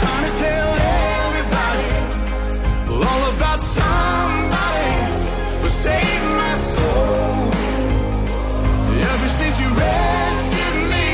Trying 0.00 0.24
to 0.28 0.32
tell 0.46 0.70
everybody 1.22 1.88
all 3.08 3.22
about 3.34 3.60
somebody 3.78 4.92
who 5.60 5.68
saved 5.86 6.28
my 6.42 6.56
soul. 6.74 7.50
Ever 9.12 9.30
since 9.40 9.56
you 9.62 9.68
rescued 9.86 10.78
me, 10.94 11.08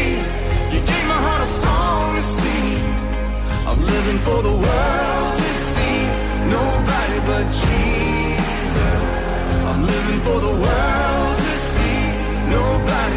you 0.73 0.81
gave 0.91 1.07
my 1.14 1.20
heart 1.27 1.43
a 1.49 1.51
song 1.64 2.16
to 2.16 2.23
sing. 2.37 2.85
I'm 3.68 3.81
living 3.95 4.20
for 4.27 4.39
the 4.49 4.55
world 4.64 5.31
to 5.41 5.49
see. 5.70 5.99
Nobody 6.57 7.18
but 7.29 7.45
Jesus. 7.62 9.01
I'm 9.70 9.81
living 9.93 10.20
for 10.27 10.39
the 10.47 10.55
world 10.64 11.11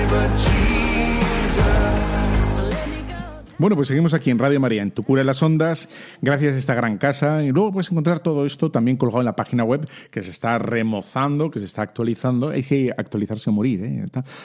but 0.09 0.29
Jesus. 0.31 0.74
Bueno, 3.58 3.78
pues 3.78 3.88
seguimos 3.88 4.14
aquí 4.14 4.32
en 4.32 4.38
Radio 4.38 4.60
María, 4.60 4.82
en 4.82 4.91
Tu 4.91 5.01
Cura 5.03 5.22
de 5.22 5.26
las 5.26 5.41
Ondas, 5.41 5.88
gracias 6.22 6.56
a 6.56 6.58
esta 6.58 6.74
gran 6.74 6.97
casa. 6.97 7.41
Y 7.41 7.53
luego 7.53 7.72
puedes 7.72 7.89
encontrar 7.89 8.20
todo 8.20 8.45
esto 8.45 8.70
también 8.70 8.97
colgado 8.97 9.22
en 9.22 9.26
la 9.26 9.38
página 9.38 9.64
web, 9.64 9.88
que 10.12 10.22
se 10.22 10.32
está 10.32 10.58
remozando, 10.58 11.49
que 11.49 11.60
se 11.60 11.66
está 11.66 11.82
actualizando. 11.82 12.49
Hay 12.49 12.64
que 12.64 12.91
actualizarse 12.97 13.49
o 13.49 13.53
morir, 13.53 13.82
¿eh? 13.86 14.03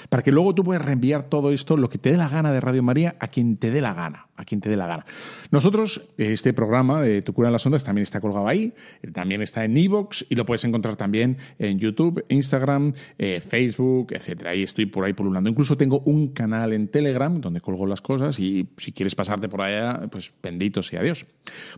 Para 0.08 0.22
que 0.22 0.30
luego 0.30 0.54
tú 0.54 0.62
puedas 0.62 0.84
reenviar 0.84 1.24
todo 1.24 1.50
esto, 1.50 1.76
lo 1.76 1.90
que 1.90 1.98
te 1.98 2.12
dé 2.12 2.16
la 2.16 2.28
gana 2.28 2.52
de 2.52 2.60
Radio 2.60 2.84
María, 2.84 3.16
a 3.18 3.26
quien 3.26 3.56
te 3.56 3.72
dé 3.72 3.80
la 3.80 3.94
gana 3.94 4.28
a 4.40 4.44
quien 4.44 4.60
te 4.60 4.70
dé 4.70 4.76
la 4.76 4.86
gana. 4.86 5.04
Nosotros, 5.50 6.08
este 6.16 6.54
programa 6.54 7.02
de 7.02 7.20
Tu 7.20 7.34
cura 7.34 7.48
en 7.48 7.52
las 7.52 7.66
ondas 7.66 7.84
también 7.84 8.04
está 8.04 8.20
colgado 8.20 8.48
ahí, 8.48 8.72
también 9.12 9.42
está 9.42 9.64
en 9.64 9.76
Evox 9.76 10.24
y 10.30 10.34
lo 10.34 10.46
puedes 10.46 10.64
encontrar 10.64 10.96
también 10.96 11.36
en 11.58 11.78
YouTube, 11.78 12.24
Instagram, 12.30 12.94
eh, 13.18 13.42
Facebook, 13.46 14.12
etcétera. 14.12 14.52
Ahí 14.52 14.62
estoy 14.62 14.86
por 14.86 15.04
ahí 15.04 15.12
pululando. 15.12 15.50
Incluso 15.50 15.76
tengo 15.76 16.00
un 16.06 16.28
canal 16.28 16.72
en 16.72 16.88
Telegram 16.88 17.38
donde 17.38 17.60
colgo 17.60 17.86
las 17.86 18.00
cosas 18.00 18.40
y 18.40 18.70
si 18.78 18.92
quieres 19.00 19.14
pasarte 19.14 19.48
por 19.48 19.62
allá, 19.62 19.98
pues 20.10 20.30
bendito 20.42 20.82
sea 20.82 21.00
Dios. 21.00 21.24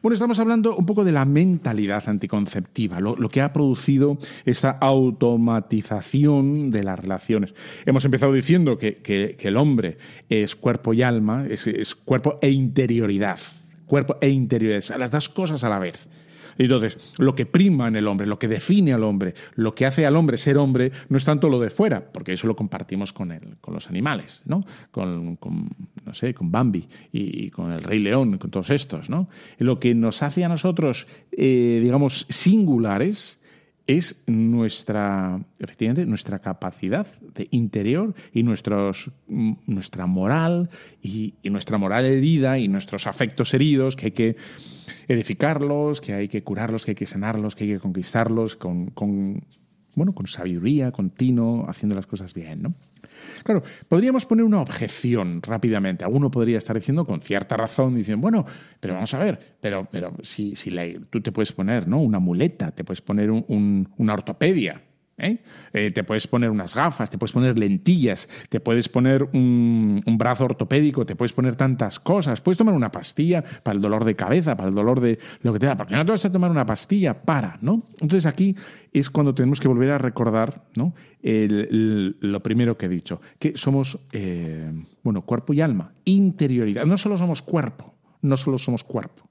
Bueno, 0.03 0.15
estamos 0.15 0.41
hablando 0.41 0.75
un 0.75 0.85
poco 0.85 1.05
de 1.05 1.13
la 1.13 1.25
mentalidad 1.25 2.03
anticonceptiva, 2.09 2.99
lo, 2.99 3.29
que 3.29 3.41
ha 3.41 3.53
producido 3.53 4.19
esa 4.45 4.73
automatización 4.73 6.73
de 6.73 6.83
las 6.83 6.99
relaciones. 6.99 7.55
Hemos 7.87 8.05
empezado 8.05 8.33
diciendo 8.33 8.77
que, 8.77 9.37
el 9.39 9.57
hombre 9.57 9.99
es 10.29 10.57
cuerpo 10.57 10.95
y 10.95 11.03
alma, 11.03 11.47
es, 11.49 11.69
es 11.69 11.95
cuerpo 11.95 12.41
e 12.43 12.51
interioridad. 12.51 13.39
Cuerpo 13.87 14.17
e 14.21 14.29
interioridad, 14.29 14.97
las 14.99 15.13
dos 15.13 15.29
cosas 15.29 15.63
a 15.63 15.69
la 15.69 15.79
vez. 15.79 16.09
Entonces, 16.59 17.15
lo 17.19 17.35
que 17.35 17.47
prima 17.47 17.89
en 17.89 17.97
el 17.97 18.07
hombre, 18.07 18.27
lo 18.27 18.39
que 18.39 18.49
define 18.49 18.93
al 18.93 19.05
hombre, 19.05 19.35
lo 19.55 19.75
que 19.75 19.87
hace 19.87 20.07
al 20.07 20.17
hombre 20.17 20.37
ser 20.37 20.57
hombre, 20.57 20.93
no 21.09 21.17
es 21.17 21.25
tanto 21.25 21.49
lo 21.49 21.61
de 21.61 21.71
fuera, 21.71 22.05
porque 22.13 22.33
eso 22.33 22.47
lo 22.47 22.57
compartimos 22.57 23.13
con, 23.13 23.33
el, 23.33 23.57
con 23.61 23.75
los 23.75 23.89
animales, 23.89 24.43
¿no? 24.45 24.65
Con, 24.91 25.39
no 26.05 26.15
sé, 26.15 26.35
con 26.35 26.51
Bambi 26.51 26.89
y, 27.13 27.51
con 27.51 27.73
el 27.73 27.83
Rey 27.83 27.99
León, 27.99 28.39
con 28.39 28.51
todos 28.51 28.71
estos, 28.71 29.11
¿no? 29.11 29.29
Lo 29.59 29.79
que 29.79 29.95
nos 29.95 30.23
hace 30.23 30.45
a 30.45 30.49
nosotros, 30.49 31.07
eh, 31.33 31.81
digamos, 31.83 32.27
singulares, 32.29 33.42
es 33.87 34.23
nuestra, 34.27 35.41
efectivamente, 35.59 36.07
nuestra 36.07 36.39
capacidad 36.39 37.07
de 37.35 37.49
interior 37.51 38.15
y 38.33 38.43
nuestros, 38.43 39.11
mm, 39.29 39.53
nuestra 39.67 40.07
moral 40.07 40.71
y, 41.03 41.35
nuestra 41.45 41.79
moral 41.79 42.05
herida 42.05 42.59
y 42.59 42.69
nuestros 42.69 43.07
afectos 43.07 43.55
heridos 43.55 43.97
que 43.97 44.07
hay 44.07 44.13
que 44.13 44.37
edificarlos, 45.09 46.01
que 46.01 46.15
hay 46.15 46.29
que 46.29 46.43
curarlos, 46.43 46.85
que 46.85 46.93
hay 46.93 46.95
que 46.97 47.07
sanarlos, 47.07 47.57
que 47.57 47.65
hay 47.65 47.71
que 47.71 47.81
conquistarlos 47.81 48.57
con, 48.57 48.87
con 48.87 49.41
bueno, 49.95 50.15
con 50.15 50.27
sabiduría, 50.27 50.91
continuo, 50.93 51.69
haciendo 51.69 51.95
las 51.95 52.07
cosas 52.07 52.33
bien, 52.33 52.63
¿no? 52.63 52.75
Claro, 53.43 53.63
podríamos 53.89 54.25
poner 54.27 54.45
una 54.45 54.61
objeción 54.61 55.41
rápidamente. 55.43 56.05
Alguno 56.05 56.31
podría 56.31 56.59
estar 56.59 56.77
diciendo 56.77 57.05
con 57.05 57.21
cierta 57.21 57.57
razón, 57.57 57.95
dicen, 57.95 58.21
bueno, 58.21 58.47
pero 58.81 58.95
vamos 58.95 59.13
a 59.15 59.19
ver, 59.19 59.57
pero, 59.61 59.89
pero 59.91 60.15
si, 60.23 60.57
si 60.57 60.71
tú 61.11 61.21
te 61.21 61.33
puedes 61.33 61.53
poner 61.53 61.89
¿no? 61.89 62.01
una 62.01 62.19
muleta, 62.19 62.71
te 62.71 62.85
puedes 62.85 63.01
poner 63.01 63.31
una 63.31 64.13
ortopedia, 64.13 64.81
¿eh? 65.23 65.39
Eh, 65.73 65.91
te 65.91 66.05
puedes 66.05 66.27
poner 66.27 66.51
unas 66.51 66.75
gafas, 66.75 67.09
te 67.09 67.17
puedes 67.17 67.33
poner 67.33 67.59
lentillas, 67.59 68.29
te 68.49 68.61
puedes 68.61 68.89
poner 68.89 69.23
un, 69.33 70.03
brazo 70.19 70.45
ortopédico, 70.45 71.07
te 71.07 71.17
puedes 71.17 71.33
poner 71.33 71.57
tantas 71.57 71.99
cosas, 71.99 72.41
puedes 72.41 72.59
tomar 72.59 72.75
una 72.75 72.93
pastilla 72.93 73.43
para 73.63 73.75
el 73.75 73.81
dolor 73.81 74.05
de 74.05 74.15
cabeza, 74.15 74.57
para 74.57 74.69
el 74.69 74.75
dolor 74.75 75.01
de 75.01 75.19
lo 75.43 75.53
que 75.53 75.59
te 75.59 75.67
da, 75.67 75.77
porque 75.77 75.95
no 75.95 76.05
te 76.05 76.11
vas 76.11 76.25
a 76.25 76.33
tomar 76.33 76.51
una 76.51 76.67
pastilla 76.67 77.23
para, 77.23 77.59
¿no? 77.63 77.89
Entonces 78.01 78.27
aquí 78.27 78.55
es 78.93 79.09
cuando 79.09 79.35
tenemos 79.35 79.59
que 79.59 79.69
volver 79.69 79.91
a 79.91 79.99
recordar 79.99 80.65
¿no? 80.77 80.95
lo 81.23 82.43
primero 82.43 82.77
que 82.77 82.87
he 82.87 82.89
dicho, 82.89 83.21
que 83.39 83.57
somos, 83.57 83.99
eh, 84.13 84.71
bueno, 85.03 85.23
cuerpo 85.23 85.53
y 85.53 85.61
alma, 85.61 85.93
interioridad, 86.05 86.85
no 86.85 86.99
solo 86.99 87.17
somos 87.17 87.43
cuerpo, 87.43 87.95
no 88.23 88.37
solo 88.37 88.59
somos 88.59 88.85
cuerpo 88.85 89.29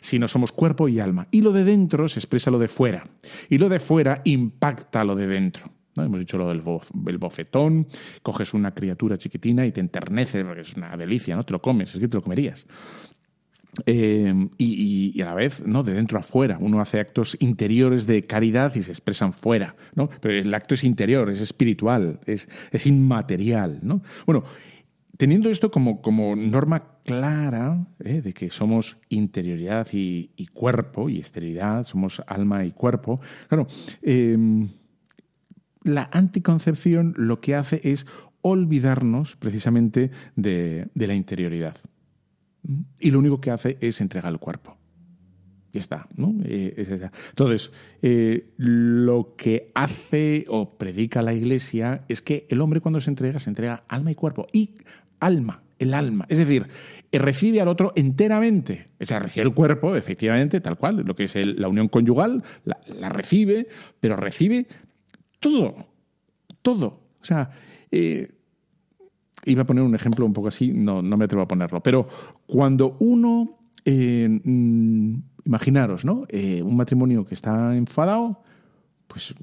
sino 0.00 0.28
somos 0.28 0.52
cuerpo 0.52 0.88
y 0.88 1.00
alma. 1.00 1.28
Y 1.30 1.42
lo 1.42 1.52
de 1.52 1.64
dentro 1.64 2.08
se 2.08 2.18
expresa 2.18 2.50
lo 2.50 2.58
de 2.58 2.68
fuera. 2.68 3.04
Y 3.48 3.58
lo 3.58 3.68
de 3.68 3.78
fuera 3.78 4.20
impacta 4.24 5.04
lo 5.04 5.14
de 5.14 5.26
dentro. 5.26 5.70
¿no? 5.96 6.04
Hemos 6.04 6.20
dicho 6.20 6.38
lo 6.38 6.48
del 6.48 7.18
bofetón, 7.18 7.86
coges 8.22 8.54
una 8.54 8.72
criatura 8.72 9.16
chiquitina 9.16 9.66
y 9.66 9.72
te 9.72 9.80
enternece, 9.80 10.44
porque 10.44 10.60
es 10.60 10.74
una 10.74 10.96
delicia, 10.96 11.34
¿no? 11.34 11.42
Te 11.42 11.52
lo 11.52 11.60
comes, 11.60 11.94
es 11.94 12.00
que 12.00 12.08
te 12.08 12.16
lo 12.16 12.22
comerías. 12.22 12.66
Eh, 13.86 14.34
y, 14.58 15.20
a 15.20 15.26
la 15.26 15.34
vez, 15.34 15.64
¿no? 15.64 15.82
De 15.82 15.92
dentro 15.92 16.18
a 16.18 16.22
fuera. 16.22 16.58
Uno 16.60 16.80
hace 16.80 17.00
actos 17.00 17.36
interiores 17.40 18.06
de 18.06 18.24
caridad 18.26 18.74
y 18.74 18.82
se 18.82 18.90
expresan 18.90 19.32
fuera, 19.32 19.76
¿no? 19.94 20.08
Pero 20.20 20.34
el 20.34 20.52
acto 20.54 20.74
es 20.74 20.84
interior, 20.84 21.30
es 21.30 21.40
espiritual, 21.40 22.20
es, 22.26 22.48
es 22.70 22.86
inmaterial, 22.86 23.80
¿no? 23.82 24.02
Bueno, 24.26 24.44
teniendo 25.18 25.50
esto 25.50 25.70
como, 25.70 26.00
como 26.00 26.34
norma 26.36 27.00
clara 27.04 27.86
¿eh? 27.98 28.22
de 28.22 28.32
que 28.32 28.48
somos 28.48 28.98
interioridad 29.08 29.88
y, 29.92 30.46
cuerpo, 30.54 31.10
y 31.10 31.18
exterioridad, 31.18 31.84
somos 31.84 32.22
alma 32.26 32.64
y 32.64 32.70
cuerpo, 32.70 33.20
claro, 33.48 33.66
em, 34.00 34.68
la 35.82 36.08
anticoncepción 36.12 37.14
lo 37.16 37.40
que 37.40 37.56
hace 37.56 37.80
es 37.84 38.06
olvidarnos 38.42 39.36
precisamente 39.36 40.10
de, 40.36 40.88
la 40.94 41.14
interioridad. 41.14 41.76
Y 43.00 43.10
lo 43.10 43.18
único 43.18 43.40
que 43.40 43.50
hace 43.50 43.76
es 43.80 44.00
entregar 44.00 44.32
el 44.32 44.38
cuerpo. 44.38 44.76
Y 45.72 45.78
está, 45.78 46.08
¿no? 46.14 46.34
Eh, 46.44 46.74
Entonces, 47.30 47.72
eh, 48.02 48.52
lo 48.56 49.34
que 49.36 49.72
hace 49.74 50.44
o 50.48 50.78
predica 50.78 51.22
la 51.22 51.34
Iglesia 51.34 52.04
es 52.08 52.22
que 52.22 52.46
el 52.50 52.60
hombre 52.60 52.80
cuando 52.80 53.00
se 53.00 53.10
entrega, 53.10 53.38
se 53.38 53.50
entrega 53.50 53.84
alma 53.88 54.10
y 54.10 54.14
cuerpo. 54.14 54.46
Y 54.52 54.74
alma, 55.20 55.62
el 55.78 55.94
alma. 55.94 56.26
Es 56.28 56.38
decir, 56.38 56.66
eh, 57.10 57.18
recibe 57.18 57.60
al 57.60 57.68
otro 57.68 57.92
enteramente. 57.96 58.86
O 59.00 59.04
sea, 59.04 59.18
recibe 59.18 59.46
el 59.46 59.54
cuerpo, 59.54 59.96
efectivamente, 59.96 60.60
tal 60.60 60.76
cual, 60.76 60.96
lo 61.04 61.14
que 61.14 61.24
es 61.24 61.34
la 61.34 61.68
unión 61.68 61.88
conyugal, 61.88 62.42
la, 62.64 63.08
recibe, 63.08 63.68
pero 64.00 64.16
recibe 64.16 64.66
todo, 65.40 65.74
todo. 66.62 67.00
O 67.20 67.24
sea, 67.24 67.50
eh, 67.90 68.30
iba 69.46 69.62
a 69.62 69.66
poner 69.66 69.84
un 69.84 69.94
ejemplo 69.94 70.26
un 70.26 70.32
poco 70.32 70.48
así, 70.48 70.72
no, 70.72 71.00
no 71.00 71.16
me 71.16 71.24
atrevo 71.24 71.42
a 71.42 71.48
ponerlo, 71.48 71.82
pero 71.82 72.08
cuando 72.46 72.96
uno, 73.00 73.58
eh, 73.84 74.28
mm, 74.28 75.14
imaginaros, 75.46 76.04
¿no? 76.04 76.26
un 76.30 76.76
matrimonio 76.76 77.24
que 77.24 77.34
está 77.34 77.74
enfadado, 77.74 78.42
pues 79.18 79.34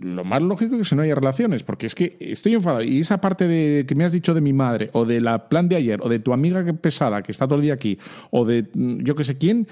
lo 0.00 0.24
más 0.24 0.40
lógico 0.42 0.76
es 0.76 0.88
que 0.88 0.94
no 0.94 1.02
haya 1.02 1.14
relaciones, 1.14 1.64
porque 1.64 1.86
es 1.86 1.94
que 1.94 2.16
estoy 2.20 2.54
enfadado. 2.54 2.84
Y 2.84 3.00
esa 3.00 3.20
parte 3.20 3.48
de 3.48 3.84
que 3.84 3.94
me 3.96 4.04
has 4.04 4.12
dicho 4.12 4.32
de 4.32 4.40
mi 4.40 4.52
madre, 4.52 4.90
o 4.92 5.04
de 5.04 5.20
la 5.20 5.48
plan 5.48 5.68
de 5.68 5.74
ayer, 5.74 5.98
o 6.02 6.08
de 6.08 6.20
tu 6.20 6.32
amiga 6.32 6.64
pesada 6.74 7.22
que 7.22 7.32
está 7.32 7.46
todo 7.46 7.56
el 7.56 7.62
día 7.62 7.74
aquí, 7.74 7.98
o 8.30 8.44
de 8.44 8.68
mm, 8.72 9.02
yo 9.02 9.16
que 9.16 9.24
sé 9.24 9.36
quién, 9.38 9.66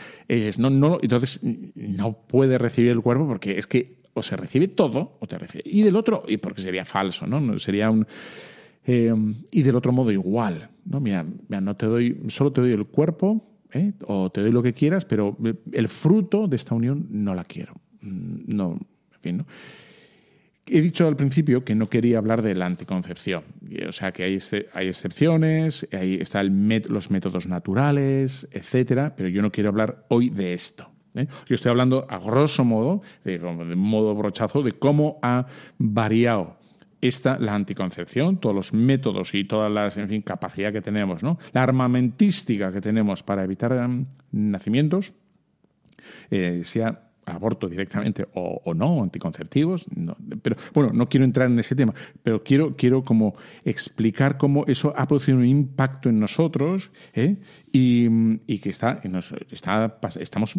no, 0.58 0.70
no, 0.70 0.98
entonces 1.00 1.40
no 1.74 2.18
puede 2.26 2.58
recibir 2.58 2.90
el 2.90 3.00
cuerpo 3.00 3.26
porque 3.28 3.56
es 3.58 3.66
que 3.66 3.96
o 4.14 4.22
se 4.22 4.34
recibe 4.34 4.68
todo, 4.68 5.18
o 5.20 5.26
te 5.26 5.38
recibe. 5.38 5.62
Y 5.66 5.82
del 5.82 5.94
otro, 5.94 6.24
y 6.26 6.38
porque 6.38 6.62
sería 6.62 6.84
falso, 6.86 7.26
¿no? 7.26 7.58
Sería 7.58 7.90
un. 7.90 8.06
Eh, 8.86 9.12
y 9.50 9.62
del 9.62 9.76
otro 9.76 9.92
modo 9.92 10.10
igual, 10.10 10.70
¿no? 10.86 11.00
Mira, 11.00 11.24
no 11.48 11.76
te 11.76 11.86
doy, 11.86 12.22
solo 12.28 12.50
te 12.50 12.62
doy 12.62 12.72
el 12.72 12.86
cuerpo, 12.86 13.44
¿eh? 13.72 13.92
o 14.06 14.30
te 14.30 14.40
doy 14.40 14.52
lo 14.52 14.62
que 14.62 14.72
quieras, 14.72 15.04
pero 15.04 15.36
el 15.72 15.88
fruto 15.88 16.48
de 16.48 16.56
esta 16.56 16.74
unión 16.74 17.06
no 17.10 17.34
la 17.34 17.44
quiero. 17.44 17.74
Mm, 19.24 19.36
no, 19.36 19.46
He 20.68 20.80
dicho 20.80 21.06
al 21.06 21.14
principio 21.14 21.64
que 21.64 21.76
no 21.76 21.88
quería 21.88 22.18
hablar 22.18 22.42
de 22.42 22.52
la 22.56 22.66
anticoncepción. 22.66 23.44
O 23.88 23.92
sea, 23.92 24.10
que 24.10 24.24
hay, 24.24 24.38
hay 24.74 24.88
excepciones, 24.88 25.86
ahí 25.92 26.14
están 26.14 26.68
los 26.88 27.08
métodos 27.08 27.46
naturales, 27.46 28.48
etcétera, 28.50 29.14
pero 29.16 29.28
yo 29.28 29.42
no 29.42 29.52
quiero 29.52 29.68
hablar 29.68 30.06
hoy 30.08 30.28
de 30.28 30.54
esto. 30.54 30.90
¿eh? 31.14 31.28
Yo 31.46 31.54
estoy 31.54 31.70
hablando 31.70 32.04
a 32.10 32.18
grosso 32.18 32.64
modo, 32.64 33.02
de, 33.22 33.38
modo 33.38 34.12
brochazo, 34.16 34.62
de 34.62 34.72
cómo 34.72 35.20
ha 35.22 35.46
variado 35.78 36.58
esta, 37.00 37.38
la 37.38 37.54
anticoncepción, 37.54 38.38
todos 38.38 38.54
los 38.56 38.72
métodos 38.72 39.34
y 39.34 39.44
toda 39.44 39.68
la 39.68 39.86
en 39.86 40.08
fin, 40.08 40.22
capacidad 40.22 40.72
que 40.72 40.82
tenemos, 40.82 41.22
¿no? 41.22 41.38
la 41.52 41.62
armamentística 41.62 42.72
que 42.72 42.80
tenemos 42.80 43.22
para 43.22 43.44
evitar 43.44 43.72
mm, 43.86 44.06
nacimientos, 44.32 45.12
eh, 46.32 46.62
sea 46.64 47.05
aborto 47.26 47.68
directamente 47.68 48.26
o, 48.34 48.72
no, 48.74 49.02
anticonceptivos. 49.02 49.86
pero 50.42 50.56
bueno, 50.72 50.92
no 50.92 51.08
quiero 51.08 51.24
entrar 51.24 51.50
en 51.50 51.58
ese 51.58 51.74
tema, 51.74 51.92
pero 52.22 52.42
quiero, 52.42 52.76
quiero 52.76 53.04
como 53.04 53.34
explicar 53.64 54.38
cómo 54.38 54.64
eso 54.66 54.94
ha 54.96 55.06
producido 55.06 55.38
un 55.38 55.44
impacto 55.44 56.08
en 56.08 56.20
nosotros 56.20 56.92
¿eh? 57.14 57.36
y, 57.72 58.58
que 58.58 58.70
está, 58.70 59.00
está, 59.50 59.98
estamos 60.20 60.54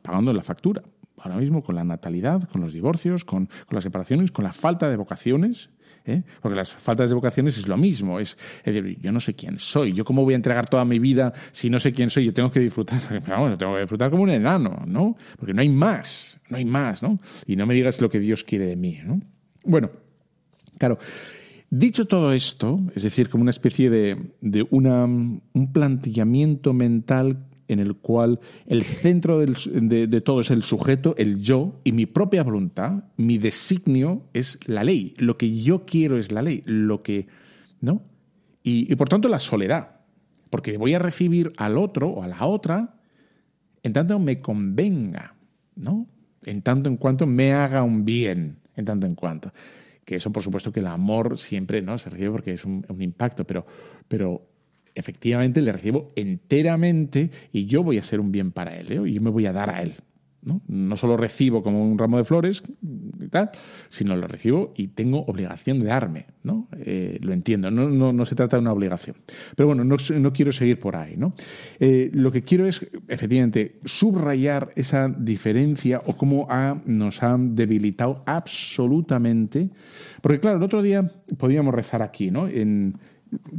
pagando 0.00 0.32
la 0.32 0.42
factura. 0.42 0.82
Ahora 1.18 1.36
mismo 1.36 1.62
con 1.62 1.76
la 1.76 1.84
natalidad, 1.84 2.48
con 2.48 2.60
los 2.60 2.72
divorcios, 2.72 3.24
con, 3.24 3.46
con 3.46 3.76
las 3.76 3.84
separaciones, 3.84 4.32
con 4.32 4.44
la 4.44 4.52
falta 4.52 4.88
de 4.90 4.96
vocaciones. 4.96 5.70
¿Eh? 6.04 6.22
Porque 6.40 6.56
las 6.56 6.70
faltas 6.70 7.10
de 7.10 7.14
vocaciones 7.14 7.58
es 7.58 7.68
lo 7.68 7.76
mismo. 7.76 8.18
Es, 8.18 8.36
decir, 8.64 8.98
yo 9.00 9.12
no 9.12 9.20
sé 9.20 9.34
quién 9.34 9.58
soy. 9.58 9.92
Yo 9.92 10.04
cómo 10.04 10.24
voy 10.24 10.34
a 10.34 10.36
entregar 10.36 10.68
toda 10.68 10.84
mi 10.84 10.98
vida 10.98 11.32
si 11.52 11.70
no 11.70 11.78
sé 11.80 11.92
quién 11.92 12.10
soy. 12.10 12.26
Yo 12.26 12.32
tengo 12.32 12.50
que 12.50 12.60
disfrutar. 12.60 13.00
Tengo 13.58 13.74
que 13.74 13.80
disfrutar 13.80 14.10
como 14.10 14.22
un 14.22 14.30
enano, 14.30 14.82
¿no? 14.86 15.16
Porque 15.38 15.54
no 15.54 15.62
hay 15.62 15.68
más. 15.68 16.38
No 16.50 16.56
hay 16.56 16.64
más, 16.64 17.02
¿no? 17.02 17.18
Y 17.46 17.56
no 17.56 17.66
me 17.66 17.74
digas 17.74 18.00
lo 18.00 18.10
que 18.10 18.18
Dios 18.18 18.44
quiere 18.44 18.66
de 18.66 18.76
mí, 18.76 18.98
¿no? 19.04 19.20
Bueno, 19.64 19.90
claro. 20.78 20.98
Dicho 21.70 22.04
todo 22.06 22.32
esto, 22.32 22.80
es 22.94 23.02
decir, 23.02 23.30
como 23.30 23.42
una 23.42 23.50
especie 23.50 23.88
de, 23.88 24.34
de 24.40 24.66
una, 24.70 25.04
un 25.04 25.72
planteamiento 25.72 26.74
mental 26.74 27.46
en 27.68 27.78
el 27.78 27.96
cual 27.96 28.40
el 28.66 28.82
centro 28.82 29.38
de, 29.38 30.20
todo 30.20 30.40
es 30.40 30.50
el 30.50 30.62
sujeto, 30.62 31.14
el 31.16 31.40
yo, 31.40 31.80
y 31.84 31.92
mi 31.92 32.06
propia 32.06 32.42
voluntad, 32.42 33.04
mi 33.16 33.38
designio 33.38 34.24
es 34.32 34.58
la 34.66 34.84
ley. 34.84 35.14
Lo 35.18 35.38
que 35.38 35.52
yo 35.52 35.84
quiero 35.84 36.16
es 36.16 36.32
la 36.32 36.42
ley, 36.42 36.62
lo 36.64 37.02
que. 37.02 37.26
¿No? 37.80 38.02
Y, 38.62 38.94
por 38.94 39.08
tanto 39.08 39.28
la 39.28 39.40
soledad. 39.40 40.00
Porque 40.50 40.76
voy 40.76 40.94
a 40.94 40.98
recibir 40.98 41.52
al 41.56 41.78
otro 41.78 42.08
o 42.08 42.22
a 42.22 42.28
la 42.28 42.44
otra 42.44 42.94
en 43.82 43.92
tanto 43.92 44.18
me 44.20 44.40
convenga, 44.40 45.34
¿no? 45.74 46.06
En 46.44 46.62
tanto 46.62 46.88
en 46.88 46.96
cuanto 46.96 47.26
me 47.26 47.52
haga 47.52 47.82
un 47.82 48.04
bien, 48.04 48.58
en 48.76 48.84
tanto 48.84 49.06
en 49.06 49.14
cuanto. 49.14 49.52
Que 50.04 50.16
eso, 50.16 50.30
por 50.30 50.42
supuesto, 50.42 50.72
que 50.72 50.80
el 50.80 50.86
amor 50.86 51.38
siempre 51.38 51.82
¿no? 51.82 51.98
se 51.98 52.10
recibe 52.10 52.30
porque 52.30 52.52
es 52.52 52.64
un, 52.64 52.84
un 52.88 53.02
impacto, 53.02 53.44
pero, 53.44 53.66
pero 54.06 54.51
efectivamente 54.94 55.62
le 55.62 55.72
recibo 55.72 56.12
enteramente 56.16 57.30
y 57.52 57.66
yo 57.66 57.82
voy 57.82 57.98
a 57.98 58.02
ser 58.02 58.20
un 58.20 58.32
bien 58.32 58.52
para 58.52 58.76
él, 58.76 58.92
¿eh? 58.92 59.10
y 59.10 59.14
yo 59.14 59.20
me 59.20 59.30
voy 59.30 59.46
a 59.46 59.52
dar 59.52 59.70
a 59.70 59.82
él. 59.82 59.94
¿no? 60.42 60.60
no 60.66 60.96
solo 60.96 61.16
recibo 61.16 61.62
como 61.62 61.84
un 61.84 61.96
ramo 61.96 62.18
de 62.18 62.24
flores, 62.24 62.62
tal, 63.30 63.50
sino 63.88 64.16
lo 64.16 64.26
recibo 64.26 64.72
y 64.76 64.88
tengo 64.88 65.24
obligación 65.26 65.78
de 65.78 65.86
darme. 65.86 66.26
¿no? 66.42 66.68
Eh, 66.78 67.18
lo 67.22 67.32
entiendo, 67.32 67.70
no, 67.70 67.88
no, 67.88 68.12
no, 68.12 68.26
se 68.26 68.34
trata 68.34 68.56
de 68.56 68.62
una 68.62 68.72
obligación. 68.72 69.16
Pero 69.56 69.68
bueno, 69.68 69.84
no, 69.84 70.32
quiero 70.32 70.52
seguir 70.52 70.78
por 70.78 70.96
ahí. 70.96 71.14
¿no? 71.16 71.32
Eh, 71.78 72.10
lo 72.12 72.32
que 72.32 72.42
quiero 72.42 72.66
es, 72.66 72.86
efectivamente, 73.08 73.78
subrayar 73.84 74.72
esa 74.74 75.08
diferencia 75.08 76.02
o 76.06 76.16
cómo 76.16 76.48
nos 76.86 77.22
han 77.22 77.54
debilitado 77.54 78.22
absolutamente. 78.26 79.70
Porque 80.20 80.40
claro, 80.40 80.58
el 80.58 80.64
otro 80.64 80.82
día 80.82 81.08
podíamos 81.38 81.72
rezar 81.74 82.02
aquí, 82.02 82.30
¿no? 82.30 82.48
En, 82.48 82.98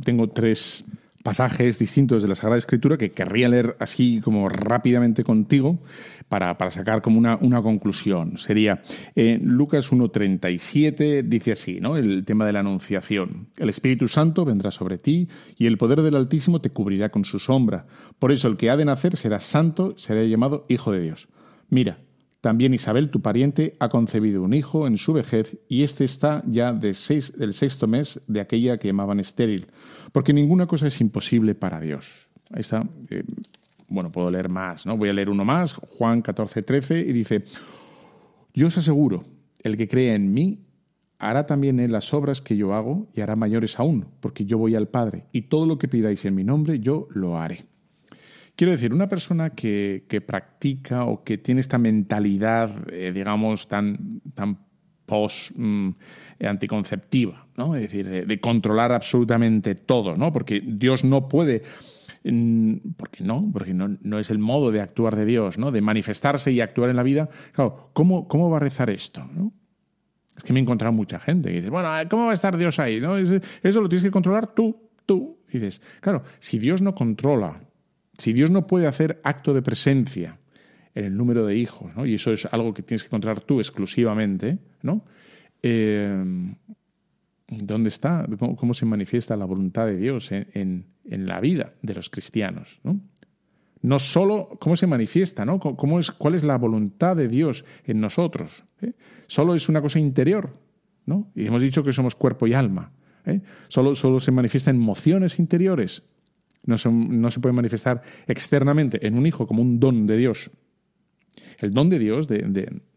tengo 0.04 0.30
tres 0.30 0.86
pasajes 1.24 1.80
distintos 1.80 2.22
de 2.22 2.28
la 2.28 2.36
Sagrada 2.36 2.58
Escritura 2.58 2.98
que 2.98 3.12
querría 3.12 3.48
leer 3.48 3.76
así 3.80 4.20
como 4.22 4.50
rápidamente 4.50 5.24
contigo 5.24 5.80
para, 6.28 6.56
sacar 6.70 7.02
como 7.02 7.18
una, 7.18 7.38
una 7.38 7.62
conclusión. 7.62 8.38
Sería 8.38 8.82
eh, 9.16 9.40
Lucas 9.42 9.92
1.37, 9.92 11.24
dice 11.24 11.54
así, 11.54 11.80
¿no? 11.80 11.96
El 11.96 12.26
tema 12.26 12.46
de 12.46 12.54
la 12.54 12.60
Anunciación. 12.60 13.48
El 13.58 13.70
Espíritu 13.70 14.08
Santo 14.08 14.46
vendrá 14.46 14.70
sobre 14.72 14.98
ti 14.98 15.30
y 15.58 15.66
el 15.66 15.78
poder 15.78 16.02
del 16.02 16.16
Altísimo 16.16 16.62
te 16.62 16.70
cubrirá 16.70 17.10
con 17.10 17.24
su 17.24 17.40
sombra. 17.40 17.86
Por 18.20 18.32
eso 18.32 18.50
el 18.50 18.58
que 18.58 18.70
ha 18.70 18.78
de 18.78 18.86
nacer 18.86 19.16
será 19.16 19.40
santo, 19.40 19.96
será 19.98 20.24
llamado 20.24 20.66
Hijo 20.68 20.92
de 20.92 21.02
Dios. 21.02 21.30
Mira, 21.70 22.00
también 22.44 22.74
Isabel, 22.74 23.10
tu 23.10 23.22
pariente, 23.22 23.78
ha 23.80 23.88
concebido 23.88 24.44
un 24.44 24.54
hijo 24.54 24.86
en 24.86 24.98
su 24.98 25.14
vejez 25.14 25.58
y 25.70 25.84
este 25.84 26.04
está 26.04 26.44
ya 26.46 26.74
de 26.74 26.94
seis, 26.94 27.38
del 27.38 27.54
sexto 27.54 27.88
mes 27.88 28.20
de 28.28 28.42
aquella 28.42 28.78
que 28.78 28.90
llamaban 28.90 29.22
estéril, 29.22 29.68
porque 30.14 30.32
ninguna 30.32 30.68
cosa 30.68 30.88
es 30.88 31.02
imposible 31.02 31.56
para 31.56 31.82
Dios. 31.82 32.30
Ahí 32.52 32.62
está. 32.62 32.88
Eh, 33.10 33.24
bueno, 33.90 34.12
puedo 34.12 34.32
leer 34.32 34.48
más, 34.48 34.86
¿no? 34.86 34.96
Voy 34.96 35.10
a 35.10 35.14
leer 35.14 35.30
uno 35.30 35.44
más, 35.44 35.74
Juan 35.74 36.22
14, 36.22 36.62
13, 36.62 37.00
y 37.02 37.12
dice, 37.12 37.44
yo 38.54 38.68
os 38.68 38.78
aseguro, 38.78 39.26
el 39.60 39.76
que 39.76 39.88
cree 39.88 40.16
en 40.16 40.34
mí 40.34 40.60
hará 41.20 41.46
también 41.46 41.80
en 41.80 41.92
las 41.92 42.14
obras 42.14 42.42
que 42.42 42.56
yo 42.56 42.74
hago 42.74 43.08
y 43.14 43.22
hará 43.22 43.36
mayores 43.36 43.80
aún, 43.80 44.06
porque 44.20 44.46
yo 44.46 44.58
voy 44.58 44.76
al 44.76 44.88
Padre, 44.88 45.26
y 45.32 45.44
todo 45.44 45.66
lo 45.66 45.78
que 45.78 45.88
pidáis 45.88 46.26
en 46.26 46.36
mi 46.36 46.44
nombre 46.44 46.80
yo 46.80 47.08
lo 47.12 47.38
haré. 47.38 47.66
Quiero 48.56 48.72
decir, 48.72 48.94
una 48.94 49.10
persona 49.10 49.50
que, 49.50 50.24
practica 50.26 51.06
o 51.06 51.24
que 51.24 51.40
tiene 51.40 51.62
esta 51.62 51.80
mentalidad, 51.80 52.72
eh, 52.92 53.12
digamos, 53.12 53.68
tan, 53.68 54.22
tan 54.36 54.60
mm, 55.56 55.90
anticonceptiva, 56.48 57.48
¿no? 57.58 57.76
Es 57.76 57.82
decir, 57.84 58.08
de, 58.08 58.40
controlar 58.40 58.92
absolutamente 58.92 59.76
todo, 59.76 60.16
¿no? 60.16 60.32
Porque 60.32 60.62
Dios 60.66 61.04
no 61.04 61.28
puede. 61.28 61.64
Mm, 62.24 62.76
porque 62.98 63.24
no, 63.24 63.50
porque 63.52 63.74
no, 63.74 63.98
no, 64.02 64.20
es 64.20 64.30
el 64.30 64.40
modo 64.40 64.72
de 64.72 64.82
actuar 64.82 65.16
de 65.16 65.26
Dios, 65.26 65.58
¿no? 65.58 65.72
De 65.72 65.82
manifestarse 65.82 66.52
y 66.52 66.62
actuar 66.62 66.90
en 66.90 66.96
la 66.96 67.04
vida. 67.04 67.30
Claro, 67.52 67.90
¿cómo, 67.94 68.28
cómo 68.28 68.50
va 68.50 68.58
a 68.58 68.62
rezar 68.62 68.90
esto? 68.90 69.22
Es 70.38 70.44
que 70.44 70.54
me 70.54 70.60
he 70.60 70.64
encontrado 70.64 70.94
mucha 70.94 71.20
gente 71.20 71.50
que 71.50 71.56
dice, 71.56 71.70
bueno, 71.70 71.90
¿cómo 72.10 72.26
va 72.26 72.32
a 72.32 72.36
estar 72.36 72.58
Dios 72.58 72.80
ahí? 72.80 73.00
¿no? 73.00 73.18
Eso 73.18 73.82
lo 73.82 73.90
tienes 73.90 74.04
que 74.04 74.12
controlar 74.12 74.48
tú, 74.48 74.90
tú. 75.06 75.38
Dices, 75.52 75.82
claro, 76.00 76.24
si 76.40 76.58
Dios 76.58 76.82
no 76.82 76.96
controla 76.96 77.62
Si 78.18 78.34
Dios 78.34 78.50
no 78.50 78.66
puede 78.66 78.88
hacer 78.88 79.22
acto 79.24 79.54
de 79.54 79.62
presencia 79.62 80.40
en 80.96 81.06
el 81.06 81.18
número 81.18 81.46
de 81.46 81.56
hijos, 81.56 81.96
¿no? 81.96 82.06
y 82.06 82.16
eso 82.16 82.32
es 82.32 82.46
algo 82.46 82.74
que 82.74 82.84
tienes 82.84 83.04
que 83.04 83.08
encontrar 83.08 83.42
tú 83.42 83.60
exclusivamente, 83.60 84.60
¿no? 84.82 85.04
Eh, 85.62 86.24
¿Dónde 87.48 87.90
está? 87.90 88.28
¿Cómo, 88.38 88.74
se 88.74 88.86
manifiesta 88.86 89.38
la 89.38 89.46
voluntad 89.46 89.86
de 89.86 89.98
Dios 89.98 90.32
en, 90.32 90.86
la 91.04 91.40
vida 91.40 91.74
de 91.82 91.94
los 91.94 92.10
cristianos? 92.10 92.80
¿no? 92.84 94.00
solo 94.00 94.50
cómo 94.60 94.76
se 94.76 94.88
manifiesta. 94.88 95.46
¿Cómo 95.46 96.00
es, 96.00 96.12
¿Cuál 96.12 96.36
es 96.36 96.44
la 96.44 96.58
voluntad 96.58 97.16
de 97.16 97.28
Dios 97.28 97.66
en 97.86 98.00
nosotros? 98.00 98.64
¿eh? 98.82 98.94
Solo 99.28 99.56
es 99.56 99.70
una 99.70 99.82
cosa 99.82 100.00
interior, 100.00 100.58
¿no? 101.06 101.32
Y 101.36 101.46
hemos 101.46 101.62
dicho 101.62 101.84
que 101.84 101.94
somos 101.94 102.16
cuerpo 102.16 102.48
y 102.48 102.54
alma. 102.54 102.92
¿eh? 103.26 103.42
Solo, 103.68 103.96
solo 103.96 104.20
se 104.20 104.32
manifiesta 104.32 104.70
en 104.70 104.78
emociones 104.78 105.38
interiores. 105.38 106.04
No 106.66 106.78
se, 106.78 106.90
no 106.90 107.30
se 107.30 107.42
puede 107.42 107.54
manifestar 107.54 108.02
externamente 108.26 109.06
en 109.06 109.18
un 109.18 109.28
hijo 109.28 109.48
como 109.48 109.62
un 109.62 109.80
don 109.80 110.08
de 110.08 110.18
Dios. 110.18 110.50
El 111.60 111.74
don 111.74 111.90
de 111.90 112.00
Dios, 112.00 112.28
de, 112.28 112.42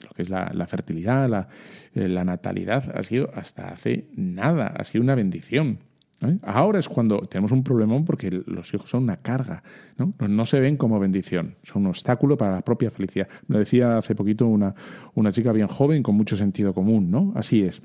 lo 0.00 0.10
que 0.10 0.22
es 0.22 0.30
la, 0.30 0.66
fertilidad, 0.66 1.28
la, 1.28 1.48
eh, 1.94 2.08
la, 2.08 2.24
natalidad, 2.24 2.92
ha 2.96 3.02
sido 3.02 3.30
hasta 3.34 3.68
hace 3.68 4.08
nada, 4.16 4.66
ha 4.68 4.84
sido 4.84 5.02
una 5.02 5.14
bendición. 5.14 5.78
¿eh? 6.22 6.38
Ahora 6.42 6.78
es 6.78 6.88
cuando 6.88 7.20
tenemos 7.20 7.52
un 7.52 7.62
problemón 7.62 8.04
porque 8.04 8.30
los 8.46 8.72
hijos 8.74 8.90
son 8.90 9.04
una 9.04 9.18
carga, 9.18 9.62
¿no? 9.98 10.14
no 10.26 10.46
se 10.46 10.60
ven 10.60 10.76
como 10.76 10.98
bendición, 10.98 11.56
son 11.62 11.82
un 11.82 11.88
obstáculo 11.88 12.36
para 12.36 12.56
la 12.56 12.62
propia 12.62 12.90
felicidad. 12.90 13.28
Me 13.46 13.54
lo 13.54 13.60
decía 13.60 13.98
hace 13.98 14.14
poquito 14.14 14.46
una, 14.46 14.74
una 15.14 15.32
chica 15.32 15.52
bien 15.52 15.68
joven 15.68 16.02
con 16.02 16.14
mucho 16.14 16.36
sentido 16.36 16.74
común, 16.74 17.10
¿no? 17.10 17.32
Así 17.36 17.62
es. 17.62 17.80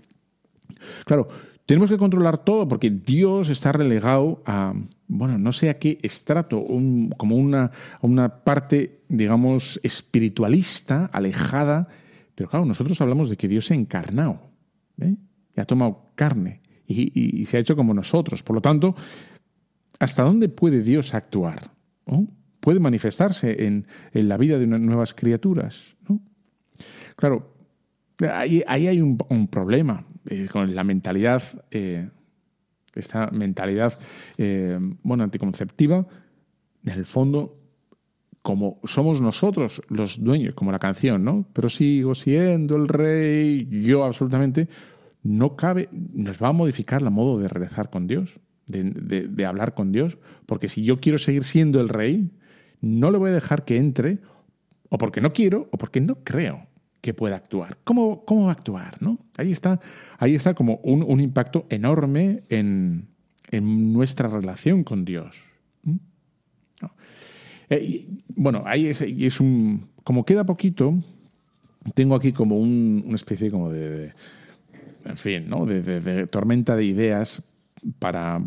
Claro, 1.05 1.27
tenemos 1.71 1.89
que 1.89 1.97
controlar 1.97 2.43
todo 2.43 2.67
porque 2.67 2.89
Dios 2.89 3.47
está 3.47 3.71
relegado 3.71 4.43
a, 4.45 4.73
bueno, 5.07 5.37
no 5.37 5.53
sé 5.53 5.69
a 5.69 5.79
qué 5.79 5.99
estrato, 6.01 6.65
como 7.15 7.37
una, 7.37 7.71
una 8.01 8.43
parte, 8.43 9.03
digamos, 9.07 9.79
espiritualista, 9.81 11.05
alejada. 11.13 11.87
Pero 12.35 12.49
claro, 12.49 12.65
nosotros 12.65 12.99
hablamos 12.99 13.29
de 13.29 13.37
que 13.37 13.47
Dios 13.47 13.67
se 13.67 13.73
ha 13.73 13.77
encarnado, 13.77 14.51
¿eh? 14.99 15.15
y 15.55 15.61
ha 15.61 15.63
tomado 15.63 16.11
carne 16.15 16.59
y, 16.85 17.45
se 17.45 17.55
ha 17.55 17.61
hecho 17.61 17.77
como 17.77 17.93
nosotros. 17.93 18.43
Por 18.43 18.57
lo 18.57 18.61
tanto, 18.61 18.93
¿hasta 19.97 20.23
dónde 20.23 20.49
puede 20.49 20.81
Dios 20.81 21.13
actuar? 21.13 21.71
Puede 22.59 22.81
manifestarse 22.81 23.63
en, 23.65 23.87
la 24.11 24.35
vida 24.35 24.59
de 24.59 24.67
nuevas 24.67 25.13
criaturas. 25.13 25.95
Claro, 27.15 27.55
ahí, 28.29 28.61
hay 28.67 28.99
un, 28.99 29.17
problema 29.47 30.05
eh, 30.25 30.47
con 30.51 30.73
la 30.75 30.83
mentalidad, 30.83 31.43
eh, 31.71 32.09
esta 32.93 33.27
mentalidad, 33.31 33.97
eh, 34.37 34.77
bueno, 35.01 35.23
anticonceptiva, 35.23 36.05
en 36.85 36.93
el 36.93 37.05
fondo, 37.05 37.57
como 38.41 38.79
somos 38.83 39.21
nosotros 39.21 39.81
los 39.87 40.23
dueños, 40.23 40.53
como 40.53 40.71
la 40.71 40.79
canción, 40.79 41.23
¿no? 41.23 41.47
Pero 41.53 41.69
sigo 41.69 42.15
siendo 42.15 42.75
el 42.75 42.87
rey, 42.87 43.67
yo 43.69 44.03
absolutamente, 44.03 44.67
no 45.23 45.55
cabe, 45.55 45.89
nos 45.91 46.41
va 46.41 46.49
a 46.49 46.53
modificar 46.53 47.01
la 47.01 47.09
modo 47.09 47.39
de 47.39 47.47
rezar 47.47 47.89
con 47.89 48.07
Dios, 48.07 48.39
de, 48.67 49.45
hablar 49.45 49.73
con 49.73 49.91
Dios, 49.91 50.17
porque 50.45 50.67
si 50.67 50.83
yo 50.83 50.99
quiero 50.99 51.17
seguir 51.17 51.43
siendo 51.43 51.81
el 51.81 51.89
rey, 51.89 52.31
no 52.79 53.11
le 53.11 53.17
voy 53.17 53.29
a 53.31 53.33
dejar 53.33 53.65
que 53.65 53.77
entre, 53.77 54.19
o 54.89 54.97
porque 54.97 55.21
no 55.21 55.33
quiero, 55.33 55.67
o 55.71 55.77
porque 55.77 56.01
no 56.01 56.15
creo 56.23 56.70
que 57.01 57.13
pueda 57.13 57.35
actuar. 57.35 57.77
¿Cómo, 57.83 58.23
cómo 58.25 58.45
va 58.45 58.49
a 58.49 58.53
actuar? 58.53 59.01
¿no? 59.01 59.17
Ahí, 59.37 59.51
está, 59.51 59.79
ahí 60.17 60.35
está 60.35 60.53
como 60.53 60.75
un, 60.83 61.19
impacto 61.19 61.65
enorme 61.69 62.43
en, 62.49 63.07
nuestra 63.51 64.29
relación 64.29 64.83
con 64.83 65.03
Dios. 65.03 65.35
Eh, 67.69 68.07
bueno, 68.35 68.63
ahí 68.65 68.87
es, 68.87 69.01
es, 69.01 69.39
un. 69.39 69.89
Como 70.03 70.25
queda 70.25 70.45
poquito, 70.45 70.93
tengo 71.93 72.15
aquí 72.15 72.31
como 72.31 72.57
una 72.59 73.15
especie 73.15 73.49
como 73.49 73.69
de 73.69 74.13
en 75.05 75.17
fin, 75.17 75.49
¿no? 75.49 75.65
de, 75.65 76.27
tormenta 76.27 76.75
de 76.75 76.85
ideas 76.85 77.43
para, 77.99 78.41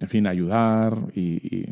en 0.00 0.08
fin, 0.08 0.26
ayudar 0.26 0.98
y, 1.14 1.66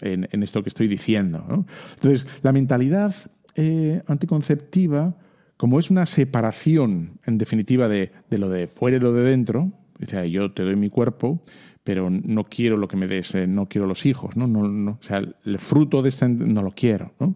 en, 0.00 0.42
esto 0.42 0.62
que 0.62 0.68
estoy 0.68 0.88
diciendo. 0.88 1.66
Entonces, 1.94 2.26
la 2.42 2.52
mentalidad 2.52 3.14
eh, 3.56 4.02
anticonceptiva, 4.06 5.16
como 5.58 5.80
es 5.80 5.90
una 5.90 6.06
separación, 6.06 7.18
en 7.26 7.36
definitiva, 7.36 7.88
de, 7.88 8.12
lo 8.30 8.48
de 8.48 8.68
fuera 8.68 8.96
y 8.96 9.00
lo 9.00 9.12
de 9.12 9.22
dentro, 9.24 9.72
o 10.00 10.24
yo 10.24 10.52
te 10.52 10.62
doy 10.62 10.76
mi 10.76 10.88
cuerpo, 10.88 11.42
pero 11.82 12.08
no 12.10 12.44
quiero 12.44 12.76
lo 12.76 12.86
que 12.86 12.96
me 12.96 13.08
des, 13.08 13.34
eh, 13.34 13.48
no 13.48 13.66
quiero 13.66 13.88
los 13.88 14.06
hijos, 14.06 14.36
¿no? 14.36 14.46
No, 14.46 14.62
no, 14.62 14.92
o 14.92 15.02
sea, 15.02 15.18
el 15.18 15.58
fruto 15.58 16.00
de 16.00 16.10
esta 16.10 16.28
no 16.28 16.62
lo 16.62 16.70
quiero, 16.70 17.12
¿no? 17.18 17.34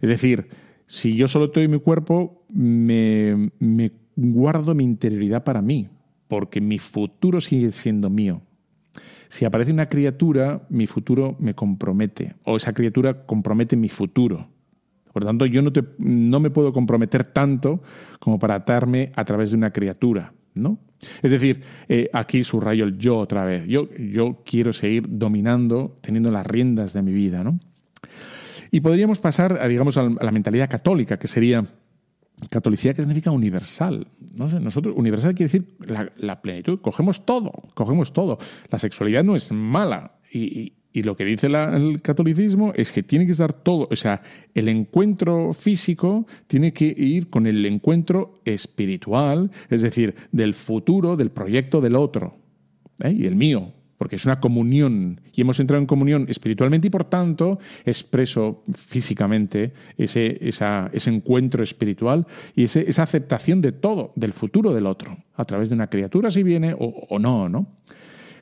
Es 0.00 0.08
decir, 0.08 0.48
si 0.86 1.14
yo 1.14 1.28
solo 1.28 1.50
te 1.50 1.60
doy 1.60 1.68
mi 1.68 1.78
cuerpo, 1.78 2.42
me, 2.48 3.50
me 3.58 3.92
guardo 4.16 4.74
mi 4.74 4.84
interioridad 4.84 5.44
para 5.44 5.60
mí, 5.60 5.88
porque 6.26 6.62
mi 6.62 6.78
futuro 6.78 7.42
sigue 7.42 7.70
siendo 7.72 8.08
mío. 8.08 8.40
Si 9.28 9.44
aparece 9.44 9.72
una 9.72 9.90
criatura, 9.90 10.66
mi 10.70 10.86
futuro 10.86 11.36
me 11.38 11.52
compromete, 11.52 12.34
o 12.44 12.56
esa 12.56 12.72
criatura 12.72 13.26
compromete 13.26 13.76
mi 13.76 13.90
futuro. 13.90 14.48
Por 15.12 15.22
lo 15.22 15.28
tanto, 15.28 15.46
yo 15.46 15.62
no, 15.62 15.70
no 15.98 16.40
me 16.40 16.50
puedo 16.50 16.72
comprometer 16.72 17.24
tanto 17.24 17.82
como 18.18 18.38
para 18.38 18.56
atarme 18.56 19.12
a 19.14 19.24
través 19.24 19.50
de 19.50 19.56
una 19.56 19.72
criatura. 19.72 20.32
¿no? 20.54 20.78
Es 21.22 21.30
decir, 21.30 21.62
eh, 21.88 22.10
aquí 22.12 22.44
subrayo 22.44 22.84
el 22.84 22.98
yo 22.98 23.18
otra 23.18 23.44
vez. 23.44 23.66
Yo, 23.66 23.88
yo 23.96 24.42
quiero 24.44 24.72
seguir 24.72 25.04
dominando, 25.08 25.98
teniendo 26.00 26.30
las 26.30 26.46
riendas 26.46 26.92
de 26.92 27.02
mi 27.02 27.12
vida. 27.12 27.42
¿no? 27.42 27.58
Y 28.70 28.80
podríamos 28.80 29.18
pasar, 29.18 29.58
a, 29.60 29.68
digamos, 29.68 29.96
a 29.96 30.08
la 30.08 30.30
mentalidad 30.30 30.68
católica, 30.68 31.18
que 31.18 31.28
sería 31.28 31.64
Catolicidad 32.50 32.94
que 32.94 33.02
significa 33.02 33.32
universal. 33.32 34.06
No 34.32 34.48
nosotros, 34.60 34.94
universal 34.96 35.34
quiere 35.34 35.52
decir 35.52 35.76
la, 36.16 36.40
plenitud. 36.40 36.80
Cogemos 36.80 37.26
todo, 37.26 37.50
cogemos 37.74 38.12
todo. 38.12 38.38
La 38.70 38.78
sexualidad 38.78 39.24
no 39.24 39.34
es 39.34 39.50
mala. 39.50 40.18
Y, 40.32 40.74
lo 41.02 41.16
que 41.16 41.24
dice 41.24 41.46
el 41.46 42.02
catolicismo 42.02 42.72
es 42.74 42.92
que 42.92 43.02
tiene 43.02 43.26
que 43.26 43.32
estar 43.32 43.52
todo. 43.52 43.88
O 43.90 43.96
sea, 43.96 44.22
el 44.54 44.68
encuentro 44.68 45.52
físico 45.52 46.26
tiene 46.46 46.72
que 46.72 46.86
ir 46.86 47.30
con 47.30 47.46
el 47.46 47.64
encuentro 47.66 48.40
espiritual, 48.44 49.50
es 49.70 49.82
decir, 49.82 50.14
del 50.32 50.54
futuro, 50.54 51.16
del 51.16 51.30
proyecto 51.30 51.80
del 51.80 51.96
otro. 51.96 52.36
¿eh? 53.02 53.12
Y 53.12 53.26
el 53.26 53.34
mío, 53.34 53.72
porque 53.98 54.16
es 54.16 54.24
una 54.24 54.40
comunión 54.40 55.20
y 55.34 55.40
hemos 55.40 55.60
entrado 55.60 55.80
en 55.80 55.86
comunión 55.86 56.26
espiritualmente 56.28 56.86
y 56.88 56.90
por 56.90 57.04
tanto 57.04 57.58
expreso 57.84 58.64
físicamente 58.74 59.72
ese, 59.96 60.38
ese 60.40 61.10
encuentro 61.10 61.62
espiritual 61.62 62.26
y 62.56 62.64
esa 62.64 63.02
aceptación 63.02 63.60
de 63.60 63.72
todo, 63.72 64.12
del 64.16 64.32
futuro 64.32 64.72
del 64.72 64.86
otro, 64.86 65.18
a 65.34 65.44
través 65.44 65.68
de 65.68 65.74
una 65.74 65.88
criatura 65.88 66.30
si 66.30 66.42
viene 66.42 66.74
o, 66.78 67.18
no, 67.18 67.48
¿no? 67.48 67.66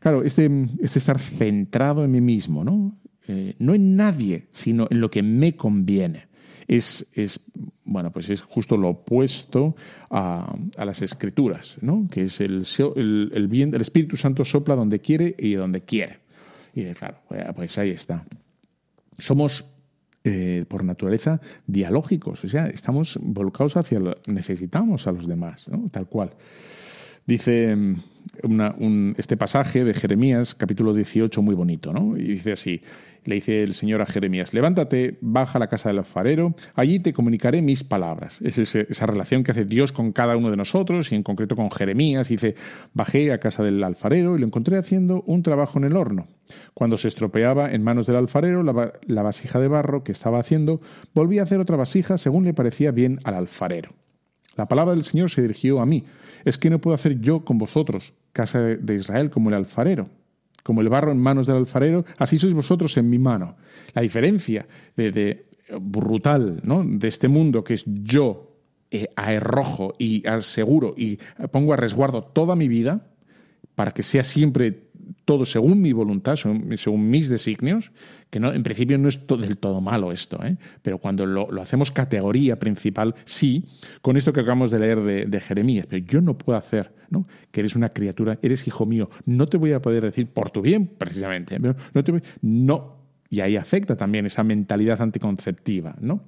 Claro, 0.01 0.23
este, 0.23 0.51
este, 0.81 0.99
estar 0.99 1.19
centrado 1.19 2.05
en 2.05 2.13
mí 2.13 2.21
mismo, 2.21 2.65
¿no? 2.65 2.99
Eh, 3.29 3.55
no 3.59 3.75
en 3.75 3.97
nadie, 3.97 4.47
sino 4.53 4.87
en 4.91 5.01
lo 5.01 5.11
que 5.11 5.23
me 5.23 5.57
conviene 5.57 6.27
es, 6.69 7.07
es, 7.13 7.41
bueno, 7.85 8.11
pues 8.11 8.31
es 8.31 8.43
justo 8.43 8.77
lo 8.77 8.91
opuesto 8.91 9.77
a, 10.11 10.57
las 10.77 11.03
escrituras, 11.03 11.77
¿no? 11.81 12.09
que 12.11 12.25
es 12.25 12.41
el, 12.41 12.65
el, 12.97 13.49
bien, 13.49 13.71
del 13.71 13.83
Espíritu 13.83 14.17
Santo 14.17 14.45
sopla 14.45 14.75
donde 14.75 15.01
quiere 15.01 15.35
y 15.39 15.55
donde 15.55 15.83
quiere. 15.83 16.21
Y 16.75 16.85
claro, 16.95 17.19
pues 17.55 17.79
ahí 17.79 17.91
está. 17.91 18.27
Somos 19.19 19.65
eh, 20.25 20.65
por 20.69 20.85
naturaleza 20.85 21.41
dialógicos, 21.67 22.45
o 22.45 22.49
sea, 22.49 22.67
estamos 22.67 23.19
volcados 23.23 23.77
hacia 23.77 24.01
lo, 24.01 24.15
necesitamos 24.27 25.07
a 25.07 25.13
los 25.13 25.27
demás, 25.27 25.69
¿no? 25.69 25.89
tal 25.91 26.07
cual. 26.07 26.33
Dice 27.27 27.75
mm, 27.75 29.15
este 29.17 29.37
pasaje 29.37 29.85
de 29.85 29.95
Jeremías, 29.95 30.55
capítulo 30.55 30.95
18, 30.95 31.43
muy 31.43 31.57
bonito, 31.57 31.93
¿no? 31.93 32.17
Y 32.17 32.23
dice 32.23 32.53
así, 32.53 32.81
le 33.25 33.37
dice 33.37 33.65
el 33.65 33.75
Señor 33.75 34.01
a 34.01 34.07
Jeremías, 34.07 34.55
levántate, 34.55 35.19
baja 35.21 35.59
a 35.59 35.61
la 35.61 35.67
casa 35.67 35.89
del 35.89 35.99
alfarero, 35.99 36.55
allí 36.77 37.01
te 37.01 37.13
comunicaré 37.13 37.63
mis 37.63 37.83
palabras. 37.83 38.41
Es 38.43 38.59
esa 38.59 39.07
relación 39.07 39.43
que 39.43 39.51
hace 39.51 39.65
Dios 39.65 39.91
con 39.91 40.13
cada 40.13 40.37
uno 40.37 40.51
de 40.51 40.57
nosotros 40.57 41.11
y 41.11 41.17
en 41.17 41.25
concreto 41.25 41.57
con 41.57 41.71
Jeremías. 41.73 42.29
Dice, 42.29 42.55
bajé 42.95 43.33
a 43.33 43.41
casa 43.41 43.65
del 43.65 43.83
alfarero 43.83 44.37
y 44.37 44.41
lo 44.41 44.47
encontré 44.47 44.79
haciendo 44.79 45.23
un 45.27 45.43
trabajo 45.43 45.79
en 45.79 45.85
el 45.85 45.97
horno. 45.97 46.29
Cuando 46.75 46.97
se 46.97 47.09
estropeaba 47.09 47.73
en 47.73 47.83
manos 47.83 48.07
del 48.07 48.17
alfarero 48.17 48.63
la, 48.63 48.93
la 49.07 49.23
vasija 49.23 49.59
de 49.59 49.67
barro 49.67 50.05
que 50.05 50.13
estaba 50.13 50.39
haciendo, 50.39 50.81
volvía 51.13 51.41
a 51.41 51.45
hacer 51.45 51.59
otra 51.59 51.77
vasija 51.77 52.19
según 52.19 52.45
le 52.45 52.55
parecía 52.55 52.93
bien 52.93 53.19
al 53.25 53.35
alfarero. 53.35 54.06
La 54.57 54.67
palabra 54.67 54.95
del 54.95 55.05
Señor 55.05 55.31
se 55.31 55.43
dirigió 55.43 55.81
a 55.81 55.87
mí. 55.87 56.05
Es 56.45 56.59
que 56.59 56.71
no 56.71 56.81
puedo 56.81 56.95
hacer 56.95 57.21
yo 57.21 57.45
con 57.45 57.59
vosotros, 57.59 58.15
casa 58.33 58.61
de 58.61 58.95
Israel, 58.95 59.31
como 59.31 59.51
el 59.51 59.55
alfarero 59.55 60.09
como 60.67 60.81
el 60.81 60.89
barro 60.89 61.13
en 61.13 61.21
manos 61.21 61.47
del 61.47 61.59
alfarero, 61.59 62.05
así 62.19 62.39
sois 62.39 62.53
vosotros 62.53 62.97
en 62.97 63.09
mi 63.09 63.19
mano. 63.19 63.55
La 63.95 64.03
diferencia 64.03 64.67
de, 64.97 65.47
brutal 65.81 66.61
¿no? 66.65 66.83
de 66.85 67.07
este 67.07 67.29
mundo 67.29 67.63
que 67.63 67.75
es 67.75 67.85
yo 67.87 68.59
eh, 68.91 69.07
arrojo 69.15 69.95
y 69.97 70.27
aseguro 70.27 70.93
y 70.97 71.21
pongo 71.53 71.73
a 71.73 71.77
resguardo 71.77 72.25
toda 72.25 72.57
mi 72.57 72.67
vida 72.67 73.07
para 73.77 73.93
que 73.93 74.03
sea 74.03 74.25
siempre 74.25 74.86
todo 75.27 75.45
según 75.45 75.83
mi 75.83 75.93
voluntad, 75.93 76.37
según, 76.37 77.11
mis 77.11 77.29
designios, 77.29 77.91
que 78.31 78.39
en 78.39 78.63
principio 78.63 78.97
no 78.97 79.09
es 79.09 79.27
del 79.27 79.59
todo 79.59 79.81
malo 79.81 80.13
esto, 80.13 80.43
¿eh? 80.43 80.57
pero 80.83 80.99
cuando 80.99 81.27
lo, 81.27 81.61
hacemos 81.61 81.91
categoría 81.91 82.59
principal, 82.59 83.15
sí, 83.25 83.65
con 84.03 84.17
esto 84.17 84.33
que 84.33 84.41
acabamos 84.41 84.71
de 84.71 84.79
leer 84.79 85.29
de, 85.29 85.41
Jeremías, 85.41 85.87
pero 85.91 86.05
yo 86.07 86.21
no 86.23 86.39
puedo 86.39 86.57
hacer, 86.57 86.95
¿no? 87.11 87.27
que 87.51 87.61
eres 87.61 87.75
una 87.75 87.89
criatura, 87.89 88.39
eres 88.41 88.67
hijo 88.69 88.87
mío, 88.87 89.11
no 89.27 89.47
te 89.47 89.57
voy 89.57 89.73
a 89.73 89.83
poder 89.83 90.05
decir 90.05 90.29
por 90.29 90.51
tu 90.51 90.63
bien, 90.63 90.87
precisamente, 90.87 91.59
no 91.59 91.75
no, 92.41 92.97
y 93.29 93.41
ahí 93.41 93.57
afecta 93.57 93.97
también 93.97 94.27
esa 94.27 94.45
mentalidad 94.45 95.03
anticonceptiva, 95.03 95.97
¿no? 96.01 96.23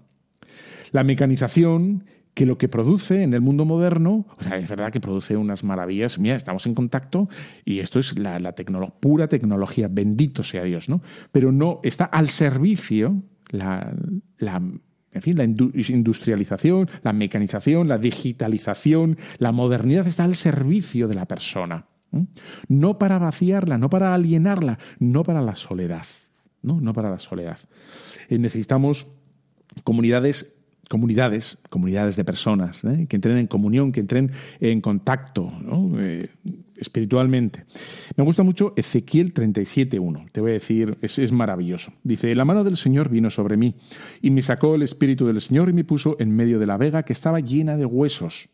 La 0.91 1.05
mecanización 1.05 2.05
que 2.39 2.47
lo 2.47 2.57
que 2.57 2.69
produce 2.69 3.25
en 3.25 3.35
el 3.35 3.41
mundo 3.41 3.65
moderno, 3.65 4.25
o 4.39 4.43
sea, 4.45 4.59
es 4.59 4.71
verdad 4.71 4.93
que 4.93 5.01
produce 5.01 5.37
unas 5.37 5.65
maravillas, 5.65 6.21
mira, 6.21 6.37
estamos 6.37 6.67
en 6.67 6.75
contacto 6.75 7.29
y 7.65 7.81
esto 7.81 7.99
es 7.99 8.17
la, 8.17 8.55
pura 9.01 9.27
tecnología, 9.27 9.89
bendito 9.91 10.45
sea 10.45 10.63
Dios, 10.63 10.89
¿no? 10.89 11.03
Pero 11.33 11.51
no 11.51 11.81
está 11.83 12.05
al 12.05 12.29
servicio 12.29 13.25
la, 13.49 13.93
en 14.39 15.21
fin, 15.21 15.37
la 15.37 15.43
industrialización, 15.43 16.89
la 17.03 17.13
mecanización, 17.13 17.89
la 17.89 17.99
digitalización, 17.99 19.19
la 19.39 19.51
modernidad 19.51 20.07
está 20.07 20.23
al 20.23 20.37
servicio 20.37 21.09
de 21.09 21.17
la 21.17 21.27
persona. 21.27 21.87
No 22.69 23.01
para 23.01 23.19
vaciarla, 23.19 23.79
no 23.79 23.91
para 23.91 24.15
alienarla, 24.15 24.79
no 25.01 25.25
para 25.25 25.43
la 25.43 25.57
soledad. 25.57 26.07
No, 26.63 26.81
no 26.81 26.93
para 26.93 27.11
la 27.11 27.19
soledad. 27.19 27.59
Eh, 28.29 28.39
necesitamos 28.39 29.09
comunidades 29.83 30.58
comunidades, 30.89 31.59
comunidades 31.69 32.17
de 32.17 32.25
personas, 32.25 32.85
¿eh? 32.85 33.07
que 33.09 33.17
entren 33.17 33.37
en 33.37 33.47
comunión, 33.47 33.93
que 33.93 34.01
entren 34.01 34.33
en 34.61 34.81
contacto 34.81 35.53
eh, 35.99 36.27
espiritualmente. 36.77 37.65
Me 38.17 38.25
gusta 38.25 38.43
mucho 38.43 38.73
Ezequiel 38.77 39.35
37.1. 39.35 40.31
Te 40.33 40.41
voy 40.41 40.51
a 40.51 40.55
decir, 40.55 40.97
es, 41.03 41.19
es 41.19 41.31
maravilloso. 41.31 41.93
Dice, 42.03 42.35
la 42.35 42.47
mano 42.47 42.65
del 42.65 42.77
Señor 42.77 43.11
vino 43.11 43.29
sobre 43.31 43.57
mí 43.57 43.75
y 44.23 44.31
me 44.31 44.43
sacó 44.43 44.75
el 44.75 44.83
Espíritu 44.83 45.27
del 45.27 45.41
Señor 45.41 45.69
y 45.69 45.75
me 45.75 45.85
puso 45.85 46.17
en 46.19 46.35
medio 46.35 46.59
de 46.59 46.67
la 46.67 46.79
vega 46.79 47.03
que 47.03 47.13
estaba 47.13 47.41
llena 47.41 47.77
de 47.77 47.85
huesos. 47.85 48.49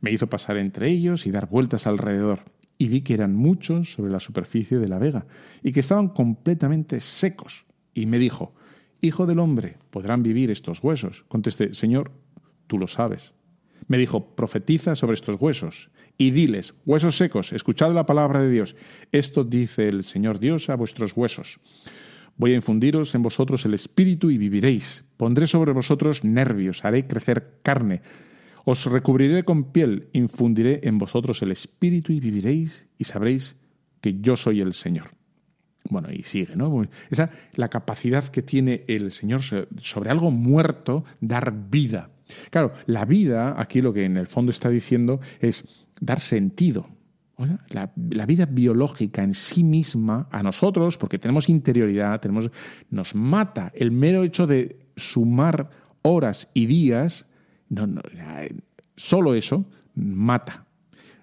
Me 0.00 0.12
hizo 0.12 0.28
pasar 0.28 0.56
entre 0.56 0.90
ellos 0.90 1.26
y 1.26 1.30
dar 1.30 1.48
vueltas 1.48 1.86
alrededor. 1.86 2.40
Y 2.78 2.88
vi 2.88 3.02
que 3.02 3.12
eran 3.12 3.34
muchos 3.34 3.92
sobre 3.92 4.10
la 4.10 4.20
superficie 4.20 4.78
de 4.78 4.88
la 4.88 4.98
vega 4.98 5.26
y 5.62 5.72
que 5.72 5.80
estaban 5.80 6.08
completamente 6.08 7.00
secos. 7.00 7.66
Y 7.92 8.06
me 8.06 8.18
dijo, 8.18 8.54
Hijo 9.02 9.26
del 9.26 9.38
hombre, 9.38 9.76
¿podrán 9.90 10.22
vivir 10.22 10.50
estos 10.50 10.82
huesos? 10.82 11.24
Contesté, 11.28 11.72
Señor, 11.72 12.12
tú 12.66 12.78
lo 12.78 12.86
sabes. 12.86 13.32
Me 13.88 13.96
dijo, 13.96 14.34
profetiza 14.36 14.94
sobre 14.94 15.14
estos 15.14 15.40
huesos 15.40 15.90
y 16.18 16.32
diles, 16.32 16.74
huesos 16.84 17.16
secos, 17.16 17.52
escuchad 17.54 17.94
la 17.94 18.04
palabra 18.04 18.42
de 18.42 18.50
Dios. 18.50 18.76
Esto 19.10 19.42
dice 19.42 19.88
el 19.88 20.04
Señor 20.04 20.38
Dios 20.38 20.68
a 20.68 20.76
vuestros 20.76 21.16
huesos. 21.16 21.60
Voy 22.36 22.52
a 22.52 22.56
infundiros 22.56 23.14
en 23.14 23.22
vosotros 23.22 23.64
el 23.64 23.74
espíritu 23.74 24.30
y 24.30 24.36
viviréis. 24.36 25.04
Pondré 25.16 25.46
sobre 25.46 25.72
vosotros 25.72 26.22
nervios, 26.22 26.84
haré 26.84 27.06
crecer 27.06 27.60
carne. 27.62 28.02
Os 28.64 28.84
recubriré 28.84 29.44
con 29.44 29.72
piel, 29.72 30.08
infundiré 30.12 30.80
en 30.84 30.98
vosotros 30.98 31.40
el 31.42 31.52
espíritu 31.52 32.12
y 32.12 32.20
viviréis 32.20 32.86
y 32.98 33.04
sabréis 33.04 33.56
que 34.02 34.20
yo 34.20 34.36
soy 34.36 34.60
el 34.60 34.74
Señor. 34.74 35.19
Bueno, 35.88 36.08
y 36.12 36.22
sigue, 36.22 36.56
¿no? 36.56 36.82
Esa 37.08 37.30
la 37.54 37.68
capacidad 37.68 38.24
que 38.24 38.42
tiene 38.42 38.84
el 38.86 39.12
Señor 39.12 39.40
sobre 39.42 40.10
algo 40.10 40.30
muerto, 40.30 41.04
dar 41.20 41.52
vida. 41.70 42.10
Claro, 42.50 42.74
la 42.86 43.04
vida, 43.04 43.60
aquí 43.60 43.80
lo 43.80 43.92
que 43.92 44.04
en 44.04 44.16
el 44.16 44.26
fondo 44.26 44.50
está 44.50 44.68
diciendo 44.68 45.20
es 45.40 45.86
dar 46.00 46.20
sentido. 46.20 46.88
La, 47.70 48.26
vida 48.26 48.44
biológica 48.44 49.22
en 49.22 49.32
sí 49.32 49.64
misma, 49.64 50.28
a 50.30 50.42
nosotros, 50.42 50.98
porque 50.98 51.18
tenemos 51.18 51.48
interioridad, 51.48 52.20
tenemos, 52.20 52.50
nos 52.90 53.14
mata. 53.14 53.72
El 53.74 53.92
mero 53.92 54.22
hecho 54.24 54.46
de 54.46 54.90
sumar 54.94 55.70
horas 56.02 56.50
y 56.52 56.66
días, 56.66 57.26
no, 57.70 57.86
no, 57.86 58.02
solo 58.94 59.34
eso 59.34 59.64
mata. 59.94 60.66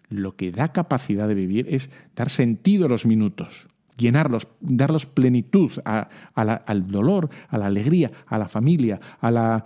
Lo 0.09 0.35
que 0.35 0.51
da 0.51 0.73
capacidad 0.73 1.27
de 1.27 1.35
vivir 1.35 1.67
es 1.69 1.91
dar 2.15 2.29
sentido 2.29 2.87
a 2.87 2.89
los 2.89 3.05
minutos 3.05 3.67
llenarlos, 3.97 4.47
darlos 4.59 5.05
plenitud 5.05 5.71
al 5.83 6.87
dolor, 6.87 7.29
a 7.49 7.57
la 7.57 7.65
alegría, 7.65 8.11
a 8.27 8.37
la 8.37 8.47
familia, 8.47 8.99
a 9.19 9.31
la, 9.31 9.65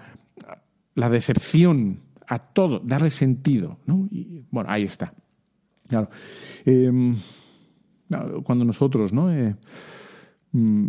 la 0.96 1.10
decepción, 1.10 2.00
a 2.28 2.40
todo, 2.40 2.80
darle 2.80 3.10
sentido. 3.10 3.80
¿no? 3.86 4.08
Bueno, 4.50 4.70
ahí 4.72 4.84
está. 4.84 5.14
Claro. 5.88 6.10
Em, 6.66 7.18
cuando 8.44 8.66
nosotros 8.66 9.14
¿no? 9.14 9.32
Eh, 9.32 9.56
mm, 10.52 10.88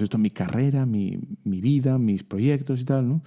esto, 0.00 0.18
mi 0.18 0.30
carrera, 0.30 0.86
mi, 0.86 1.18
mi, 1.44 1.60
vida, 1.60 1.98
mis 1.98 2.24
proyectos 2.24 2.80
y 2.80 2.84
tal, 2.84 3.08
¿no? 3.08 3.22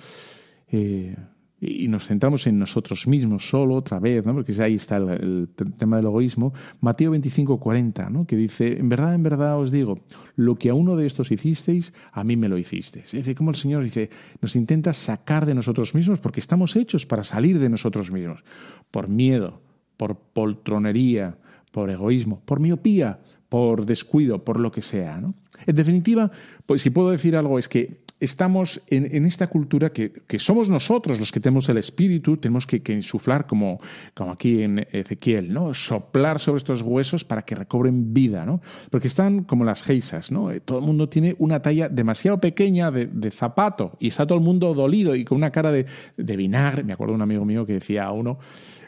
Eh, 0.70 1.16
y 1.60 1.88
nos 1.88 2.06
centramos 2.06 2.46
en 2.46 2.60
nosotros 2.60 3.08
mismos 3.08 3.50
solo 3.50 3.76
otra 3.76 4.00
vez, 4.00 4.26
¿no? 4.26 4.34
porque 4.34 4.54
ahí 4.62 4.76
está 4.76 4.98
el, 4.98 5.50
tema 5.78 5.98
del 5.98 6.06
egoísmo, 6.06 6.54
Mateo 6.82 7.12
25, 7.12 7.60
40, 7.60 8.10
¿no? 8.10 8.28
que 8.28 8.36
dice, 8.36 8.78
en 8.78 8.90
verdad, 8.90 9.16
en 9.16 9.24
verdad 9.24 9.58
os 9.58 9.72
digo, 9.72 10.00
lo 10.36 10.56
que 10.56 10.70
a 10.70 10.76
uno 10.76 10.96
de 10.96 11.08
estos 11.08 11.32
hicisteis, 11.32 11.94
a 12.12 12.24
mí 12.24 12.36
me 12.36 12.48
lo 12.48 12.58
hicisteis. 12.60 13.06
Es 13.06 13.12
decir, 13.22 13.36
como 13.36 13.50
el 13.50 13.56
Señor 13.56 13.84
dice, 13.84 14.10
nos 14.40 14.56
intenta 14.56 14.94
sacar 14.94 15.48
de 15.48 15.56
nosotros 15.56 15.96
mismos 15.96 16.20
porque 16.20 16.40
estamos 16.40 16.76
hechos 16.76 17.08
para 17.08 17.24
salir 17.24 17.58
de 17.60 17.70
nosotros 17.70 18.12
mismos, 18.12 18.44
por 18.92 19.08
miedo, 19.08 19.62
por 19.98 20.16
poltronería, 20.16 21.38
por 21.72 21.90
egoísmo, 21.90 22.42
por 22.46 22.60
miopía, 22.60 23.20
por 23.50 23.86
descuido, 23.86 24.44
por 24.44 24.60
lo 24.60 24.72
que 24.72 24.82
sea. 24.82 25.20
¿no? 25.20 25.34
En 25.66 25.76
definitiva, 25.76 26.32
pues 26.68 26.82
si 26.82 26.92
puedo 26.92 27.10
decir 27.10 27.36
algo 27.36 27.58
es 27.58 27.68
que 27.68 28.06
estamos 28.20 28.82
en, 28.88 29.26
esta 29.26 29.48
cultura 29.48 29.92
que, 29.92 30.12
somos 30.40 30.70
nosotros 30.70 31.20
los 31.20 31.32
que 31.32 31.40
tenemos 31.40 31.70
el 31.70 31.78
espíritu, 31.78 32.38
tenemos 32.38 32.66
que, 32.66 32.82
insuflar 32.94 33.46
como, 33.46 33.80
como 34.14 34.32
aquí 34.32 34.64
en 34.64 34.88
Ezequiel, 34.92 35.54
¿no? 35.54 35.74
Soplar 35.74 36.40
sobre 36.40 36.58
estos 36.58 36.82
huesos 36.82 37.24
para 37.24 37.44
que 37.44 37.56
recobren 37.56 38.14
vida, 38.14 38.46
¿no? 38.46 38.62
Porque 38.90 39.08
están 39.08 39.44
como 39.44 39.66
las 39.66 39.84
geisas, 39.84 40.32
¿no? 40.32 40.52
Eh, 40.52 40.60
todo 40.60 40.80
el 40.80 40.86
mundo 40.86 41.10
tiene 41.10 41.36
una 41.38 41.62
talla 41.62 41.90
demasiado 41.90 42.40
pequeña 42.40 42.92
de, 42.92 43.32
zapato 43.32 43.98
y 44.00 44.08
está 44.08 44.26
todo 44.26 44.38
el 44.38 44.44
mundo 44.44 44.74
dolido 44.74 45.14
y 45.14 45.26
con 45.26 45.38
una 45.38 45.52
cara 45.52 45.72
de, 45.72 45.86
de 46.16 46.38
vinagre. 46.38 46.84
Me 46.84 46.94
acuerdo 46.94 47.12
de 47.12 47.18
un 47.18 47.22
amigo 47.22 47.46
mío 47.46 47.66
que 47.66 47.74
decía 47.74 48.06
a 48.06 48.12
uno 48.12 48.40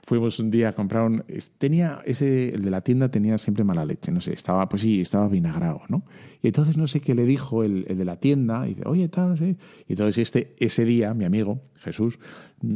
fuimos 0.10 0.40
un 0.40 0.50
día 0.50 0.70
a 0.70 0.74
comprar 0.74 1.04
un... 1.04 1.24
Tenía 1.60 2.02
ese, 2.04 2.50
el 2.50 2.64
de 2.64 2.72
la 2.72 2.82
tienda 2.82 3.12
tenía 3.12 3.38
siempre 3.38 3.64
mala 3.64 3.86
leche, 3.86 4.12
no 4.12 4.22
sé, 4.22 4.34
estaba, 4.34 4.68
pues 4.68 4.82
sí, 4.82 5.02
estaba 5.02 5.28
vinagrado, 5.28 5.82
¿no? 5.88 6.04
Y 6.42 6.48
entonces 6.48 6.78
no 6.78 6.88
sé 6.88 7.00
qué 7.00 7.14
le 7.14 7.26
dijo 7.26 7.64
el, 7.64 7.86
de 7.86 8.06
la 8.06 8.16
tienda, 8.16 8.66
y 8.66 8.70
dice, 8.70 8.88
oye, 8.88 9.08
tal, 9.08 9.30
no 9.30 9.38
sé. 9.38 9.56
Y 9.88 9.94
entonces 9.94 10.18
este, 10.18 10.56
ese 10.58 10.84
día, 10.84 11.14
mi 11.14 11.26
amigo, 11.26 11.62
Jesús, 11.76 12.18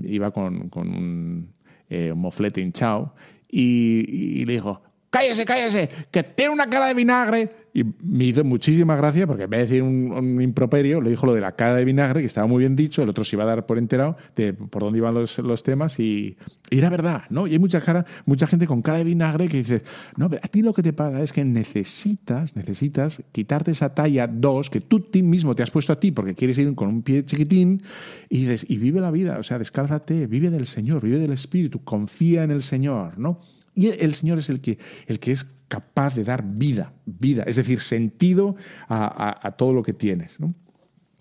iba 0.03 0.29
con, 0.29 0.69
con 0.69 0.89
un, 0.89 1.53
eh, 1.89 2.13
moflete 2.15 2.61
hinchado 2.61 3.15
y 3.49 4.45
le 4.45 4.53
dijo, 4.53 4.83
cállese, 5.13 5.45
cállese, 5.45 5.89
que 6.09 6.23
tiene 6.23 6.51
una 6.51 6.67
cara 6.67 6.87
de 6.87 6.95
vinagre. 6.95 7.49
Y 7.75 7.83
me 7.83 8.25
hizo 8.25 8.43
muchísima 8.43 8.95
gracia 8.95 9.25
porque 9.25 9.43
en 9.43 9.49
vez 9.49 9.57
de 9.59 9.65
decir 9.65 9.83
un, 9.83 10.41
improperio, 10.41 11.01
le 11.01 11.09
dijo 11.11 11.25
lo 11.25 11.33
de 11.33 11.41
la 11.41 11.53
cara 11.53 11.75
de 11.75 11.85
vinagre, 11.85 12.21
que 12.21 12.27
estaba 12.27 12.45
muy 12.45 12.59
bien 12.59 12.75
dicho, 12.75 13.01
el 13.01 13.09
otro 13.09 13.23
se 13.23 13.35
iba 13.35 13.43
a 13.43 13.47
dar 13.47 13.65
por 13.65 13.77
enterado 13.77 14.15
de 14.35 14.53
por 14.53 14.83
dónde 14.83 14.99
iban 14.99 15.13
los, 15.13 15.39
los 15.39 15.63
temas 15.63 15.99
y, 15.99 16.35
era 16.69 16.89
verdad, 16.89 17.23
¿no? 17.29 17.45
Y 17.47 17.53
hay 17.53 17.59
mucha, 17.59 17.81
cara, 17.81 18.05
mucha 18.25 18.47
gente 18.47 18.67
con 18.67 18.81
cara 18.81 18.99
de 18.99 19.03
vinagre 19.03 19.47
que 19.47 19.57
dice, 19.57 19.83
no, 20.17 20.29
pero 20.29 20.41
a 20.43 20.47
ti 20.47 20.61
lo 20.61 20.73
que 20.73 20.81
te 20.81 20.93
paga 20.93 21.21
es 21.21 21.31
que 21.31 21.43
necesitas, 21.43 22.55
necesitas 22.55 23.21
quitarte 23.31 23.71
esa 23.71 23.93
talla 23.93 24.27
2 24.27 24.69
que 24.69 24.81
tú 24.81 24.99
ti 24.99 25.21
mismo 25.21 25.55
te 25.55 25.63
has 25.63 25.71
puesto 25.71 25.93
a 25.93 25.99
ti 25.99 26.11
porque 26.11 26.33
quieres 26.33 26.57
ir 26.57 26.73
con 26.75 26.89
un 26.89 27.03
pie 27.03 27.25
chiquitín 27.25 27.81
y, 28.29 28.47
y 28.71 28.77
vive 28.77 28.99
la 28.99 29.11
vida, 29.11 29.37
o 29.39 29.43
sea, 29.43 29.59
descálzate, 29.59 30.27
vive 30.27 30.49
del 30.49 30.65
Señor, 30.65 31.03
vive 31.03 31.19
del 31.19 31.31
Espíritu, 31.31 31.83
confía 31.83 32.43
en 32.43 32.51
el 32.51 32.63
Señor, 32.63 33.17
¿no? 33.17 33.39
Y 33.75 33.87
el 33.87 34.13
Señor 34.13 34.39
es 34.39 34.49
el 34.49 34.61
que, 34.61 34.77
el 35.07 35.19
que 35.19 35.31
es 35.31 35.45
capaz 35.67 36.15
de 36.15 36.23
dar 36.23 36.43
vida, 36.45 36.93
vida, 37.05 37.43
es 37.47 37.55
decir, 37.55 37.79
sentido 37.79 38.55
a, 38.87 39.55
todo 39.57 39.73
lo 39.73 39.81
que 39.81 39.93
tienes. 39.93 40.37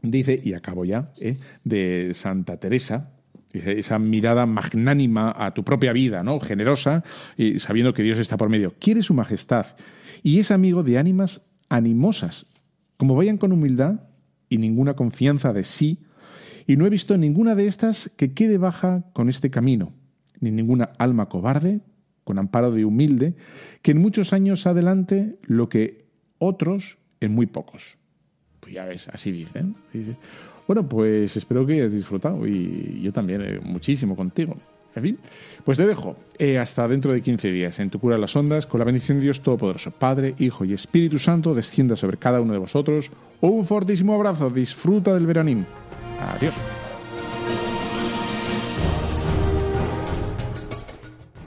Dice, 0.03 0.39
y 0.43 0.53
acabo 0.53 0.85
ya, 0.85 1.09
¿eh? 1.21 1.39
de 1.65 2.13
Santa 2.15 2.59
Teresa, 2.59 3.13
esa 3.53 3.99
mirada 3.99 4.47
magnánima 4.47 5.35
a 5.37 5.55
tu 5.55 5.65
propia 5.65 5.93
vida, 5.93 6.23
¿no? 6.23 6.41
generosa, 6.41 7.03
y 7.37 7.59
sabiendo 7.59 7.95
que 7.95 8.03
Dios 8.03 8.19
está 8.19 8.37
por 8.37 8.49
medio. 8.49 8.75
Quiere 8.79 9.03
su 9.03 9.15
majestad 9.15 9.67
y 10.23 10.39
es 10.39 10.51
amigo 10.51 10.83
de 10.83 10.99
ánimas 10.99 11.43
animosas, 11.69 12.47
como 12.97 13.15
vayan 13.15 13.39
con 13.39 13.53
humildad 13.53 14.01
y 14.49 14.59
ninguna 14.59 14.95
confianza 14.95 15.53
de 15.53 15.65
sí, 15.65 16.01
y 16.67 16.77
no 16.77 16.87
he 16.87 16.91
visto 16.91 17.17
ninguna 17.17 17.55
de 17.55 17.67
estas 17.67 18.11
que 18.17 18.33
quede 18.35 18.59
baja 18.59 19.05
con 19.13 19.29
este 19.29 19.51
camino, 19.51 19.93
ni 20.41 20.51
ninguna 20.51 20.91
alma 20.99 21.29
cobarde 21.29 21.81
con 22.25 22.39
amparo 22.39 22.71
de 22.71 22.85
humilde, 22.85 23.35
que 23.83 23.93
en 23.93 23.99
muchos 23.99 24.33
años 24.33 24.67
adelante 24.67 25.37
lo 25.43 25.69
que 25.69 25.99
otros 26.39 26.99
en 27.21 27.35
muy 27.35 27.47
pocos. 27.47 27.97
Pues 28.61 28.75
ya 28.75 28.85
ves, 28.85 29.09
así 29.09 29.33
dicen. 29.33 29.75
Bueno, 30.67 30.89
pues 30.89 31.37
espero 31.37 31.67
que 31.67 31.75
hayas 31.75 31.93
disfrutado 31.93 32.47
y 32.47 33.01
yo 33.03 33.13
también 33.13 33.43
eh, 33.43 33.61
muchísimo 33.63 34.17
contigo. 34.17 34.57
En 34.95 35.03
fin, 35.03 35.19
pues 35.65 35.79
te 35.79 35.87
dejo 35.87 36.17
eh, 36.39 36.59
hasta 36.59 36.87
dentro 36.87 37.13
de 37.13 37.23
15 37.23 37.51
días 37.51 37.81
en 37.81 37.89
tu 37.89 37.99
cura 37.99 38.19
las 38.19 38.37
ondas 38.37 38.67
con 38.67 38.79
la 38.79 38.85
bendición 38.85 39.19
de 39.19 39.25
Dios 39.25 39.41
Todopoderoso, 39.41 39.91
Padre, 39.91 40.35
Hijo 40.39 40.65
y 40.65 40.75
Espíritu 40.75 41.19
Santo, 41.19 41.55
descienda 41.55 41.97
sobre 41.97 42.19
cada 42.19 42.41
uno 42.41 42.53
de 42.53 42.59
vosotros. 42.59 43.11
Un 43.41 43.65
fortísimo 43.65 44.15
abrazo, 44.15 44.51
disfruta 44.51 45.15
del 45.15 45.27
veranín. 45.27 45.67
Adiós. 46.21 46.55